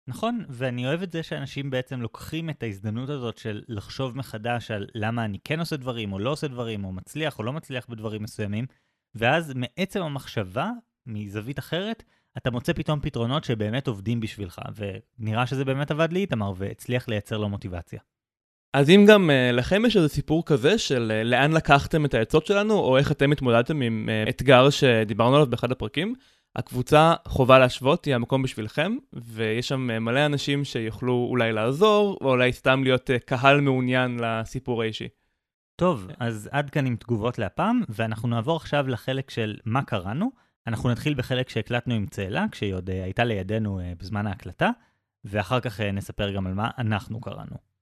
[0.08, 4.86] נכון, ואני אוהב את זה שאנשים בעצם לוקחים את ההזדמנות הזאת של לחשוב מחדש על
[4.94, 8.22] למה אני כן עושה דברים או לא עושה דברים, או מצליח או לא מצליח בדברים
[8.22, 8.66] מסוימים,
[9.14, 10.70] ואז מעצם המחשבה,
[11.06, 12.02] מזווית אחרת,
[12.36, 17.38] אתה מוצא פתאום פתרונות שבאמת עובדים בשבילך, ונראה שזה באמת עבד לי איתמר והצליח לייצר
[17.38, 18.00] לו מוטיבציה.
[18.74, 22.46] אז אם גם uh, לכם יש איזה סיפור כזה של uh, לאן לקחתם את העצות
[22.46, 26.14] שלנו, או איך אתם התמודדתם עם uh, אתגר שדיברנו עליו באחד הפרקים,
[26.56, 32.52] הקבוצה חובה להשוות היא המקום בשבילכם, ויש שם מלא אנשים שיוכלו אולי לעזור, או אולי
[32.52, 35.08] סתם להיות קהל מעוניין לסיפור האישי.
[35.76, 40.30] טוב, אז עד כאן עם תגובות להפעם, ואנחנו נעבור עכשיו לחלק של מה קראנו.
[40.66, 44.70] אנחנו נתחיל בחלק שהקלטנו עם צאלה, כשהיא עוד הייתה לידינו בזמן ההקלטה,
[45.24, 47.73] ואחר כך נספר גם על מה אנחנו קראנו.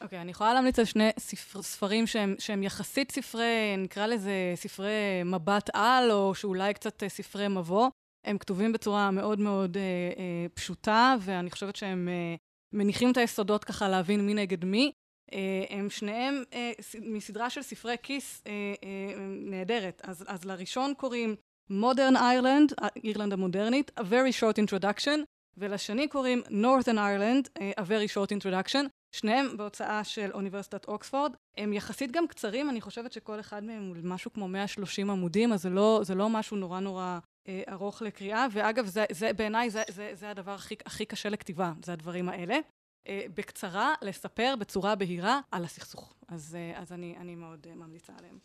[0.00, 4.52] אוקיי, okay, אני יכולה להמליץ על שני ספר, ספרים שהם, שהם יחסית ספרי, נקרא לזה
[4.54, 7.88] ספרי מבט על, או שאולי קצת אה, ספרי מבוא.
[8.24, 12.34] הם כתובים בצורה מאוד מאוד אה, אה, פשוטה, ואני חושבת שהם אה,
[12.72, 14.92] מניחים את היסודות ככה להבין מי נגד מי.
[15.32, 18.52] אה, הם שניהם אה, מסדרה של ספרי כיס אה,
[18.84, 20.02] אה, נהדרת.
[20.04, 21.36] אז, אז לראשון קוראים
[21.70, 25.18] Modern Ireland, אירלנד המודרנית, A Very Short Introduction,
[25.56, 28.88] ולשני קוראים Northern Ireland, A Very Short Introduction.
[29.14, 31.32] שניהם בהוצאה של אוניברסיטת אוקספורד.
[31.56, 35.62] הם יחסית גם קצרים, אני חושבת שכל אחד מהם הוא משהו כמו 130 עמודים, אז
[35.62, 38.46] זה לא, זה לא משהו נורא נורא אה, ארוך לקריאה.
[38.52, 42.58] ואגב, זה, זה בעיניי, זה, זה, זה הדבר הכי, הכי קשה לכתיבה, זה הדברים האלה.
[43.08, 46.14] אה, בקצרה, לספר בצורה בהירה על הסכסוך.
[46.28, 48.38] אז, אה, אז אני, אני מאוד אה, ממליצה עליהם.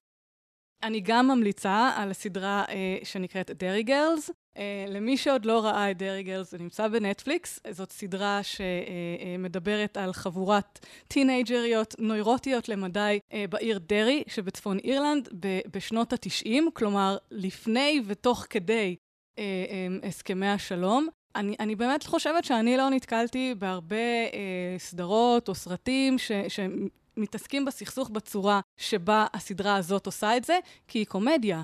[0.84, 4.32] אני גם ממליצה על הסדרה אה, שנקראת דרי גרלס.
[4.58, 7.60] אה, למי שעוד לא ראה את דרי גרלס, זה נמצא בנטפליקס.
[7.72, 15.30] זאת סדרה שמדברת אה, על חבורת טינג'ריות נוירוטיות למדי אה, בעיר דרי שבצפון אירלנד
[15.74, 18.96] בשנות התשעים, כלומר לפני ותוך כדי
[19.40, 21.08] אה, אה, הסכמי השלום.
[21.36, 23.96] אני, אני באמת חושבת שאני לא נתקלתי בהרבה
[24.34, 26.32] אה, סדרות או סרטים ש,
[27.20, 31.64] מתעסקים בסכסוך בצורה שבה הסדרה הזאת עושה את זה, כי היא קומדיה.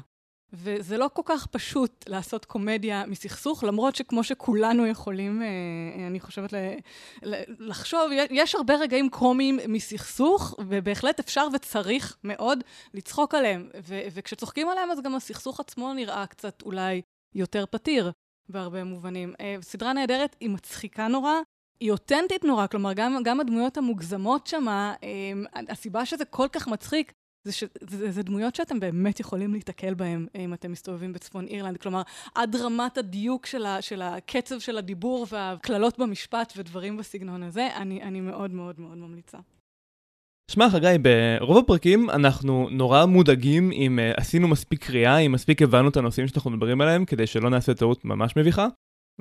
[0.54, 6.20] וזה לא כל כך פשוט לעשות קומדיה מסכסוך, למרות שכמו שכולנו יכולים, אה, אה, אני
[6.20, 6.54] חושבת,
[7.60, 12.60] לחשוב, יש הרבה רגעים קומיים מסכסוך, ובהחלט אפשר וצריך מאוד
[12.94, 13.70] לצחוק עליהם.
[13.84, 17.02] וכשצוחקים עליהם, אז גם הסכסוך עצמו נראה קצת אולי
[17.36, 18.12] יותר פתיר
[18.50, 19.34] בהרבה מובנים.
[19.40, 21.34] אה, סדרה נהדרת, היא מצחיקה נורא,
[21.80, 27.14] היא אותנטית נורא, כלומר, גם, גם הדמויות המוגזמות שמה, אמ, הסיבה שזה כל כך מצחיק,
[27.46, 31.78] זה שזה דמויות שאתם באמת יכולים להיתקל בהן אם אתם מסתובבים בצפון אירלנד.
[31.78, 32.02] כלומר,
[32.36, 38.04] עד רמת הדיוק של, ה, של הקצב של הדיבור והקללות במשפט ודברים בסגנון הזה, אני,
[38.04, 39.38] אני מאוד מאוד מאוד ממליצה.
[40.52, 45.90] שמע, חגי, ברוב הפרקים אנחנו נורא מודאגים אם uh, עשינו מספיק קריאה, אם מספיק הבנו
[45.90, 48.68] את הנושאים שאנחנו מדברים עליהם, כדי שלא נעשה טעות ממש מביכה.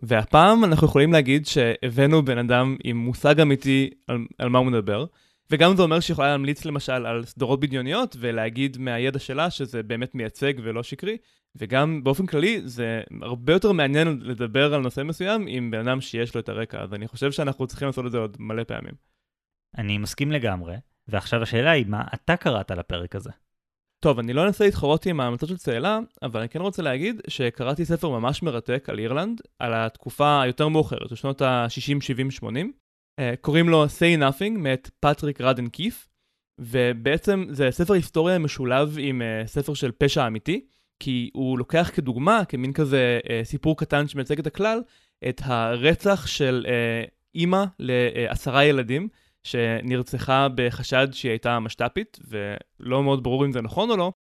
[0.02, 5.06] והפעם אנחנו יכולים להגיד שהבאנו בן אדם עם מושג אמיתי על, על מה הוא מדבר,
[5.50, 10.52] וגם זה אומר שיכולה להמליץ למשל על סדרות בדיוניות ולהגיד מהידע שלה שזה באמת מייצג
[10.62, 11.16] ולא שקרי,
[11.56, 16.34] וגם באופן כללי זה הרבה יותר מעניין לדבר על נושא מסוים עם בן אדם שיש
[16.34, 18.94] לו את הרקע, אז אני חושב שאנחנו צריכים לעשות את זה עוד מלא פעמים.
[19.78, 20.76] אני מסכים לגמרי,
[21.08, 23.30] ועכשיו השאלה היא מה אתה קראת לפרק הזה.
[24.04, 27.84] טוב, אני לא אנסה להתחרות עם ההמלצות של צאלה, אבל אני כן רוצה להגיד שקראתי
[27.84, 32.72] ספר ממש מרתק על אירלנד, על התקופה היותר מאוחרת, של שנות ה-60, 70, 80.
[33.40, 36.08] קוראים לו Say Nothing, מאת פטריק רדן קיף,
[36.60, 40.66] ובעצם זה ספר היסטוריה משולב עם uh, ספר של פשע אמיתי,
[41.00, 44.82] כי הוא לוקח כדוגמה, כמין כזה uh, סיפור קטן שמייצג את הכלל,
[45.28, 49.08] את הרצח של uh, אימא לעשרה ילדים,
[49.44, 54.12] שנרצחה בחשד שהיא הייתה משת"פית, ולא מאוד ברור אם זה נכון או לא,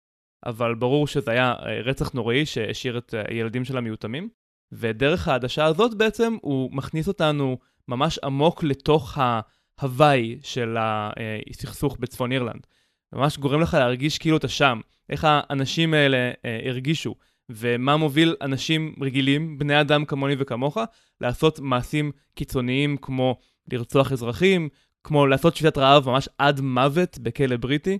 [0.46, 1.54] אבל ברור שזה היה
[1.84, 4.28] רצח נוראי שהשאיר את הילדים שלה מיותמים.
[4.72, 7.58] ודרך העדשה הזאת בעצם הוא מכניס אותנו
[7.88, 12.66] ממש עמוק לתוך ההוואי של הסכסוך בצפון אירלנד.
[13.12, 14.80] ממש גורם לך להרגיש כאילו אתה שם,
[15.10, 17.14] איך האנשים האלה אה, הרגישו,
[17.50, 20.78] ומה מוביל אנשים רגילים, בני אדם כמוני וכמוך,
[21.20, 23.36] לעשות מעשים קיצוניים כמו
[23.72, 24.68] לרצוח אזרחים,
[25.04, 27.98] כמו לעשות שביתת רעב ממש עד מוות בכלא בריטי.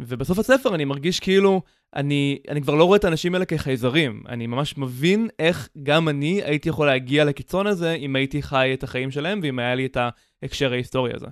[0.00, 1.62] ובסוף הספר אני מרגיש כאילו
[1.96, 4.22] אני, אני כבר לא רואה את האנשים האלה כחייזרים.
[4.28, 8.82] אני ממש מבין איך גם אני הייתי יכול להגיע לקיצון הזה אם הייתי חי את
[8.82, 9.96] החיים שלהם ואם היה לי את
[10.42, 11.26] ההקשר ההיסטורי הזה.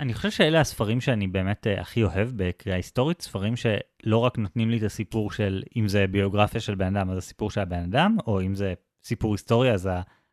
[0.00, 4.70] אני חושב שאלה הספרים שאני באמת uh, הכי אוהב בקריאה היסטורית, ספרים שלא רק נותנים
[4.70, 8.16] לי את הסיפור של אם זה ביוגרפיה של בן אדם אז הסיפור של הבן אדם,
[8.26, 9.88] או אם זה סיפור היסטורי אז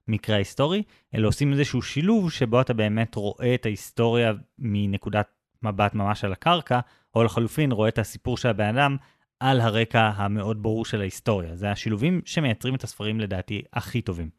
[0.08, 0.84] המקרה ההיסטורי,
[1.16, 5.28] אלא עושים איזשהו שילוב שבו אתה באמת רואה את ההיסטוריה מנקודת
[5.64, 6.80] מבט ממש על הקרקע,
[7.16, 8.98] או לחלופין רואה את הסיפור של הבן אדם
[9.40, 11.56] על הרקע המאוד ברור של ההיסטוריה.
[11.56, 14.30] זה השילובים שמייצרים את הספרים לדעתי הכי טובים.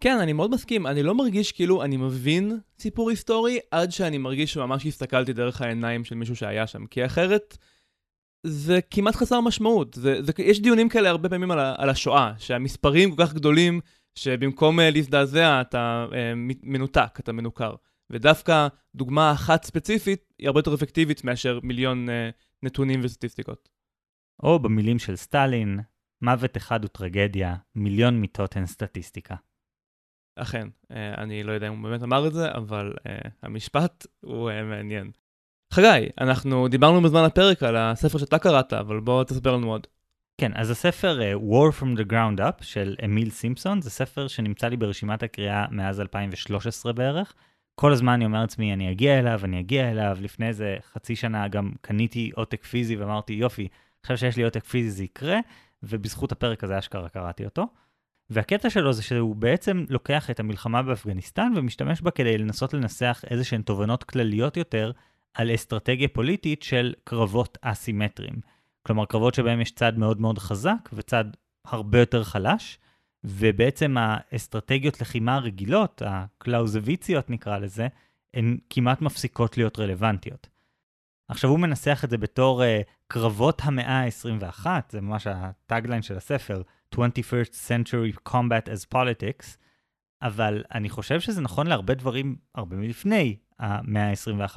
[0.00, 0.86] כן, אני מאוד מסכים.
[0.86, 6.04] אני לא מרגיש כאילו אני מבין סיפור היסטורי עד שאני מרגיש שממש הסתכלתי דרך העיניים
[6.04, 7.58] של מישהו שהיה שם, כי אחרת
[8.46, 9.94] זה כמעט חסר משמעות.
[9.94, 13.80] זה, זה, יש דיונים כאלה הרבה פעמים על, על השואה, שהמספרים כל כך גדולים
[14.18, 16.14] שבמקום uh, להזדעזע אתה uh,
[16.62, 17.74] מנותק, אתה מנוכר.
[18.10, 22.12] ודווקא דוגמה אחת ספציפית היא הרבה יותר אפקטיבית מאשר מיליון uh,
[22.62, 23.68] נתונים וסטטיסטיקות.
[24.42, 25.80] או במילים של סטלין,
[26.22, 29.34] מוות אחד הוא טרגדיה, מיליון מיטות הן סטטיסטיקה.
[30.36, 32.92] אכן, אה, אני לא יודע אם הוא באמת אמר את זה, אבל
[33.42, 35.10] המשפט הוא מעניין.
[35.72, 39.86] חגי, אנחנו דיברנו בזמן הפרק על הספר שאתה קראת, אבל בוא תספר לנו עוד.
[40.40, 44.68] כן, אז הספר uh, War from the Ground Up של אמיל סימפסון, זה ספר שנמצא
[44.68, 47.34] לי ברשימת הקריאה מאז 2013 בערך.
[47.74, 50.18] כל הזמן אני אומר לעצמי, אני אגיע אליו, אני אגיע אליו.
[50.20, 53.68] לפני איזה חצי שנה גם קניתי עותק פיזי ואמרתי, יופי,
[54.02, 55.38] עכשיו שיש לי עותק פיזי זה יקרה,
[55.82, 57.66] ובזכות הפרק הזה אשכרה קראתי אותו.
[58.30, 63.44] והקטע שלו זה שהוא בעצם לוקח את המלחמה באפגניסטן ומשתמש בה כדי לנסות לנסח איזה
[63.44, 64.92] שהן תובנות כלליות יותר
[65.34, 68.57] על אסטרטגיה פוליטית של קרבות אסימטריים.
[68.82, 71.24] כלומר, קרבות שבהם יש צד מאוד מאוד חזק וצד
[71.64, 72.78] הרבה יותר חלש,
[73.24, 77.88] ובעצם האסטרטגיות לחימה הרגילות, הקלאוזוויציות נקרא לזה,
[78.34, 80.48] הן כמעט מפסיקות להיות רלוונטיות.
[81.28, 82.66] עכשיו הוא מנסח את זה בתור uh,
[83.06, 86.62] קרבות המאה ה-21, זה ממש הטאגליין של הספר,
[86.94, 89.56] 21st Century Combat as Politics,
[90.22, 94.56] אבל אני חושב שזה נכון להרבה דברים הרבה מלפני המאה ה-21.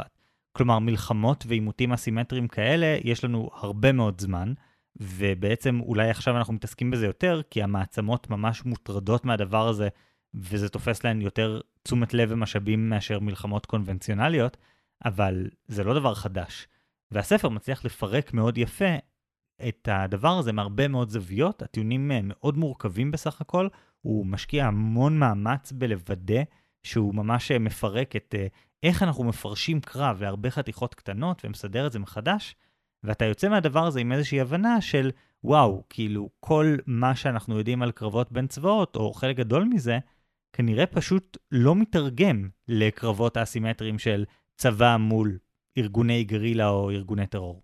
[0.51, 4.53] כלומר, מלחמות ועימותים אסימטריים כאלה, יש לנו הרבה מאוד זמן,
[4.95, 9.87] ובעצם אולי עכשיו אנחנו מתעסקים בזה יותר, כי המעצמות ממש מוטרדות מהדבר הזה,
[10.33, 14.57] וזה תופס להן יותר תשומת לב ומשאבים מאשר מלחמות קונבנציונליות,
[15.05, 16.67] אבל זה לא דבר חדש.
[17.11, 18.95] והספר מצליח לפרק מאוד יפה
[19.67, 23.67] את הדבר הזה מהרבה מאוד זוויות, הטיעונים מאוד מורכבים בסך הכל,
[24.01, 26.41] הוא משקיע המון מאמץ בלוודא
[26.83, 28.47] שהוא ממש מפרק את אה,
[28.83, 32.55] איך אנחנו מפרשים קרב להרבה חתיכות קטנות ומסדר את זה מחדש,
[33.03, 35.11] ואתה יוצא מהדבר הזה עם איזושהי הבנה של
[35.43, 39.99] וואו, כאילו כל מה שאנחנו יודעים על קרבות בין צבאות, או חלק גדול מזה,
[40.53, 44.25] כנראה פשוט לא מתרגם לקרבות אסימטריים של
[44.57, 45.37] צבא מול
[45.77, 47.63] ארגוני גרילה או ארגוני טרור.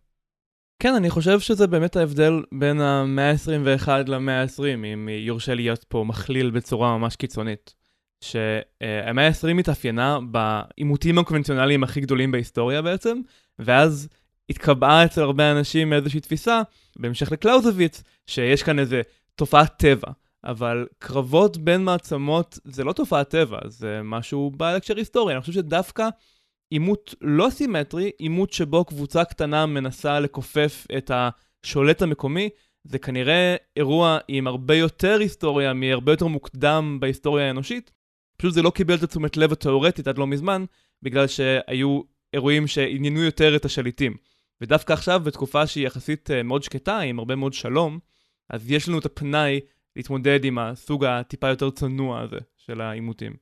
[0.79, 4.63] כן, אני חושב שזה באמת ההבדל בין המאה ה-21 למאה ה-20,
[4.93, 7.75] אם יורשה להיות פה מכליל בצורה ממש קיצונית.
[8.21, 13.21] שהמאה ה-20 התאפיינה בעימותים הקונבנציונליים הכי גדולים בהיסטוריה בעצם,
[13.59, 14.07] ואז
[14.49, 16.61] התקבעה אצל הרבה אנשים איזושהי תפיסה,
[16.95, 19.01] בהמשך לקלאוזוויץ, שיש כאן איזה
[19.35, 20.11] תופעת טבע.
[20.43, 25.33] אבל קרבות בין מעצמות זה לא תופעת טבע, זה משהו בעל הקשר היסטורי.
[25.33, 26.07] אני חושב שדווקא
[26.69, 32.49] עימות לא סימטרי, עימות שבו קבוצה קטנה מנסה לכופף את השולט המקומי,
[32.83, 37.91] זה כנראה אירוע עם הרבה יותר היסטוריה מהרבה יותר מוקדם בהיסטוריה האנושית.
[38.37, 40.65] פשוט זה לא קיבל את התשומת לב התאורטית עד לא מזמן,
[41.03, 42.01] בגלל שהיו
[42.33, 44.17] אירועים שעניינו יותר את השליטים.
[44.61, 47.99] ודווקא עכשיו, בתקופה שהיא יחסית אה, מאוד שקטה, עם הרבה מאוד שלום,
[48.49, 49.59] אז יש לנו את הפנאי
[49.95, 53.33] להתמודד עם הסוג הטיפה יותר צנוע הזה של העימותים.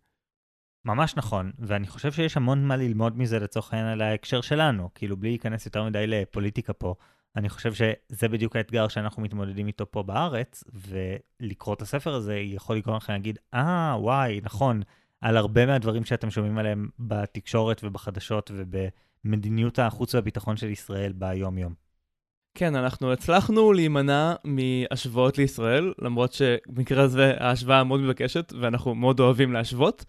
[0.85, 5.17] ממש נכון, ואני חושב שיש המון מה ללמוד מזה לצורך העניין על ההקשר שלנו, כאילו
[5.17, 6.95] בלי להיכנס יותר מדי לפוליטיקה פה.
[7.35, 12.75] אני חושב שזה בדיוק האתגר שאנחנו מתמודדים איתו פה בארץ, ולקרוא את הספר הזה יכול
[12.75, 14.81] לגרום לכם להגיד, אה, ah, וואי, נכון,
[15.21, 21.73] על הרבה מהדברים שאתם שומעים עליהם בתקשורת ובחדשות ובמדיניות החוץ והביטחון של ישראל ביום-יום.
[22.57, 29.53] כן, אנחנו הצלחנו להימנע מהשוואות לישראל, למרות שבמקרה הזה ההשוואה מאוד מבקשת, ואנחנו מאוד אוהבים
[29.53, 30.05] להשוות.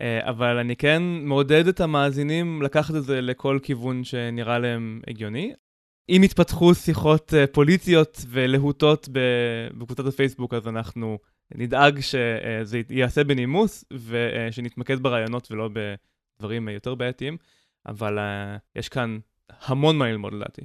[0.00, 5.52] אה, אבל אני כן מעודד את המאזינים לקחת את זה לכל כיוון שנראה להם הגיוני.
[6.08, 9.08] אם יתפתחו שיחות אה, פוליטיות ולהוטות
[9.78, 11.18] בקבוצת הפייסבוק, אז אנחנו
[11.54, 15.70] נדאג שזה ייעשה בנימוס ושנתמקד ברעיונות ולא
[16.38, 17.36] בדברים יותר בעייתיים,
[17.86, 18.18] אבל
[18.76, 19.18] יש כאן
[19.50, 20.62] המון מה ללמוד לדעתי.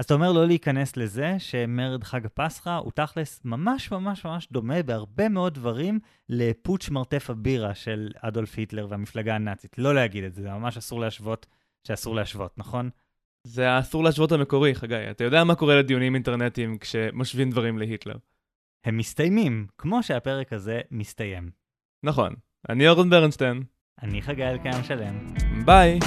[0.00, 4.82] אז אתה אומר לא להיכנס לזה שמרד חג הפסחא הוא תכלס ממש ממש ממש דומה
[4.82, 9.78] בהרבה מאוד דברים לפוטש מרתף הבירה של אדולף היטלר והמפלגה הנאצית.
[9.78, 11.46] לא להגיד את זה, זה ממש אסור להשוות
[11.86, 12.90] שאסור להשוות, נכון?
[13.44, 15.10] זה האסור להשוות המקורי, חגי.
[15.10, 18.16] אתה יודע מה קורה לדיונים אינטרנטיים כשמשווים דברים להיטלר.
[18.84, 21.50] הם מסתיימים, כמו שהפרק הזה מסתיים.
[22.02, 22.34] נכון.
[22.68, 23.62] אני אורן ברנשטיין.
[24.02, 25.34] אני חגי אלקיים שלם.
[25.64, 25.98] ביי.